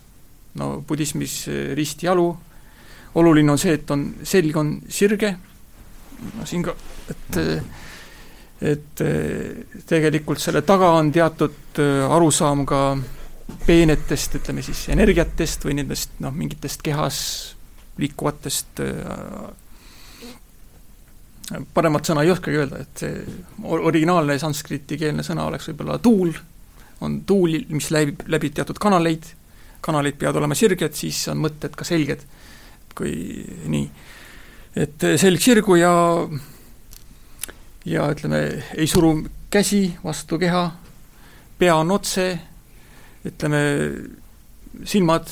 [0.58, 1.40] no budismis
[1.74, 2.28] ristijalu,
[3.18, 5.32] oluline on see, et on, selg on sirge,
[6.38, 6.74] no siin ka,
[7.10, 7.38] et
[8.58, 9.00] et
[9.86, 11.78] tegelikult selle taga on teatud
[12.10, 12.80] arusaam ka
[13.66, 17.20] peenetest, ütleme siis energiatest või nendest noh, mingitest kehas
[17.98, 19.48] liikuvatest äh,
[21.74, 23.22] paremat sõna ei oskagi öelda, et see
[23.64, 26.32] originaalne sanskriti-keelne sõna oleks võib-olla tuul,
[27.04, 29.30] on tuul, mis läbib, läbi teatud kanaleid,
[29.84, 32.24] kanalid peavad olema sirged, siis on mõtted ka selged,
[32.98, 33.14] kui
[33.70, 33.88] nii.
[34.84, 35.94] et selg sirgu ja
[37.88, 38.40] ja ütleme,
[38.76, 39.14] ei suru
[39.50, 40.64] käsi vastu keha,
[41.58, 42.26] pea on otse,
[43.26, 43.62] ütleme,
[44.84, 45.30] silmad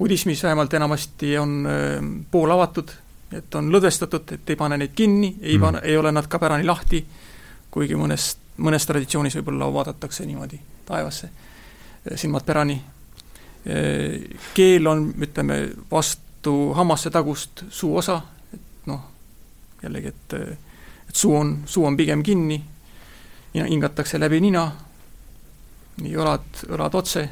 [0.00, 2.88] budismis vähemalt enamasti on äh, poolavatud,
[3.32, 5.66] et on lõdvestatud, et ei pane neid kinni, ei mm.
[5.66, 7.02] pane, ei ole nad ka pärani lahti,
[7.70, 8.32] kuigi mõnes,
[8.64, 12.80] mõnes traditsioonis võib-olla vaadatakse niimoodi taevasse, äh, silmad pärani.
[12.80, 15.60] Äh, keel on, ütleme,
[15.92, 18.22] vastu hammaste tagust suuosa,
[18.56, 19.04] et noh,
[19.82, 20.38] jällegi, et
[21.10, 22.56] et suu on, suu on pigem kinni,
[23.54, 24.62] hingatakse läbi nina,
[26.00, 27.24] nii õlad, õlad otse,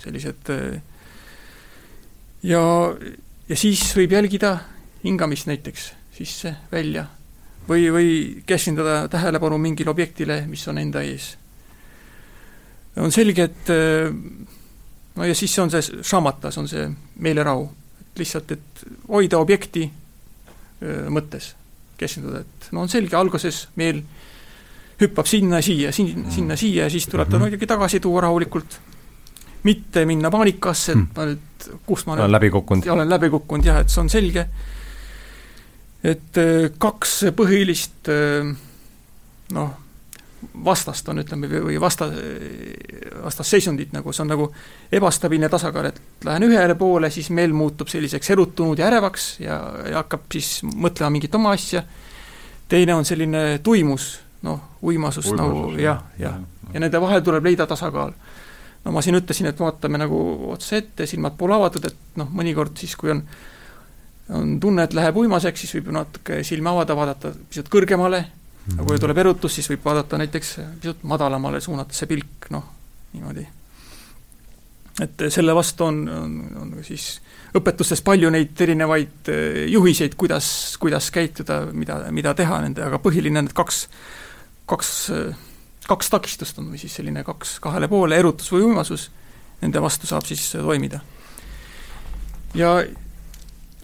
[0.00, 0.78] sellised äh,
[2.42, 2.62] ja,
[3.48, 4.58] ja siis võib jälgida
[5.04, 7.06] hingamist näiteks sisse-välja
[7.68, 8.10] või, või
[8.46, 11.36] keskenduda tähelepanu mingile objektile, mis on enda ees.
[12.96, 13.70] on selge, et
[15.16, 16.88] no ja siis on see šamata, see on see
[17.22, 17.68] meelerahu,
[18.00, 19.90] et lihtsalt, et hoida objekti
[20.82, 21.54] öö, mõttes.
[21.98, 24.02] keskenduda, et no on selge, alguses meel
[25.00, 27.42] hüppab sinna-siia, siin, sinna-siia ja siis tuleb ta Mhm.
[27.42, 28.78] muidugi tagasi tuua rahulikult.
[29.68, 31.08] Mitte minna paanikasse, et Hmm.
[31.16, 32.86] ma nüüd, kus ma olen nüüd läbi kukkunud.
[32.88, 34.46] ja olen läbi kukkunud jah, et see on selge.
[36.04, 38.56] et äh, kaks põhilist äh,
[39.52, 39.70] noh,
[40.64, 42.08] vastast on, ütleme, või vasta,
[43.24, 44.48] vastasseisundit nagu, see on nagu
[44.92, 49.58] ebastabiilne tasakaal, et lähen ühele poole, siis meel muutub selliseks erutunud ja ärevaks ja,
[49.88, 51.82] ja hakkab siis mõtlema mingit oma asja,
[52.70, 54.12] teine on selline tuimus,
[54.46, 56.38] noh, uimasus, uimasus nagu jah, jah,
[56.74, 58.14] ja nende vahel tuleb leida tasakaal.
[58.84, 60.18] No ma siin ütlesin, et vaatame nagu
[60.52, 63.24] otse ette, silmad poole avatud, et noh, mõnikord siis, kui on
[64.28, 68.20] on tunne, et läheb uimaseks, siis võib natuke silma avada, vaadata pisut kõrgemale,
[68.74, 70.50] aga kui tuleb erutus, siis võib vaadata näiteks
[70.82, 72.66] pisut madalamale, suunata see pilk, noh,
[73.14, 73.46] niimoodi.
[75.00, 77.20] et selle vastu on, on, on siis
[77.56, 83.40] õpetustes palju neid erinevaid eh, juhiseid, kuidas, kuidas käituda, mida, mida teha nende, aga põhiline
[83.46, 83.86] need kaks,
[84.68, 84.92] kaks,
[85.88, 89.08] kaks takistust on või siis selline kaks kahele poole, erutus või uimasus,
[89.62, 91.00] nende vastu saab siis toimida.
[92.54, 92.78] ja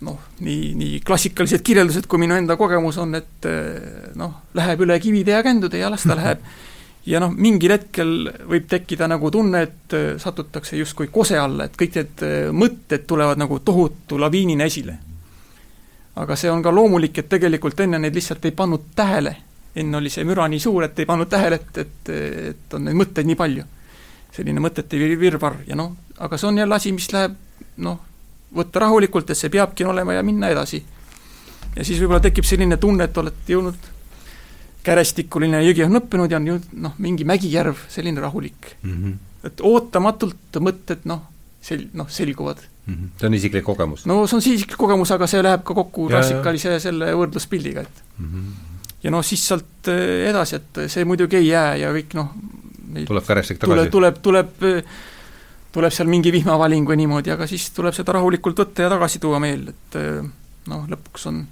[0.05, 4.99] noh, nii, nii klassikalised kirjeldused kui minu enda kogemus on, et eh, noh, läheb üle
[5.01, 6.45] kivide ja kändude ja las ta läheb.
[7.13, 8.13] ja noh, mingil hetkel
[8.51, 13.41] võib tekkida nagu tunne, et eh, satutakse justkui kose alla, et kõik need mõtted tulevad
[13.41, 14.99] nagu tohutu laviinina esile.
[16.15, 19.37] aga see on ka loomulik, et tegelikult enne neid lihtsalt ei pannud tähele.
[19.77, 22.11] Enne oli see müra nii suur, et ei pannud tähele, et, et,
[22.51, 23.65] et on neid mõtteid nii palju.
[24.35, 27.37] selline mõtete vir virvarr ja noh, aga see on jälle asi, mis läheb
[27.87, 27.99] noh,
[28.55, 30.83] võtta rahulikult, et see peabki olema ja minna edasi.
[31.77, 33.91] ja siis võib-olla tekib selline tunne, et olete jõudnud
[34.85, 38.93] kärestikuline jõgi on lõppenud ja on jõudnud noh, mingi mägijärv, selline rahulik mm.
[38.93, 39.49] -hmm.
[39.49, 41.25] et ootamatult mõtted noh,
[41.65, 42.61] sel-, noh, selguvad.
[42.85, 43.09] Mm -hmm.
[43.21, 44.07] see on isiklik kogemus?
[44.07, 48.27] no see on isiklik kogemus, aga see läheb ka kokku klassikalise selle võrdluspildiga, et mm.
[48.27, 48.74] -hmm.
[49.05, 52.31] Ja noh, siis sealt eh, edasi, et see muidugi ei jää ja kõik noh,
[53.09, 53.27] tuleb
[53.67, 53.93] tuleb, tagasi?
[53.93, 54.89] tuleb, tuleb,
[55.75, 59.43] tuleb seal mingi vihmavaling või niimoodi, aga siis tuleb seda rahulikult võtta ja tagasi tuua
[59.43, 59.99] meel, et
[60.71, 61.43] noh, lõpuks on,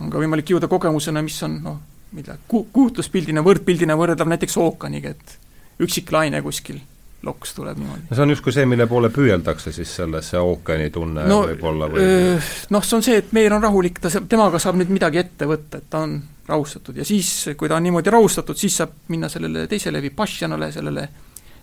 [0.00, 1.80] on ka võimalik jõuda kogemusena, mis on noh,
[2.16, 5.36] mida ku-, kuutluspildina, võrdpildina võrreldav näiteks ookeaniga, et
[5.84, 6.80] üksik laine kuskil
[7.22, 8.02] loks tuleb niimoodi.
[8.10, 11.88] no see on justkui see, mille poole püüeldakse siis selles, see ookeani tunne no, võib-olla
[11.92, 12.04] või
[12.72, 15.48] noh, see on see, et meel on rahulik, ta saab, temaga saab nüüd midagi ette
[15.48, 16.16] võtta, et ta on
[16.48, 21.08] rahustatud ja siis, kui ta on niimoodi rahustatud, siis saab minna sellele teisele vipašjanale, sellele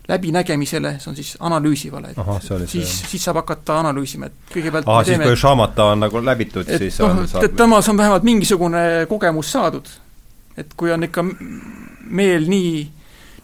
[0.07, 5.01] läbinägemisele, see on siis analüüsivale, et see, siis, siis saab hakata analüüsima, et kõigepealt ahah,
[5.01, 8.84] me siis teeme kui šamata on nagu läbitud, siis noh, et temas on vähemalt mingisugune
[9.09, 9.89] kogemus saadud.
[10.57, 11.25] et kui on ikka
[12.09, 12.88] meel nii,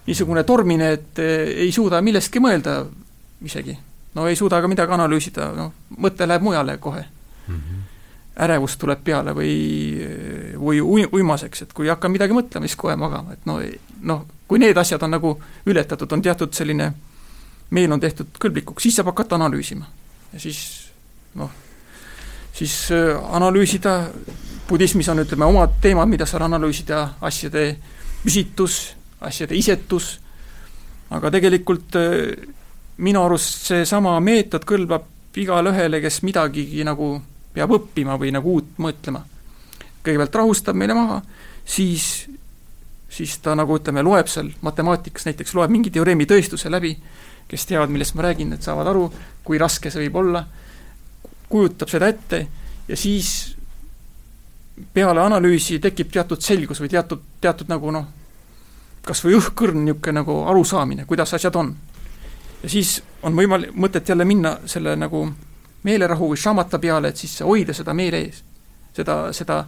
[0.07, 2.81] niisugune tormine, et eh, ei suuda millestki mõelda
[3.45, 3.77] isegi,
[4.15, 7.55] no ei suuda ka midagi analüüsida, noh, mõte läheb mujale kohe mm.
[7.55, 7.81] -hmm.
[8.45, 9.55] ärevus tuleb peale või,
[10.59, 13.59] või ui-, uimaseks, et kui ei hakka midagi mõtlema, siis kohe magama, et no,
[14.01, 15.35] noh, kui need asjad on nagu
[15.65, 16.93] ületatud, on teatud selline,
[17.69, 19.85] meel on tehtud kõlblikuks, siis saab hakata analüüsima.
[20.33, 20.91] ja siis
[21.35, 21.49] noh,
[22.53, 24.09] siis äh, analüüsida,
[24.69, 27.77] budismis on, ütleme, omad teemad, mida seal analüüsida, asjade
[28.23, 30.17] püsitus, asjade isetus,
[31.13, 32.47] aga tegelikult äh,
[33.03, 37.15] minu arust seesama meetod kõlbab igale ühele, kes midagigi nagu
[37.53, 39.23] peab õppima või nagu uut mõtlema.
[40.03, 41.21] kõigepealt rahustab meile maha,
[41.65, 42.27] siis,
[43.09, 46.97] siis ta nagu ütleme, loeb seal matemaatikas näiteks, loeb mingi teoreemi tõestuse läbi,
[47.47, 49.07] kes teavad, millest ma räägin, need saavad aru,
[49.43, 50.43] kui raske see võib olla,
[51.49, 52.47] kujutab seda ette
[52.87, 53.55] ja siis
[54.93, 58.07] peale analüüsi tekib teatud selgus või teatud, teatud nagu noh,
[59.03, 61.75] kas või õhkõrn niisugune nagu arusaamine, kuidas asjad on.
[62.63, 65.25] ja siis on võimalik, mõtet jälle minna selle nagu
[65.83, 68.43] meelerahu või šamata peale, et siis hoida seda meele ees.
[68.95, 69.65] seda, seda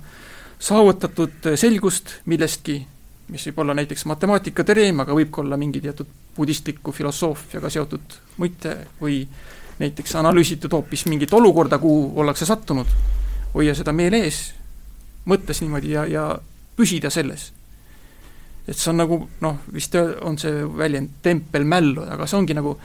[0.59, 2.79] saavutatud selgust millestki,
[3.27, 6.07] mis võib olla näiteks matemaatika-tereem, aga võib ka olla mingi teatud
[6.37, 9.23] budistliku filosoofiaga seotud mõte või
[9.79, 12.87] näiteks analüüsitud hoopis mingit olukorda, kuhu ollakse sattunud,
[13.53, 14.53] hoia seda meele ees,
[15.25, 16.25] mõttes niimoodi ja, ja
[16.77, 17.51] püsida selles.
[18.67, 22.77] Et see on nagu noh, vist on see väljend tempel mällu, aga see ongi nagu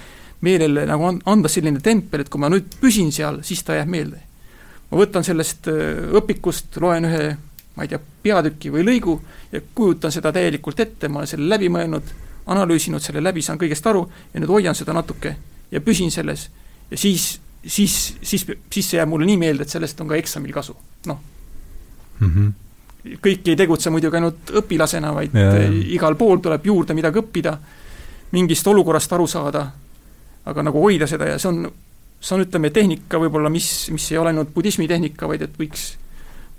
[0.44, 4.20] meelele nagu anda selline tempel, et kui ma nüüd püsin seal, siis ta jääb meelde.
[4.90, 5.68] ma võtan sellest
[6.20, 7.36] õpikust, loen ühe
[7.76, 9.14] ma ei tea, peatüki või lõigu
[9.52, 12.10] ja kujutan seda täielikult ette, ma olen selle läbi mõelnud,
[12.50, 14.02] analüüsinud selle läbi, saan kõigest aru
[14.34, 15.36] ja nüüd hoian seda natuke
[15.70, 16.48] ja püsin selles
[16.90, 20.52] ja siis, siis, siis, siis see jääb mulle nii meelde, et sellest on ka eksamil
[20.52, 20.74] kasu,
[21.06, 21.20] noh
[22.18, 22.26] mm.
[22.26, 22.52] -hmm.
[23.00, 25.68] Kõik ei tegutse muidugi ainult õpilasena, vaid Ja, ja.
[25.96, 27.56] igal pool tuleb juurde midagi õppida,
[28.32, 29.64] mingist olukorrast aru saada,
[30.44, 31.64] aga nagu hoida seda ja see on,
[32.20, 35.94] see on, ütleme, tehnika võib-olla, mis, mis ei ole ainult budismi tehnika, vaid et võiks,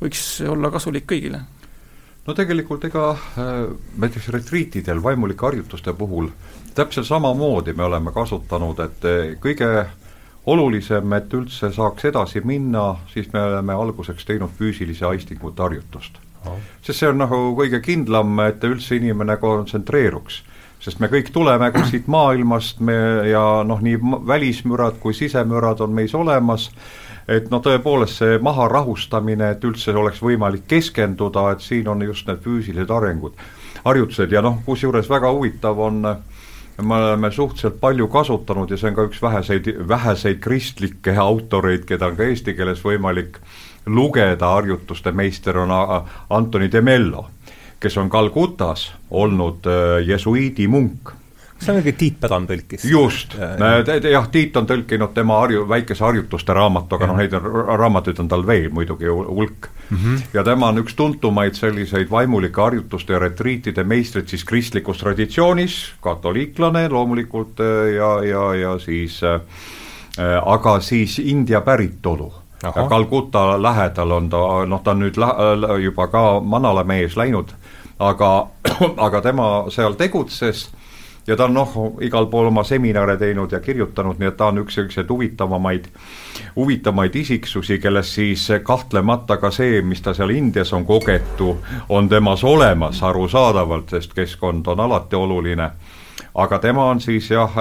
[0.02, 1.44] võiks olla kasulik kõigile.
[2.28, 3.54] no tegelikult ega äh,
[3.98, 6.30] näiteks retriitidel, vaimulike harjutuste puhul
[6.76, 9.72] täpselt samamoodi me oleme kasutanud, et äh, kõige
[10.46, 16.20] olulisem, et üldse saaks edasi minna, siis me oleme alguseks teinud füüsilise aistingute harjutust.
[16.82, 20.42] Sest see on nagu kõige kindlam, et üldse inimene kontsentreeruks.
[20.82, 22.96] sest me kõik tuleme kuskilt maailmast, me
[23.30, 26.72] ja noh, nii välismürad kui sisemürad on meis olemas,
[27.28, 32.28] et noh, tõepoolest see maha rahustamine, et üldse oleks võimalik keskenduda, et siin on just
[32.28, 33.38] need füüsilised arengud,
[33.86, 34.32] harjutused.
[34.32, 36.18] Ja noh, kusjuures väga huvitav on äh,
[36.82, 42.12] me oleme suhteliselt palju kasutanud ja see on ka üks väheseid, väheseid kristlikke autoreid, keda
[42.12, 43.40] on ka eesti keeles võimalik
[43.86, 45.72] lugeda, harjutuste meister on
[46.30, 47.28] Antoni de Mello,
[47.80, 51.16] kes on Calcutas olnud äh, jesuiidi munk
[51.62, 52.86] see on mingi Tiit Pädan tõlkis.
[52.90, 57.48] just, jah, Tiit on tõlkinud tema harju-, väikese harjutuste raamatu, aga noh, neid on,
[57.82, 59.98] raamatuid on tal veel muidugi hulk mm.
[59.98, 60.22] -hmm.
[60.34, 66.88] ja tema on üks tuntumaid selliseid vaimulike harjutuste ja retriitide meistreid siis kristlikus traditsioonis, katoliiklane
[66.90, 69.42] loomulikult äh, ja, ja, ja siis äh,
[70.46, 72.34] aga siis India päritolu
[72.64, 77.54] ja Calcutta lähedal on ta, noh, ta on nüüd lä-, juba ka manala mees läinud,
[78.00, 78.48] aga,
[79.08, 80.70] aga tema seal tegutses
[81.28, 84.62] ja ta on noh, igal pool oma seminare teinud ja kirjutanud, nii et ta on
[84.64, 85.88] üks niisuguseid huvitavamaid,
[86.56, 91.56] huvitavaid isiksusi, kellest siis kahtlemata ka see, mis ta seal Indias on kogetu,
[91.90, 95.72] on temas olemas arusaadavalt, sest keskkond on alati oluline
[96.36, 97.56] aga tema on siis jah,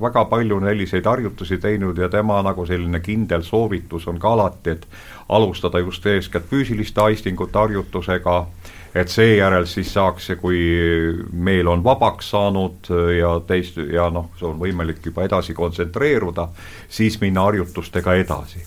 [0.00, 4.86] väga palju selliseid harjutusi teinud ja tema nagu selline kindel soovitus on ka alati, et
[5.28, 8.46] alustada just eeskätt füüsiliste aistingute harjutusega,
[8.94, 10.58] et seejärel siis saaks, kui
[11.32, 16.48] meel on vabaks saanud ja teist ja noh, on võimalik juba edasi kontsentreeruda,
[16.88, 18.64] siis minna harjutustega edasi.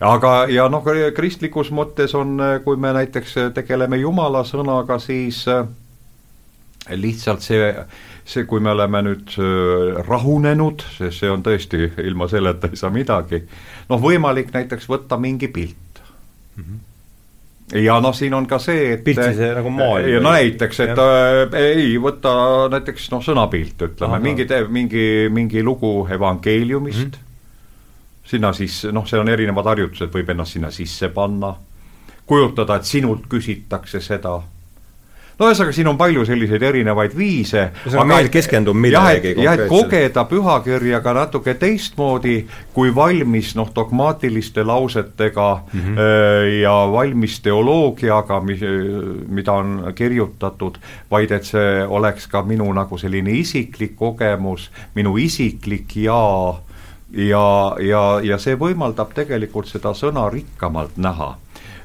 [0.00, 0.84] Aga, ja noh,
[1.16, 5.44] kristlikus mõttes on, kui me näiteks tegeleme jumala sõnaga, siis
[6.88, 7.68] lihtsalt see,
[8.30, 12.92] see, kui me oleme nüüd äh, rahunenud, sest see on tõesti, ilma selleta ei saa
[12.94, 13.42] midagi,
[13.90, 16.04] noh, võimalik näiteks võtta mingi pilt.
[16.56, 16.62] Mm.
[16.62, 16.86] -hmm
[17.70, 20.06] ja noh, siin on ka see, et pilt siis nagu maal?
[20.18, 22.32] no näiteks, et äh, ei, võta
[22.72, 26.98] näiteks noh, sõnapilt, ütleme, mingi, mingi, mingi lugu evangeeliumist.
[26.98, 28.24] Mm, -hmm.
[28.32, 31.54] sinna siis, noh, seal on erinevad harjutused, võib ennast sinna sisse panna,
[32.26, 34.40] kujutada, et sinult küsitakse seda
[35.40, 37.70] no ühesõnaga, siin on palju selliseid erinevaid viise.
[37.84, 42.36] ühesõnaga, meil keskendub millelegi jah, et kogeda pühakirja ka natuke teistmoodi,
[42.76, 46.54] kui valmis noh, dogmaatiliste lausetega mm -hmm.
[46.60, 48.60] ja valmis teoloogiaga, mis,
[49.28, 50.78] mida on kirjutatud,
[51.10, 56.60] vaid et see oleks ka minu nagu selline isiklik kogemus, minu isiklik jaa
[57.12, 61.36] ja, ja, ja see võimaldab tegelikult seda sõna rikkamalt näha,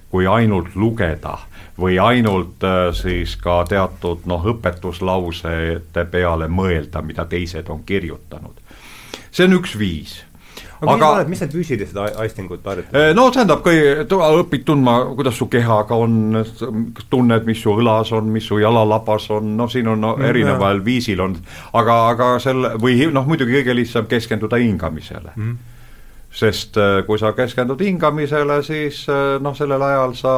[0.09, 1.37] kui ainult lugeda
[1.79, 8.63] või ainult äh, siis ka teatud noh, õpetuslausete peale mõelda, mida teised on kirjutanud.
[9.31, 10.21] see on üks viis.
[10.75, 12.99] Aga, aga oled, mis need füüsilised aistingud harjutavad?
[12.99, 16.39] Äh, no tähendab, kui õpid tundma, kuidas su kehaga on,
[17.11, 20.79] tunned, mis su õlas on, mis su jalalabas on, noh, siin on no, mm, erineval
[20.79, 21.35] mm, viisil on,
[21.75, 25.35] aga, aga selle või noh, muidugi kõige lihtsam keskenduda hingamisele.
[25.35, 25.55] Mm.
[26.35, 29.05] Sest äh, kui sa keskendud hingamisele, siis
[29.43, 30.33] noh, sellel ajal sa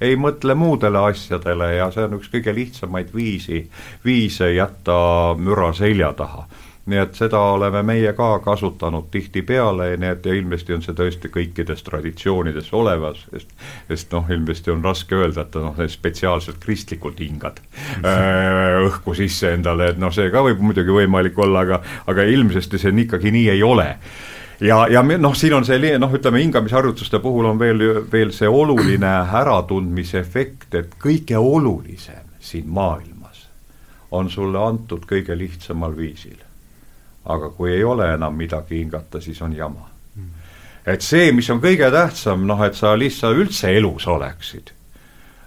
[0.00, 3.64] ei mõtle muudele asjadele ja see on üks kõige lihtsamaid viisi,
[4.04, 4.96] viise jätta
[5.38, 6.46] müra selja taha.
[6.86, 11.30] Nii et seda oleme meie ka kasutanud tihtipeale, nii et ja ilmselt on see tõesti
[11.34, 13.50] kõikides traditsioonides olemas, sest
[13.88, 17.58] sest noh, ilmselt on raske öelda, et noh, spetsiaalselt kristlikult hingad
[18.06, 22.78] äh, õhku sisse endale, et noh, see ka võib muidugi võimalik olla, aga aga ilmsesti
[22.78, 23.90] see ikkagi nii ei ole
[24.60, 29.12] ja, ja noh, siin on see noh, ütleme hingamisharjutuste puhul on veel, veel see oluline
[29.40, 33.46] äratundmise efekt, et kõige olulisem siin maailmas
[34.10, 36.38] on sulle antud kõige lihtsamal viisil.
[37.26, 39.90] aga kui ei ole enam midagi hingata, siis on jama.
[40.86, 44.75] et see, mis on kõige tähtsam, noh, et sa lihtsalt üldse elus oleksid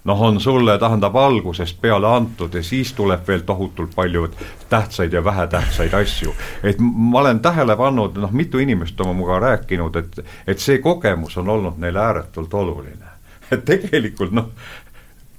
[0.04, 4.28] noh, on sulle, tähendab, algusest peale antud ja siis tuleb veel tohutult palju
[4.70, 6.34] tähtsaid ja vähetähtsaid asju.
[6.64, 11.38] et ma olen tähele pannud, noh, mitu inimest on minuga rääkinud, et, et see kogemus
[11.38, 13.06] on olnud neile ääretult oluline.
[13.52, 14.52] et tegelikult noh,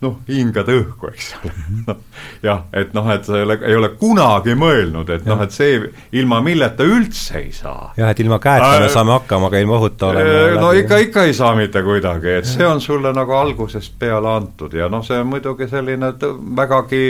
[0.00, 1.52] noh, hingad õhku, eks ole
[1.86, 1.96] no,.
[2.44, 5.78] jah, et noh, et sa ei ole, ei ole kunagi mõelnud, et noh, et see,
[6.16, 7.92] ilma milleta üldse ei saa.
[7.98, 10.84] jah, et ilma käeta me äh, saame hakkama, aga ilma õhuta oleme äh, no läbi.
[10.84, 14.88] ikka, ikka ei saa mitte kuidagi, et see on sulle nagu algusest peale antud ja
[14.92, 16.14] noh, see on muidugi selline
[16.56, 17.04] vägagi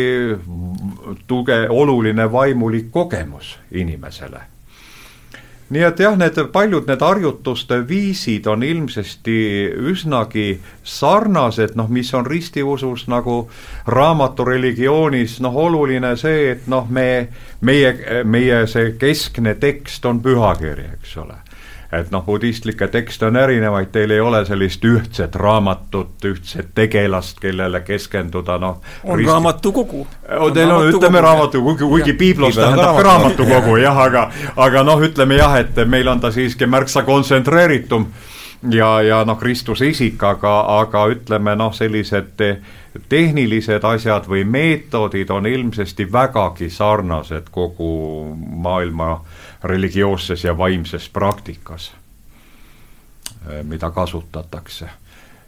[1.31, 4.49] tuge-, oluline vaimulik kogemus inimesele
[5.71, 9.37] nii et jah, need paljud need harjutuste viisid on ilmsesti
[9.91, 10.49] üsnagi
[10.83, 13.43] sarnased, noh, mis on ristiusus nagu
[13.87, 17.29] raamatu religioonis, noh, oluline see, et noh, me,
[17.61, 21.39] meie, meie see keskne tekst on pühakiri, eks ole
[21.93, 27.81] et noh, budistlikke tekste on erinevaid, teil ei ole sellist ühtset raamatut, ühtset tegelast, kellele
[27.87, 28.81] keskenduda, noh.
[29.05, 29.31] on risti...
[29.33, 30.07] raamatukogu.
[30.55, 35.59] Teil on, ütleme raamatukogu, kuigi piiblos tähendab ka raamatukogu jah, aga, aga noh, ütleme jah,
[35.59, 38.07] et meil on ta siiski märksa kontsentreeritum
[38.71, 42.39] ja, ja noh, Kristuse isik, aga, aga ütleme noh, sellised
[43.11, 47.91] tehnilised asjad või meetodid on ilmsesti vägagi sarnased kogu
[48.39, 51.93] maailma äh, religioosses ja vaimses praktikas,
[53.49, 54.89] eh, mida kasutatakse.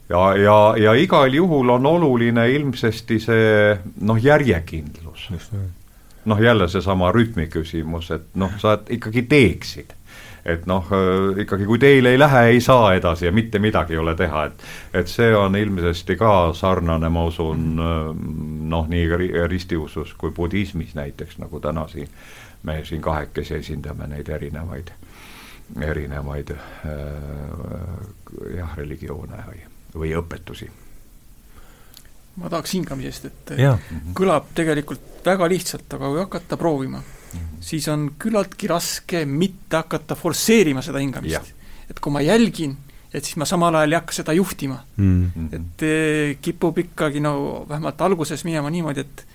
[0.09, 5.29] ja, ja, ja igal juhul on oluline ilmsesti see noh, järjekindlus.
[6.25, 9.93] noh, jälle seesama rütmi küsimus, et noh, sa ikkagi teeksid
[10.45, 13.97] et noh, eh, ikkagi kui teil ei lähe, ei saa edasi ja mitte midagi ei
[13.97, 14.63] ole teha, et
[14.93, 18.13] et see on ilmsesti ka sarnane, ma usun, eh,
[18.69, 22.07] noh, nii ristiusus kui budismis näiteks, nagu täna siin
[22.63, 24.91] me siin kahekesi esindame neid erinevaid,
[25.81, 26.61] erinevaid äh,
[28.57, 29.65] jah, religioone või,
[29.95, 30.69] või õpetusi.
[32.35, 33.75] ma tahaks hingamisest, et ja.
[34.17, 37.59] kõlab tegelikult väga lihtsalt, aga kui hakata proovima mm, -hmm.
[37.61, 41.53] siis on küllaltki raske mitte hakata forsseerima seda hingamist.
[41.89, 42.77] et kui ma jälgin,
[43.13, 45.31] et siis ma samal ajal ei hakka seda juhtima mm.
[45.35, 45.55] -hmm.
[45.55, 49.27] et eh, kipub ikkagi no vähemalt alguses minema niimoodi, et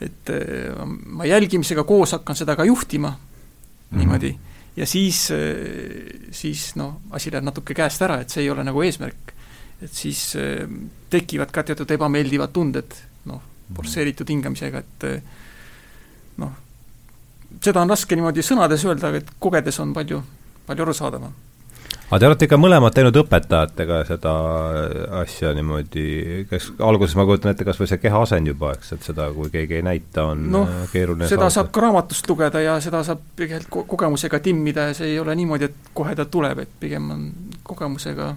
[0.00, 3.98] et äh, ma jälgimisega koos hakkan seda ka juhtima mm -hmm.
[3.98, 4.38] niimoodi
[4.76, 8.82] ja siis, äh, siis noh, asi läheb natuke käest ära, et see ei ole nagu
[8.82, 9.34] eesmärk.
[9.82, 10.68] et siis äh,
[11.10, 12.94] tekivad ka teatud ebameeldivad tunded,
[13.24, 13.76] noh, mhm.
[13.76, 15.22] forsseeritud hingamisega, et
[16.36, 16.52] noh,
[17.60, 20.22] seda on raske niimoodi sõnades öelda, aga et kogedes on palju,
[20.66, 21.32] palju arusaadavam
[22.10, 24.32] aga te olete ikka mõlemad teinud õpetajatega seda
[25.20, 26.06] asja niimoodi,
[26.50, 29.52] kes alguses ma kujutan ette, kas või see keha asend juba, eks, et seda, kui
[29.52, 31.54] keegi ei näita, on no, keeruline seda saada.
[31.54, 35.70] saab ka raamatust lugeda ja seda saab tegelikult kogemusega timmida ja see ei ole niimoodi,
[35.70, 37.22] et kohe ta tuleb, et pigem on
[37.70, 38.32] kogemusega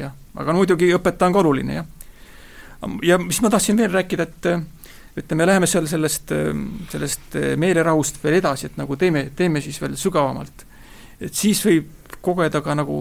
[0.00, 1.92] jah, aga no muidugi õpetaja on ka oluline, jah.
[3.04, 4.50] ja mis ma tahtsin veel rääkida, et
[5.18, 6.32] ütleme, läheme seal sellest,
[6.88, 10.64] sellest meelerahust veel edasi, et nagu teeme, teeme siis veel sügavamalt.
[11.20, 11.97] et siis võib
[12.28, 13.00] kogeda ka nagu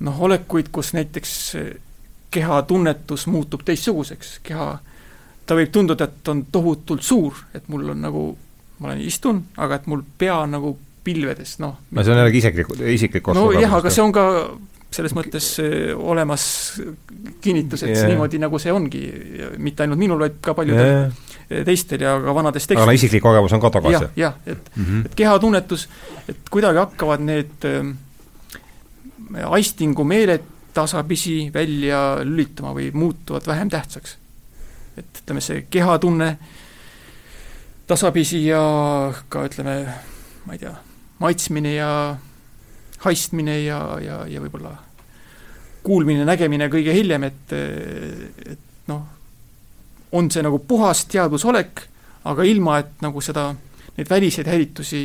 [0.00, 1.34] noh, olekuid, kus näiteks
[2.36, 4.72] keha tunnetus muutub teistsuguseks, keha,
[5.46, 8.24] ta võib tunduda, et on tohutult suur, et mul on nagu,
[8.80, 10.74] ma olen, istun, aga et mul pea on nagu
[11.06, 11.76] pilvedes, noh.
[11.90, 14.26] no see on jällegi isiklik, isiklik no jah, aga see on ka
[14.94, 16.46] selles mõttes äh, olemas
[17.44, 18.08] kinnitus, et yeah.
[18.10, 19.02] niimoodi nagu see ongi,
[19.62, 21.62] mitte ainult minul, vaid ka paljudel yeah.
[21.66, 22.86] teistel ja ka vanades tekstides.
[22.86, 24.10] aga isiklik kogemus on ka tagasi ja,?
[24.16, 25.06] jah, et mm, -hmm.
[25.06, 25.88] et kehatunnetus,
[26.28, 27.94] et kuidagi hakkavad need äh,
[29.44, 34.16] aistingu meeled tasapisi välja lülituma või muutuvad vähem tähtsaks.
[34.96, 36.38] et ütleme, see kehatunne
[37.86, 38.60] tasapisi ja
[39.28, 39.76] ka ütleme,
[40.46, 40.72] ma ei tea,
[41.18, 41.90] maitsmine ja
[43.04, 44.72] haistmine ja, ja, ja võib-olla
[45.86, 49.04] kuulmine, nägemine kõige hiljem, et, et noh,
[50.16, 51.84] on see nagu puhas teadvusolek,
[52.26, 53.52] aga ilma, et nagu seda,
[53.96, 55.04] neid väliseid häiritusi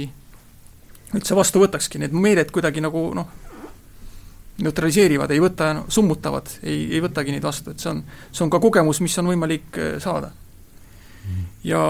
[1.15, 3.29] üldse vastu võtakski, need meeled kuidagi nagu noh,
[4.61, 8.01] neutraliseerivad, ei võta, summutavad, ei, ei võtagi neid vastu, et see on,
[8.31, 10.31] see on ka kogemus, mis on võimalik äh, saada.
[11.63, 11.81] ja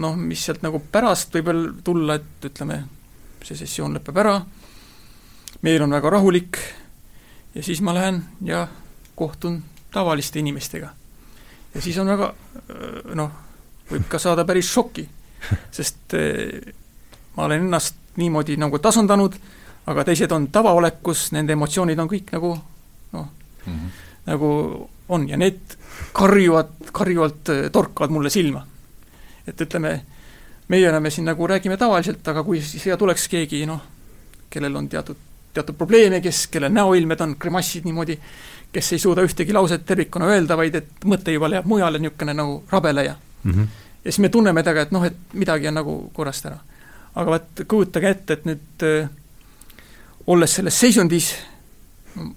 [0.00, 2.80] noh, mis sealt nagu pärast võib veel tulla, et ütleme,
[3.44, 4.38] see sessioon lõpeb ära,
[5.64, 6.58] meel on väga rahulik
[7.54, 8.66] ja siis ma lähen ja
[9.16, 10.88] kohtun tavaliste inimestega.
[11.74, 12.34] ja siis on väga
[13.14, 13.30] noh,
[13.90, 15.04] võib ka saada päris šoki,
[15.74, 16.72] sest eh,
[17.36, 19.36] ma olen ennast niimoodi nagu tasandanud,
[19.90, 22.54] aga teised on tavaolekus, nende emotsioonid on kõik nagu
[23.14, 23.26] noh
[23.66, 23.90] mm, -hmm.
[24.26, 24.50] nagu
[25.08, 25.76] on ja need
[26.12, 28.66] karjuvad, karjuvalt eh, torkavad mulle silma.
[29.46, 30.00] et ütleme,
[30.68, 33.80] meie oleme siin nagu räägime tavaliselt, aga kui siia tuleks keegi noh,
[34.50, 35.16] kellel on teatud
[35.54, 38.18] teatud probleeme, kes, kelle näoilmed on grimassid niimoodi,
[38.72, 42.62] kes ei suuda ühtegi lauset tervikuna öelda, vaid et mõte juba läheb mujale, niisugune nagu
[42.70, 43.52] rabeleja mm.
[43.52, 43.66] -hmm.
[44.04, 46.58] ja siis me tunneme temaga, et noh, et midagi on nagu korrast ära.
[47.14, 49.08] aga vaat kujutage ette, et nüüd äh,
[50.26, 51.34] olles selles seisundis,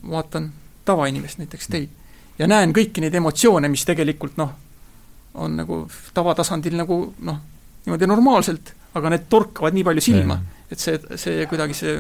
[0.09, 0.51] vaatan
[0.85, 1.89] tavainimest, näiteks teid,
[2.39, 4.51] ja näen kõiki neid emotsioone, mis tegelikult noh,
[5.33, 7.39] on nagu tavatasandil nagu noh,
[7.85, 10.39] niimoodi normaalselt, aga need torkavad nii palju silma,
[10.71, 11.99] et see, see kuidagi see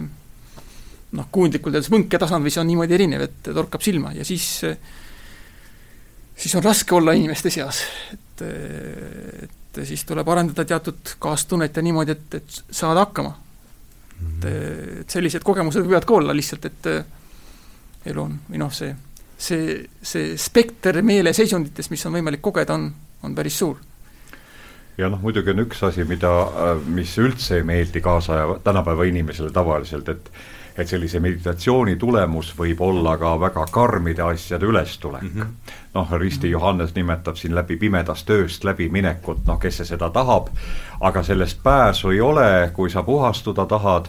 [1.15, 4.47] noh, kujundlikult öeldes võnketasand see on niimoodi erinev, et torkab silma ja siis
[6.37, 7.81] siis on raske olla inimeste seas,
[8.13, 8.43] et,
[9.47, 13.33] et siis tuleb arendada teatud kaastunnet ja niimoodi, et, et saada hakkama.
[14.21, 14.45] et,
[15.01, 16.89] et sellised kogemused võivad ka olla lihtsalt, et
[18.11, 18.93] elu on, või noh, see,
[19.37, 22.91] see, see spekter meeleseisunditest, mis on võimalik kogeda, on,
[23.23, 23.79] on päris suur
[24.97, 26.31] ja noh, muidugi on üks asi, mida,
[26.89, 30.31] mis üldse ei meeldi kaasaja, tänapäeva inimesele tavaliselt, et
[30.77, 35.41] et sellise meditatsiooni tulemus võib olla ka väga karmide asjade ülestulek mm.
[35.41, 35.73] -hmm.
[35.93, 40.47] noh, Risti Johannes nimetab siin läbi pimedast ööst läbiminekut, noh, kes see seda tahab,
[40.99, 44.05] aga sellest pääsu ei ole, kui sa puhastuda tahad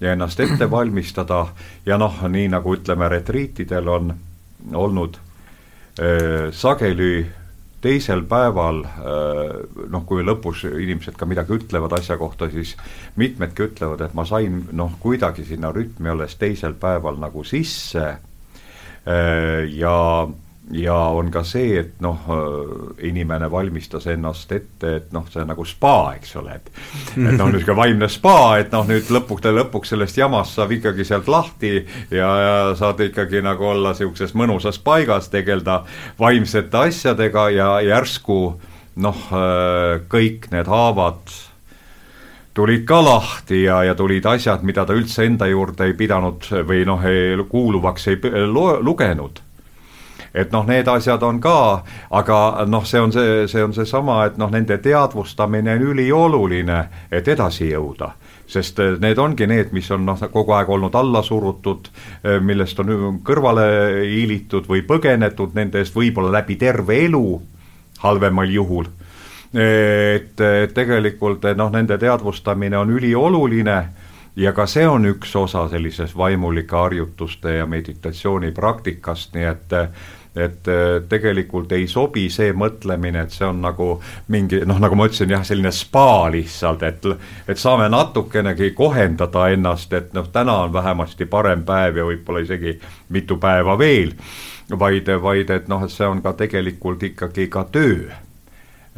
[0.00, 1.46] ja ennast ette valmistada
[1.86, 4.14] ja noh, nii nagu ütleme, retriitidel on
[4.74, 7.26] olnud äh, sageli
[7.80, 8.82] teisel päeval
[9.90, 12.74] noh, kui lõpus inimesed ka midagi ütlevad asja kohta, siis
[13.20, 18.06] mitmedki ütlevad, et ma sain noh, kuidagi sinna rütmi alles teisel päeval nagu sisse.
[19.80, 19.96] Ja
[20.70, 22.28] ja on ka see, et noh,
[23.06, 26.70] inimene valmistas ennast ette, et noh, see on nagu spa, eks ole, et
[27.16, 31.28] et noh, niisugune vaimne spa, et noh, nüüd lõpuks, lõpuks sellest jamast saab ikkagi sealt
[31.30, 31.74] lahti
[32.14, 35.82] ja, ja saad ikkagi nagu olla niisuguses mõnusas paigas, tegeleda
[36.20, 38.40] vaimsete asjadega ja järsku
[39.00, 39.28] noh,
[40.10, 41.38] kõik need haavad
[42.54, 46.82] tulid ka lahti ja, ja tulid asjad, mida ta üldse enda juurde ei pidanud või
[46.86, 47.06] noh,
[47.50, 48.18] kuuluvaks ei
[48.50, 49.40] lugenud
[50.34, 54.36] et noh, need asjad on ka, aga noh, see on see, see on seesama, et
[54.38, 58.14] noh, nende teadvustamine on ülioluline, et edasi jõuda
[58.50, 61.90] sest eh, need ongi need, mis on noh, kogu aeg olnud alla surutud,
[62.24, 63.66] eh, millest on kõrvale
[64.10, 67.26] hiilitud või põgenetud nende eest võib-olla läbi terve elu,
[68.04, 68.96] halvemal juhul.
[69.50, 70.38] et
[70.74, 73.78] tegelikult eh, noh, nende teadvustamine on ülioluline
[74.36, 79.74] ja ka see on üks osa sellisest vaimulike harjutuste ja meditatsiooni praktikast, nii et
[80.36, 83.88] et äh, tegelikult ei sobi see mõtlemine, et see on nagu
[84.30, 87.08] mingi noh, nagu ma ütlesin jah, selline spa lihtsalt, et
[87.48, 92.76] et saame natukenegi kohendada ennast, et noh, täna on vähemasti parem päev ja võib-olla isegi
[93.08, 94.14] mitu päeva veel,
[94.70, 98.10] vaid, vaid et noh, et see on ka tegelikult ikkagi ka töö.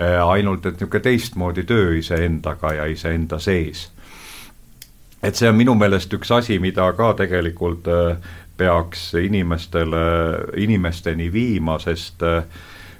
[0.00, 3.90] Äh, ainult et niisugune teistmoodi töö iseendaga ja iseenda sees.
[5.22, 8.16] et see on minu meelest üks asi, mida ka tegelikult äh,
[8.56, 10.04] peaks inimestele,
[10.56, 12.22] inimesteni viima, sest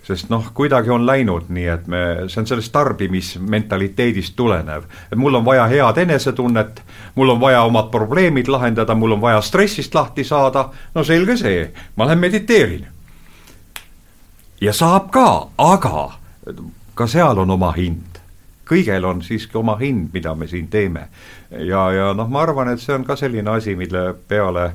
[0.02, 4.82] sest noh, kuidagi on läinud nii, et me, see on sellest tarbimismentaliteedist tulenev.
[5.12, 6.82] et mul on vaja head enesetunnet,
[7.14, 11.70] mul on vaja omad probleemid lahendada, mul on vaja stressist lahti saada, no selge see,
[11.96, 12.86] ma lähen mediteerin.
[14.60, 16.10] ja saab ka, aga
[16.94, 18.18] ka seal on oma hind.
[18.66, 21.08] kõigel on siiski oma hind, mida me siin teeme.
[21.50, 24.74] ja, ja noh, ma arvan, et see on ka selline asi, mille peale äh,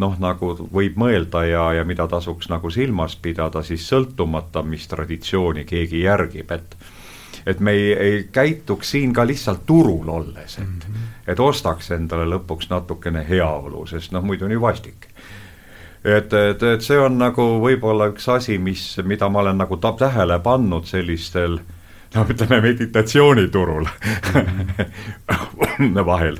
[0.00, 5.66] noh, nagu võib mõelda ja, ja mida tasuks nagu silmas pidada, siis sõltumata, mis traditsiooni
[5.68, 6.76] keegi järgib, et
[7.46, 10.96] et me ei, ei käituks siin ka lihtsalt turul olles, et mm, -hmm.
[11.32, 15.06] et ostaks endale lõpuks natukene heaolu, sest noh, muidu on ju vastik.
[16.04, 20.38] et, et, et see on nagu võib-olla üks asi, mis, mida ma olen nagu tähele
[20.38, 21.58] pannud sellistel
[22.14, 26.04] noh, ütleme meditatsiooniturul -hmm.
[26.12, 26.38] vahel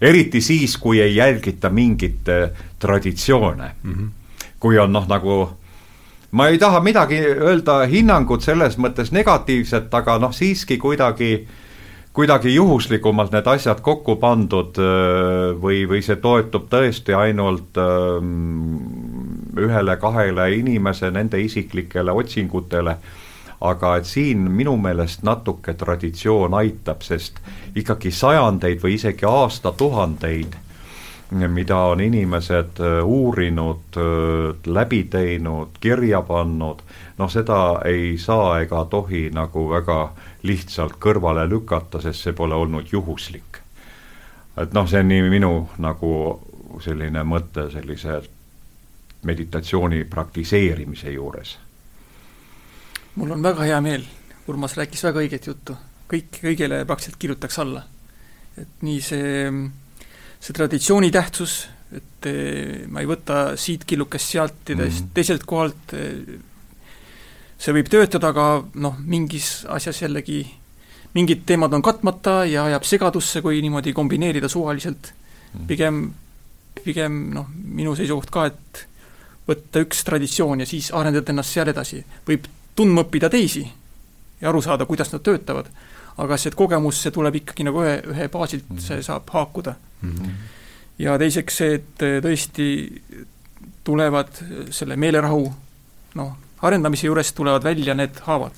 [0.00, 3.92] eriti siis, kui ei jälgita mingit äh, traditsioone mm.
[3.92, 4.08] -hmm.
[4.60, 5.50] kui on noh, nagu
[6.30, 11.46] ma ei taha midagi öelda hinnangut selles mõttes negatiivset, aga noh, siiski kuidagi
[12.12, 18.74] kuidagi juhuslikumalt need asjad kokku pandud äh, või, või see toetub tõesti ainult ähm,
[19.58, 22.96] ühele-kahele inimese, nende isiklikele otsingutele
[23.60, 27.40] aga et siin minu meelest natuke traditsioon aitab, sest
[27.74, 30.56] ikkagi sajandeid või isegi aastatuhandeid,
[31.48, 36.82] mida on inimesed äh, uurinud, äh, läbi teinud, kirja pannud,
[37.18, 40.00] noh, seda ei saa ega tohi nagu väga
[40.42, 43.62] lihtsalt kõrvale lükata, sest see pole olnud juhuslik.
[44.56, 46.10] et noh, see on nii minu nagu
[46.80, 48.22] selline mõte sellise
[49.22, 51.58] meditatsiooni praktiseerimise juures
[53.18, 54.06] mul on väga hea meel,
[54.48, 55.74] Urmas rääkis väga õiget juttu,
[56.08, 57.82] kõik, kõigele praktiliselt kirjutaks alla.
[58.58, 59.50] et nii see,
[60.40, 65.10] see traditsiooni tähtsus, et eh, ma ei võta siit killukest sealt ja mm -hmm.
[65.14, 66.40] teiselt kohalt, eh,
[67.58, 70.40] see võib töötada, aga noh, mingis asjas jällegi
[71.14, 75.12] mingid teemad on katmata ja ajab segadusse, kui niimoodi kombineerida suvaliselt.
[75.54, 75.66] Mhm.
[75.66, 76.12] pigem,
[76.84, 78.86] pigem noh, minu seisukoht ka, et
[79.48, 82.04] võtta üks traditsioon ja siis arendada ennast seal edasi.
[82.28, 82.44] võib
[82.78, 83.64] tundma õppida teisi
[84.40, 85.70] ja aru saada, kuidas nad töötavad.
[86.18, 88.86] aga see kogemus, see tuleb ikkagi nagu ühe, ühe baasilt mm, -hmm.
[88.86, 90.14] see saab haakuda mm.
[90.14, 90.30] -hmm.
[90.98, 92.68] ja teiseks see, et tõesti
[93.84, 94.40] tulevad
[94.70, 95.44] selle meelerahu
[96.14, 96.32] noh,
[96.62, 98.52] arendamise juures tulevad välja need haavad.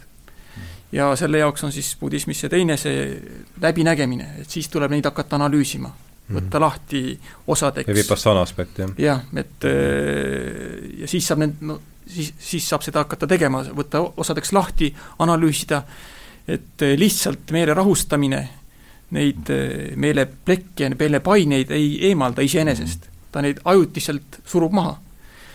[0.93, 3.21] ja selle jaoks on siis budismis see teine, see
[3.63, 5.93] läbinägemine, et siis tuleb neid hakata analüüsima
[6.31, 6.63] võtta mm.
[6.63, 7.89] lahti osadeks.
[7.89, 8.91] ja Vipassana aspekt, jah.
[8.99, 9.69] jah, et
[10.99, 11.81] ja siis saab need, no
[12.11, 15.83] siis, siis saab seda hakata tegema, võtta osadeks lahti, analüüsida,
[16.51, 18.41] et lihtsalt meele rahustamine
[19.11, 19.51] neid
[19.99, 23.09] meeleplekke, meelepaineid ei eemalda iseenesest.
[23.33, 24.99] ta neid ajutiselt surub maha.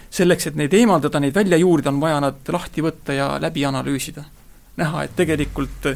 [0.10, 4.23] selleks, et neid eemaldada, neid välja juurida, on vaja nad lahti võtta ja läbi analüüsida.
[4.77, 5.88] näha, et tegelikult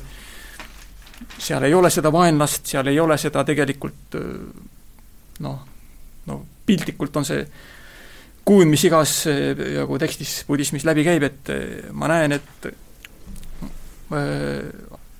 [1.38, 4.16] seal ei ole seda vaenlast, seal ei ole seda tegelikult
[5.40, 5.60] noh,
[6.26, 7.44] no piltlikult on see
[8.50, 11.52] kujund, mis igas nagu tekstis budismis läbi käib, et
[11.94, 12.70] ma näen, et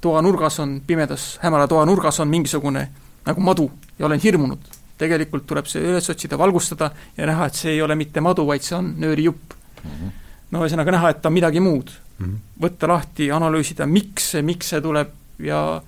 [0.02, 2.88] toanurgas on, pimedas hämara toanurgas on mingisugune
[3.26, 4.60] nagu madu ja olen hirmunud.
[5.00, 8.66] tegelikult tuleb see üles otsida, valgustada ja näha, et see ei ole mitte madu, vaid
[8.66, 9.54] see on nöörijupp
[9.84, 9.92] mm.
[9.92, 10.10] -hmm.
[10.52, 12.26] no ühesõnaga näha, et ta on midagi muud mm.
[12.26, 12.40] -hmm.
[12.66, 15.82] võtta lahti, analüüsida, miks see, miks see tuleb ja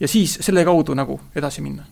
[0.00, 1.84] ja siis selle kaudu nagu edasi minna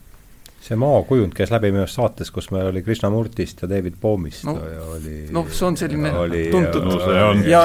[0.62, 4.82] see maakujund käis läbi minu saates, kus meil oli Krishnamurtist ja David Boomist no, ja
[4.94, 7.62] oli noh, see on selline oli, tuntud no, see on, ja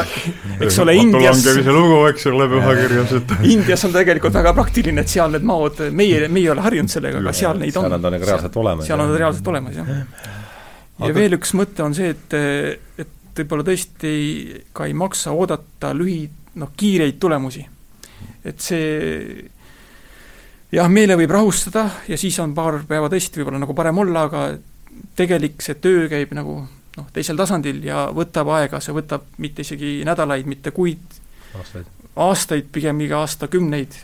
[0.65, 5.13] eks ole, Indias see lugu, eks ole, pühakirjas, et Indias on tegelikult väga praktiline, et
[5.13, 7.85] seal need maod, meie, meie ei ole harjunud sellega, aga seal neid on.
[7.85, 8.89] seal nad on nagu reaalselt olemas.
[8.89, 9.91] seal on nad reaalselt olemas, jah.
[9.93, 11.13] ja aga...
[11.19, 12.37] veel üks mõte on see, et,
[13.05, 14.15] et võib-olla tõesti
[14.73, 16.23] ka ei maksa oodata lühi,
[16.57, 17.61] noh, kiireid tulemusi.
[18.41, 19.45] et see
[20.71, 24.47] jah, meele võib rahustada ja siis on paar päeva tõesti võib-olla nagu parem olla, aga
[25.15, 26.59] tegelik see töö käib nagu
[26.97, 31.19] noh, teisel tasandil ja võtab aega, see võtab mitte isegi nädalaid, mitte kuid,
[31.57, 33.99] aastaid, aastaid, pigem iga aastakümneid.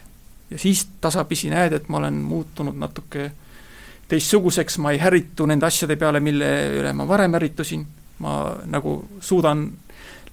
[0.50, 3.32] ja siis tasapisi näed, et ma olen muutunud natuke
[4.08, 6.50] teistsuguseks, ma ei ärritu nende asjade peale, mille
[6.80, 7.86] üle ma varem ärritusin,
[8.20, 9.66] ma nagu suudan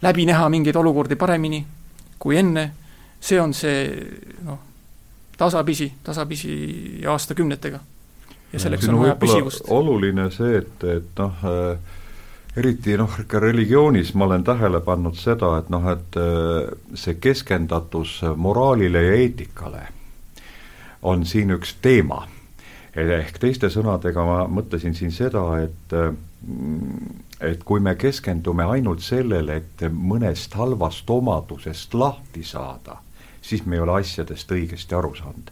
[0.02, 1.64] läbi näha mingeid olukordi paremini
[2.20, 2.66] kui enne,
[3.20, 3.86] see on see
[4.44, 4.69] noh,
[5.40, 6.54] tasapisi, tasapisi
[7.08, 7.80] aastakümnetega.
[8.52, 9.64] ja selleks ja, on vaja püsivust.
[9.68, 11.78] oluline see, et, et noh äh,,
[12.60, 18.18] eriti noh, ka religioonis ma olen tähele pannud seda, et noh, et äh, see keskendatus
[18.36, 19.86] moraalile ja eetikale
[21.02, 22.26] on siin üks teema.
[23.00, 26.10] ehk teiste sõnadega ma mõtlesin siin seda, et äh,
[27.40, 33.00] et kui me keskendume ainult sellele, et mõnest halvast omadusest lahti saada
[33.50, 35.50] siis me ei ole asjadest õigesti aru saanud.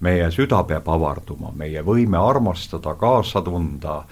[0.00, 4.04] meie süda peab avarduma, meie võime armastada, kaasa tunda,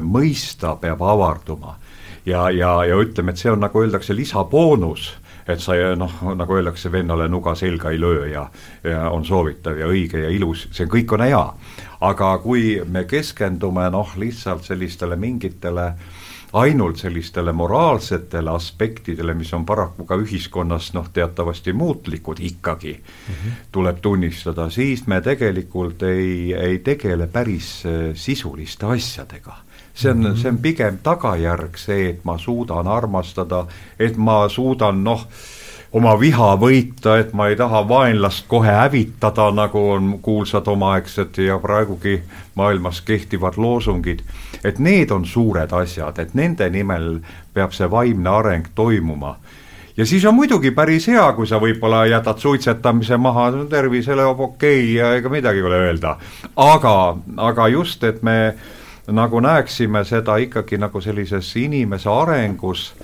[0.00, 1.78] mõista peab avarduma.
[2.26, 5.14] ja, ja, ja ütleme, et see on, nagu öeldakse, lisaboonus
[5.48, 8.42] et sa noh, nagu öeldakse, vennale nuga selga ei löö ja,
[8.84, 11.44] ja on soovitav ja õige ja ilus, see kõik on hea.
[12.00, 19.66] aga kui me keskendume noh, lihtsalt sellistele mingitele äh, ainult sellistele moraalsetele aspektidele, mis on
[19.66, 23.52] paraku ka ühiskonnas noh, teatavasti muutlikud ikkagi mm, -hmm.
[23.72, 29.56] tuleb tunnistada, siis me tegelikult ei, ei tegele päris äh, sisuliste asjadega
[29.94, 30.42] see on mm, -hmm.
[30.42, 33.66] see on pigem tagajärg, see, et ma suudan armastada,
[33.98, 35.26] et ma suudan noh,
[35.92, 41.58] oma viha võita, et ma ei taha vaenlast kohe hävitada, nagu on kuulsad omaaegsed ja
[41.58, 42.20] praegugi
[42.54, 44.22] maailmas kehtivad loosungid.
[44.64, 47.20] et need on suured asjad, et nende nimel
[47.54, 49.36] peab see vaimne areng toimuma
[49.96, 54.92] ja siis on muidugi päris hea, kui sa võib-olla jätad suitsetamise maha, tervisele okei okay
[54.94, 56.16] ja ega midagi ei ole öelda.
[56.56, 58.54] aga, aga just, et me
[59.08, 62.94] nagu näeksime seda ikkagi nagu sellises inimese arengus,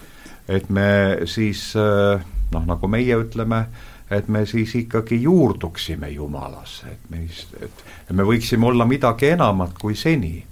[0.49, 2.21] et me siis äh,
[2.55, 3.65] noh, nagu meie ütleme,
[4.11, 7.25] et me siis ikkagi juurduksime Jumalasse, et me,
[7.65, 10.45] et me võiksime olla midagi enamat kui seni.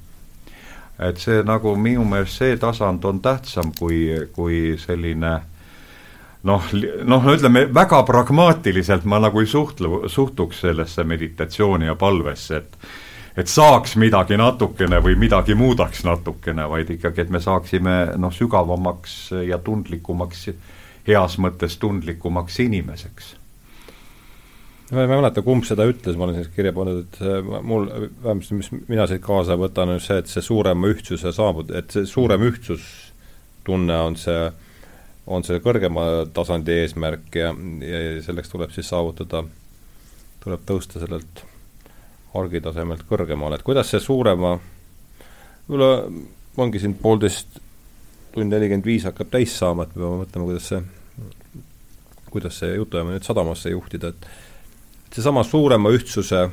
[1.03, 5.33] et see nagu minu meelest see tasand on tähtsam kui, kui selline
[6.43, 6.69] noh,
[7.05, 12.77] noh, ütleme väga pragmaatiliselt ma nagu ei suhtle, suhtuks sellesse meditatsiooni ja palvesse, et
[13.37, 19.15] et saaks midagi natukene või midagi muudaks natukene, vaid ikkagi, et me saaksime noh, sügavamaks
[19.49, 20.51] ja tundlikumaks
[21.07, 23.37] heas mõttes tundlikumaks inimeseks.
[24.93, 27.87] ma ei mäleta, kumb seda ütles, ma olen sellest kirja pannud, et mul,
[28.23, 32.05] vähemasti mis mina siit kaasa võtan, on see, et see suurema ühtsuse saabud, et see
[32.07, 34.51] suurem ühtsustunne on see,
[35.27, 37.55] on see kõrgema tasandi eesmärk ja,
[37.89, 39.47] ja selleks tuleb siis saavutada,
[40.45, 41.47] tuleb tõusta sellelt
[42.37, 44.59] argitasemelt kõrgemale, et kuidas see suurema,
[45.69, 45.93] võib-olla
[46.61, 47.62] ongi siin poolteist
[48.35, 50.81] tund nelikümmend viis hakkab täis saama, et me peame mõtlema, kuidas see,
[52.33, 54.21] kuidas see jutuajamine nüüd sadamasse juhtida, et
[55.13, 56.47] seesama suurema ühtsuse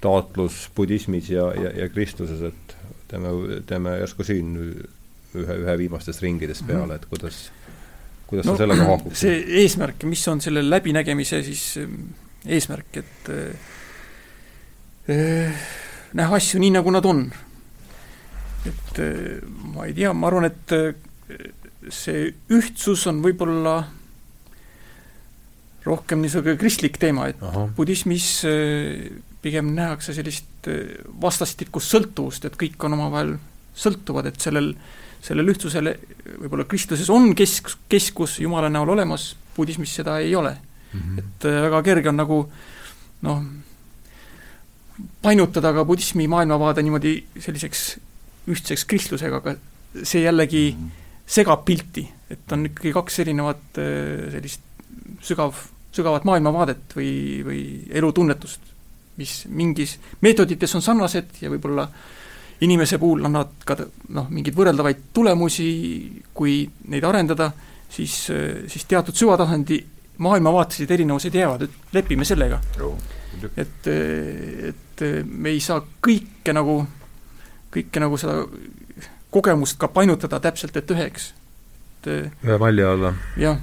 [0.00, 2.76] taotlus budismis ja, ja, ja kristluses, et
[3.10, 3.28] teeme,
[3.68, 6.72] teeme järsku siin ühe, ühe viimastest ringidest mhm.
[6.72, 7.36] peale, et kuidas,
[8.30, 9.12] kuidas no, sa sellega haakub?
[9.18, 11.64] see eesmärk, mis on selle läbinägemise siis
[12.46, 15.70] eesmärk, et äh,
[16.16, 17.20] näha asju nii, nagu nad on.
[18.68, 19.00] Et
[19.74, 20.74] ma ei tea, ma arvan, et
[21.88, 23.78] see ühtsus on võib-olla
[25.86, 27.64] rohkem niisugune kristlik teema, et Aha.
[27.76, 28.26] budismis
[29.40, 30.68] pigem nähakse sellist
[31.22, 33.38] vastastikust sõltuvust, et kõik on omavahel
[33.80, 34.74] sõltuvad, et sellel,
[35.24, 35.94] sellel ühtsusel
[36.42, 41.00] võib-olla kristluses on kesk, keskus Jumala näol olemas, budismis seda ei ole mm.
[41.00, 41.18] -hmm.
[41.18, 42.38] et väga kerge on nagu
[43.22, 43.42] noh,
[45.22, 47.98] painutada ka budismi maailmavaade niimoodi selliseks
[48.48, 49.56] ühtseks kristlusega, aga
[50.02, 50.90] see jällegi -hmm.
[51.26, 54.60] segab pilti, et on ikkagi kaks erinevat äh, sellist
[55.20, 55.54] sügav,
[55.92, 57.12] sügavat maailmavaadet või,
[57.44, 58.60] või elutunnetust,
[59.16, 61.88] mis mingis meetodites on sarnased ja võib-olla
[62.60, 63.76] inimese puhul annavad ka
[64.08, 65.70] noh, mingeid võrreldavaid tulemusi,
[66.34, 67.50] kui neid arendada,
[67.88, 68.28] siis,
[68.68, 69.80] siis teatud süvatasandi
[70.20, 72.60] maailmavaatelised erinevused jäävad, et lepime sellega
[73.56, 73.86] et,
[74.70, 76.80] et me ei saa kõike nagu,
[77.74, 78.44] kõike nagu seda
[79.30, 81.32] kogemust ka painutada täpselt, et üheks.
[82.00, 83.14] et ühe malli alla.
[83.38, 83.60] jah,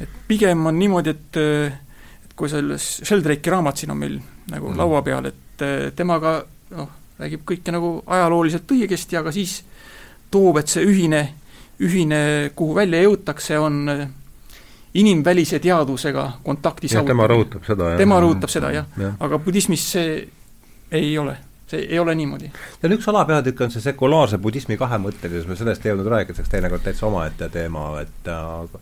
[0.00, 4.20] et pigem on niimoodi, et et kui selles Sheldrake'i raamat siin on meil
[4.50, 4.78] nagu mm.
[4.78, 6.38] laua peal, et temaga
[6.76, 9.62] noh, räägib kõike nagu ajalooliselt õigesti, aga siis
[10.30, 11.22] toob, et see ühine,
[11.82, 12.20] ühine,
[12.54, 13.82] kuhu välja jõutakse, on
[14.98, 17.14] inimvälise teadvusega kontakti saavutamine.
[17.14, 17.98] tema rõhutab seda, jah.
[18.00, 19.12] tema rõhutab seda, jah ja..
[19.20, 20.14] aga budismis see
[20.90, 21.36] ei ole,
[21.70, 22.50] see ei ole niimoodi.
[22.82, 26.54] ja üks alapeatükk on see sekulaarse budismi kahemõttelisus, me sellest ei jõudnud rääkida, see oleks
[26.54, 28.80] teinekord täitsa omaette teema, et aga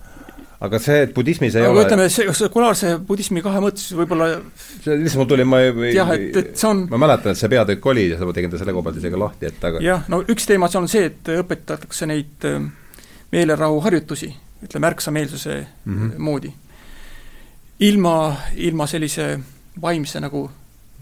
[0.67, 5.21] aga see, et budismis ei aga ole ütleme, see sekulaarse budismi kahemõttelisus võib-olla see lihtsalt
[5.23, 8.09] mul tuli, ma ei jah, et, et see on ma mäletan, et see peatükk oli
[8.13, 10.71] ja ma tegin ta selle koha pealt isegi lahti, et aga jah, no üks teema
[10.73, 12.61] seal on see, et õpetatakse neid äh,
[13.35, 14.33] meelerahuharjutusi
[14.65, 16.19] ütleme, ärksameelsuse mm -hmm.
[16.19, 16.53] moodi.
[17.81, 19.41] ilma, ilma sellise
[19.83, 20.51] vaimse nagu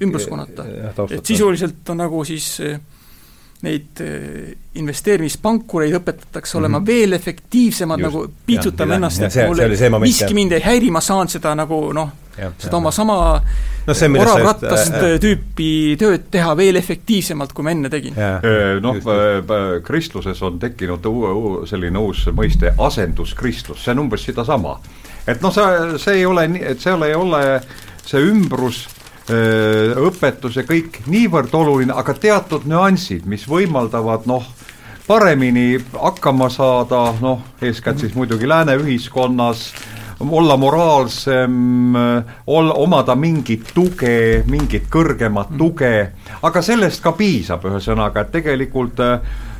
[0.03, 0.65] ümbruskonnata.
[1.11, 2.81] et sisuliselt on nagu siis eh,
[3.65, 4.51] neid eh,
[4.81, 6.87] investeerimispankureid õpetatakse olema mm -hmm.
[6.87, 9.69] veel efektiivsemad, nagu piitsutama ennast, et mulle
[10.01, 13.17] miski mind ei häiri, ma saan seda nagu noh, seda oma sama
[13.87, 18.19] no, oravrattast äh, tüüpi tööd teha veel efektiivsemalt, kui ma enne tegin.
[18.83, 18.99] Noh,
[19.87, 24.81] kristluses on tekkinud uu, selline uus mõiste asenduskristlus, see on umbes sedasama.
[25.27, 27.61] et noh, see, see ei ole nii, et seal ei ole
[28.05, 28.85] see ümbrus
[29.25, 34.45] õpetus ja kõik niivõrd oluline, aga teatud nüansid, mis võimaldavad noh,
[35.07, 41.95] paremini hakkama saada, noh, eeskätt siis muidugi lääne ühiskonnas äh,, olla moraalsem,
[42.47, 45.95] ol-, omada mingit tuge, mingit kõrgemat tuge,
[46.43, 49.03] aga sellest ka piisab, ühesõnaga, et tegelikult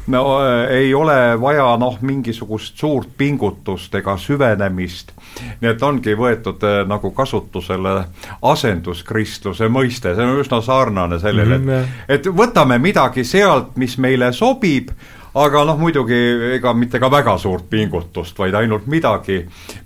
[0.07, 0.23] no
[0.69, 5.15] ei ole vaja noh, mingisugust suurt pingutust ega süvenemist,
[5.63, 7.97] nii et ongi võetud nagu kasutusele
[8.43, 14.33] asenduskristluse mõiste, see on üsna sarnane sellele, et mm, et võtame midagi sealt, mis meile
[14.37, 14.93] sobib,
[15.35, 16.19] aga noh, muidugi
[16.59, 19.41] ega mitte ka väga suurt pingutust, vaid ainult midagi,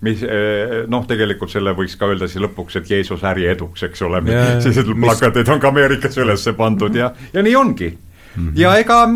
[0.05, 4.05] mis eh, noh, tegelikult selle võiks ka öelda siis lõpuks, et Jeesus äri eduks, eks
[4.09, 4.21] ole,
[4.61, 7.95] sellised plakatid on ka Ameerikas üles pandud ja, ja nii ongi
[8.39, 8.61] Mm -hmm.
[8.61, 9.09] ja ega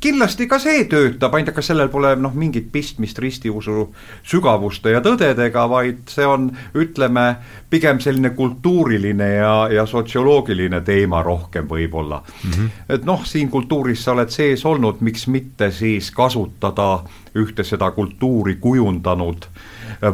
[0.00, 3.90] kindlasti ka see töötab, ainult ega sellel pole noh, mingit pistmist ristiusu
[4.22, 7.36] sügavuste ja tõdedega, vaid see on, ütleme,
[7.70, 12.50] pigem selline kultuuriline ja, ja sotsioloogiline teema rohkem võib-olla mm.
[12.50, 12.70] -hmm.
[12.88, 17.02] et noh, siin kultuuris sa oled sees olnud, miks mitte siis kasutada
[17.34, 19.46] ühte seda kultuuri kujundanud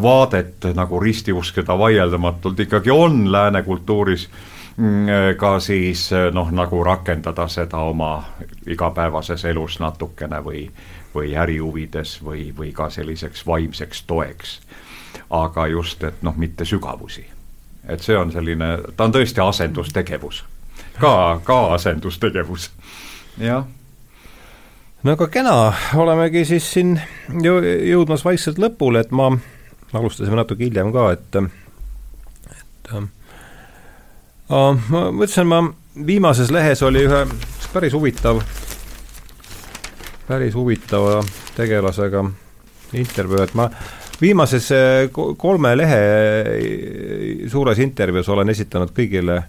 [0.02, 4.28] vaadet nagu ristiusk, keda vaieldamatult ikkagi on lääne kultuuris
[5.36, 8.24] ka siis noh, nagu rakendada seda oma
[8.68, 10.66] igapäevases elus natukene või,
[11.14, 14.60] või ärihuvides või, või ka selliseks vaimseks toeks.
[15.30, 17.24] aga just, et noh, mitte sügavusi.
[17.88, 20.44] et see on selline, ta on tõesti asendustegevus,
[21.00, 22.70] ka, ka asendustegevus,
[23.38, 23.64] jah
[25.02, 26.96] no aga kena, olemegi siis siin
[27.90, 29.30] jõudmas vaikselt lõpule, et ma,
[29.92, 31.38] alustasime natuke hiljem ka, et
[32.56, 33.15] et
[34.48, 35.62] ma mõtlesin, ma
[36.06, 37.22] viimases lehes oli ühe
[37.72, 38.40] päris huvitav,
[40.28, 41.22] päris huvitava
[41.56, 42.22] tegelasega
[42.94, 43.68] intervjuu, et ma
[44.20, 49.40] viimases eh, kolme lehe eh, suures intervjuus olen esitanud kõigile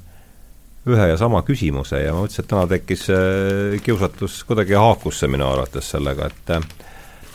[0.87, 5.31] ühe ja sama küsimuse ja ma mõtlesin, et täna tekkis eh, kiusatus, kuidagi haakus see
[5.31, 6.55] minu arvates sellega, et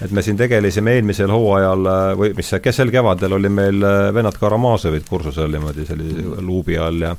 [0.03, 1.87] et me siin tegelesime eelmisel hooajal
[2.19, 3.85] või mis see, kes sel kevadel oli meil
[4.17, 7.13] vennad Karamaažovid kursusel niimoodi sellise luubi all ja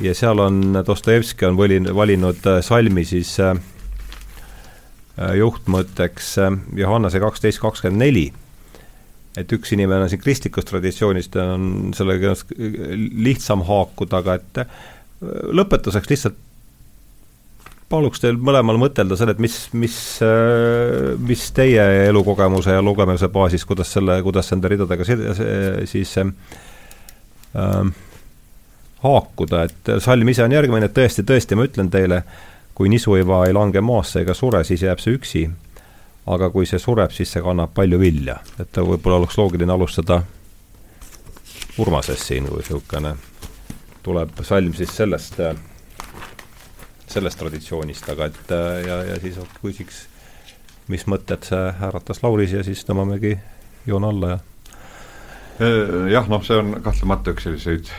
[0.00, 3.56] ja seal on, Dostojevski on valin-, valinud äh, salmi siis äh,
[5.18, 6.34] äh, juhtmõtteks
[6.76, 8.26] Johannese kaksteist kakskümmend neli.
[9.36, 12.32] et üks inimene siin kristlikust traditsioonist on sellega
[13.26, 14.60] lihtsam haakuda, aga et
[15.52, 16.38] lõpetuseks lihtsalt
[17.92, 19.98] paluks teil mõlemal mõtelda selle, et mis, mis,
[21.28, 26.32] mis teie elukogemuse ja lugemise baasis, kuidas selle, kuidas nende ridadega siis äh,
[29.02, 32.22] haakuda, et salm ise on järgmine, et tõesti, tõesti, ma ütlen teile,
[32.76, 35.46] kui nisuiva ei lange maasse ega sure, siis jääb see üksi.
[36.26, 40.22] aga kui see sureb, siis see kannab palju vilja, et võib-olla oleks loogiline alustada
[41.78, 43.12] Urmasest siin, kui niisugune
[44.02, 45.38] tuleb salm siis sellest
[47.06, 48.52] sellest traditsioonist, aga et
[48.86, 50.02] ja, ja siis küsiks,
[50.90, 53.36] mis mõtted see äratas Lauris ja siis tõmbamegi
[53.86, 54.38] joone alla ja
[56.10, 57.92] jah, noh, see on kahtlemata üks selliseid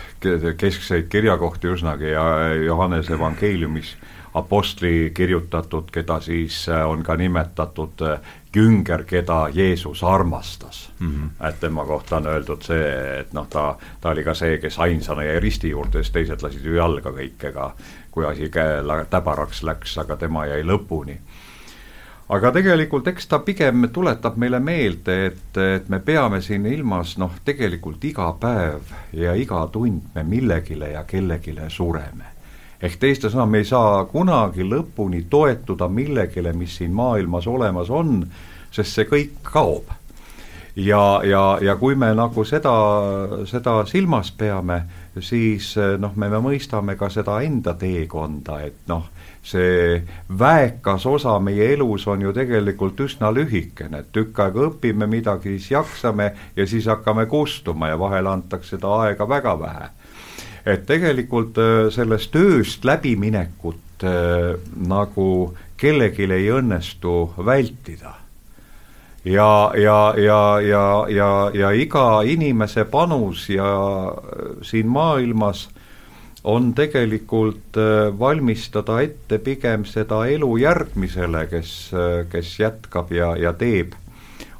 [0.57, 2.27] keskseid kirjakohti üsnagi ja
[2.65, 3.95] Johannese evangeeliumis
[4.37, 8.03] apostli kirjutatud, keda siis äh, on ka nimetatud
[8.51, 11.07] künger, keda Jeesus armastas mm.
[11.07, 11.47] -hmm.
[11.49, 15.23] et tema kohta on öeldud see, et noh, ta, ta oli ka see, kes ainsana
[15.23, 17.71] jäi risti juurde, sest teised lasid ju jalga kõik, ega
[18.11, 21.17] kui asi käe täbaraks läks, aga tema jäi lõpuni.
[22.29, 27.37] Aga tegelikult eks ta pigem tuletab meile meelde, et, et me peame siin ilmas noh,
[27.45, 32.37] tegelikult iga päev ja iga tund me millegile ja kellegile sureme
[32.81, 38.21] ehk teiste sõna, me ei saa kunagi lõpuni toetuda millegile, mis siin maailmas olemas on,
[38.71, 39.89] sest see kõik kaob.
[40.75, 42.73] ja, ja, ja kui me nagu seda,
[43.49, 44.81] seda silmas peame,
[45.19, 49.07] siis noh, me mõistame ka seda enda teekonda, et noh,
[49.47, 50.01] see
[50.39, 55.71] väekas osa meie elus on ju tegelikult üsna lühikene, et tükk aega õpime midagi, siis
[55.71, 59.89] jaksame ja siis hakkame kustuma ja vahel antakse seda aega väga vähe.
[60.65, 64.57] et tegelikult eh, sellest tööst läbiminekut äh,
[64.87, 67.13] nagu kellelgi ei õnnestu
[67.45, 68.17] vältida
[69.23, 73.71] ja, ja, ja, ja, ja, ja iga inimese panus ja
[74.11, 75.69] äh, siin maailmas
[76.47, 83.51] on tegelikult äh, valmistada ette pigem seda elu järgmisele, kes, äh, kes jätkab ja, ja
[83.53, 83.97] teeb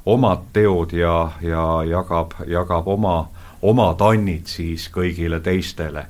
[0.08, 3.16] omad teod ja, ja jagab, jagab oma,
[3.62, 6.06] oma tannid siis kõigile teistele.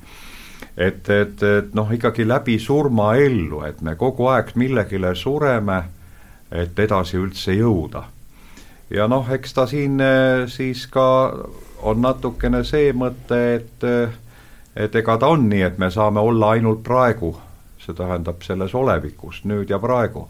[0.76, 5.82] et, et, et noh, ikkagi läbi surma ellu, et me kogu aeg millegile sureme,
[6.50, 8.04] et edasi üldse jõuda
[8.90, 11.08] ja noh, eks ta siin eh, siis ka
[11.86, 13.84] on natukene see mõte, et
[14.78, 17.32] et ega ta on nii, et me saame olla ainult praegu,
[17.82, 20.28] see tähendab selles olevikus, nüüd ja praegu.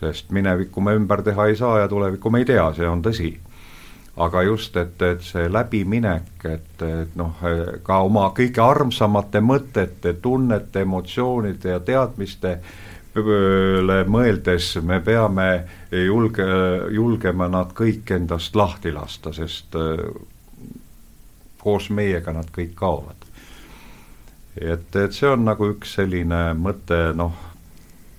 [0.00, 3.36] sest minevikku me ümber teha ei saa ja tulevikku me ei tea, see on tõsi.
[4.16, 7.40] aga just, et, et see läbiminek, et, et noh,
[7.82, 12.60] ka oma kõige armsamate mõtete, tunnete, emotsioonide ja teadmiste
[13.16, 15.48] mõeldes me peame
[15.90, 16.46] julge,
[16.92, 20.00] julgema nad kõik endast lahti lasta, sest äh,
[21.60, 23.25] koos meiega nad kõik kaovad.
[24.60, 27.34] Et, et see on nagu üks selline mõte, noh,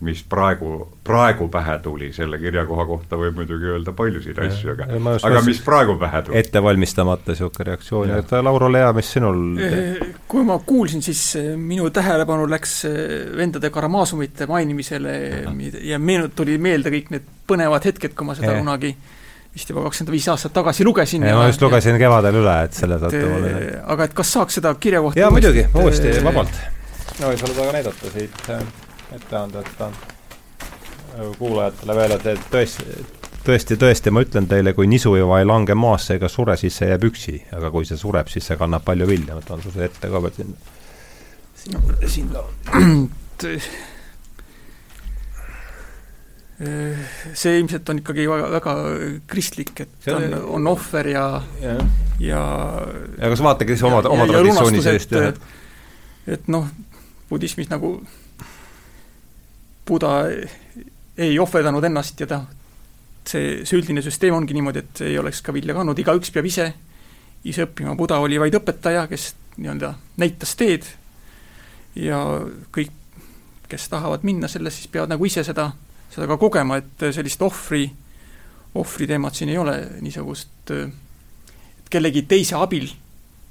[0.06, 5.42] mis praegu, praegu pähe tuli, selle kirjakoha kohta võib muidugi öelda paljusid asju, aga aga
[5.46, 6.38] mis praegu pähe tuli?
[6.38, 9.98] ettevalmistamata niisugune reaktsioon, et Lauro Lea, mis sinul eh,
[10.30, 13.02] kui ma kuulsin, siis eh, minu tähelepanu läks eh,
[13.38, 15.18] vendade Karamaasumite mainimisele
[15.82, 18.62] ja meenut-, tuli meelde kõik need põnevad hetked, kui ma seda ja.
[18.62, 18.94] kunagi
[19.58, 21.26] vist juba kakskümmend viis aastat tagasi lugesin.
[21.26, 23.48] ma just lugesin kevadel üle, et selle tõttu mul
[23.96, 26.62] aga et kas saaks seda kirja kohta jaa, muidugi, uuesti, vabalt.
[27.18, 28.52] no võib sulle ka näidata siit
[29.18, 29.92] ette anda, et ta
[31.40, 32.86] kuulajatele veel, et tõesti,
[33.48, 37.10] tõesti, tõesti, ma ütlen teile, kui nisuiva ei lange maasse ega sure, siis see jääb
[37.10, 40.24] üksi, aga kui see sureb, siis see kannab palju vilja, ma toon sulle ette ka
[40.28, 40.36] veel
[42.06, 42.44] sinna.
[43.38, 43.62] ta on.
[46.58, 48.76] see ilmselt on ikkagi väga, väga
[49.30, 51.26] kristlik, et see on, on ohver ja,
[51.62, 51.76] ja,
[52.20, 52.42] ja
[53.22, 55.38] ja kas vaadake siis oma, oma traditsiooni seest, jah?
[56.28, 56.66] et noh,
[57.30, 58.00] budismis nagu
[59.88, 60.16] Buda
[61.18, 62.42] ei ohverdanud ennast ja ta,
[63.30, 66.72] see, see üldine süsteem ongi niimoodi, et ei oleks ka vilja kandnud, igaüks peab ise,
[67.48, 70.90] ise õppima, Buda oli vaid õpetaja, kes nii-öelda näitas teed
[71.98, 72.20] ja
[72.74, 72.92] kõik,
[73.70, 75.72] kes tahavad minna selles, siis peavad nagu ise seda,
[76.14, 77.86] seda ka kogema, et sellist ohvri,
[78.76, 82.88] ohvri teemat siin ei ole, niisugust, et kellegi teise abil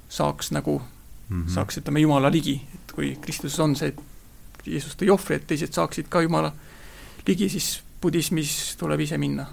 [0.09, 1.55] saaks nagu mm, -hmm.
[1.55, 5.73] saaks, ütleme, Jumala ligi, et kui Kristuses on see, et Jeesus tõi ohvri, et teised
[5.73, 6.53] saaksid ka Jumala
[7.27, 9.47] ligi, siis budismis tuleb ise minna.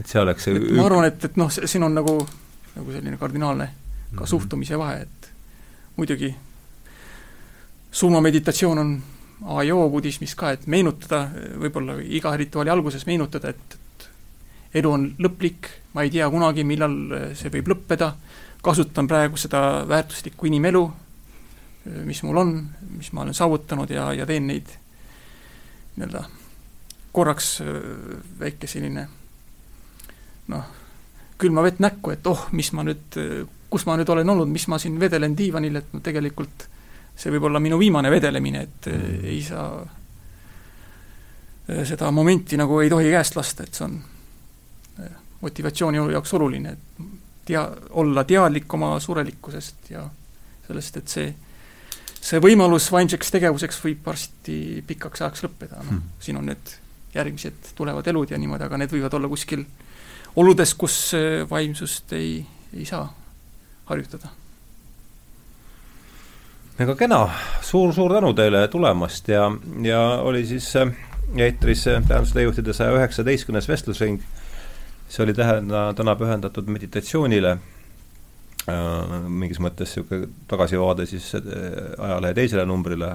[0.00, 2.14] et see oleks see et ma arvan, et, et noh, siin on nagu,
[2.76, 4.26] nagu selline kardinaalne ka mm -hmm.
[4.26, 5.32] suhtumise vahe, et
[5.96, 6.34] muidugi
[7.92, 9.02] surmameditatsioon on
[9.44, 11.24] A ja O budismis ka, et meenutada,
[11.58, 16.94] võib-olla iga rituaali alguses meenutada, et, et elu on lõplik, ma ei tea kunagi, millal
[17.38, 18.12] see võib lõppeda,
[18.62, 20.84] kasutan praegu seda väärtuslikku inimelu,
[22.06, 22.54] mis mul on,
[22.94, 24.70] mis ma olen saavutanud ja, ja teen neid,
[25.96, 26.22] nii-öelda
[27.12, 27.58] korraks
[28.40, 29.08] väike selline
[30.52, 30.68] noh,
[31.42, 33.18] külma vett näkku, et oh, mis ma nüüd,
[33.72, 36.68] kus ma nüüd olen olnud, mis ma siin vedelen diivanil, et no tegelikult
[37.22, 39.26] see võib olla minu viimane vedelemine, et mm.
[39.30, 39.70] ei saa
[41.86, 44.00] seda momenti nagu ei tohi käest lasta, et see on
[45.42, 46.82] motivatsiooni jaoks oluline, et
[47.46, 50.04] tea-, olla teadlik oma surelikkusest ja
[50.66, 51.32] sellest, et see,
[52.18, 56.76] see võimalus vaimseks tegevuseks võib varsti pikaks ajaks lõppeda, noh hmm., siin on need
[57.12, 59.66] järgmised tulevad elud ja niimoodi, aga need võivad olla kuskil
[60.40, 60.96] oludes, kus
[61.50, 62.38] vaimsust ei,
[62.72, 63.04] ei saa
[63.90, 64.32] harjutada.
[66.82, 67.20] Väga kena.
[67.60, 69.28] Suur,, suur-suur tänu teile tulemast.
[69.28, 69.46] Ja,
[69.82, 70.90] ja oli siis äh,
[71.36, 74.22] eetris tähenduse juhtide saja üheksateistkümnes vestlusring.
[75.08, 77.56] See oli tähena täna pühendatud meditatsioonile,
[78.68, 81.42] äh, mingis mõttes niisugune tagasivaade siis äh,
[81.98, 83.12] ajalehe teisele numbrile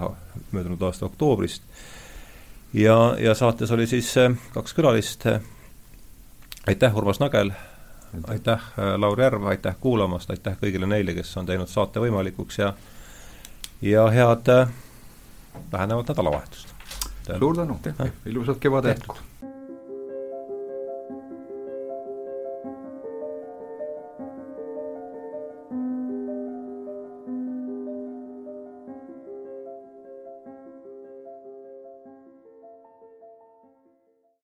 [0.52, 1.64] möödunud aasta oktoobrist.
[2.73, 5.26] ja, ja saates oli siis äh, kaks külalist,
[6.68, 7.52] aitäh, Urmas Nagel,
[8.27, 8.61] aitäh,
[8.98, 12.73] Lauri Järv, aitäh kuulamast, aitäh kõigile neile, kes on teinud saate võimalikuks ja
[13.81, 14.67] ja head
[15.71, 16.67] lähenevat nädalavahetust!
[17.39, 17.79] suur tänu,
[18.25, 19.17] ilusat kevade jätku!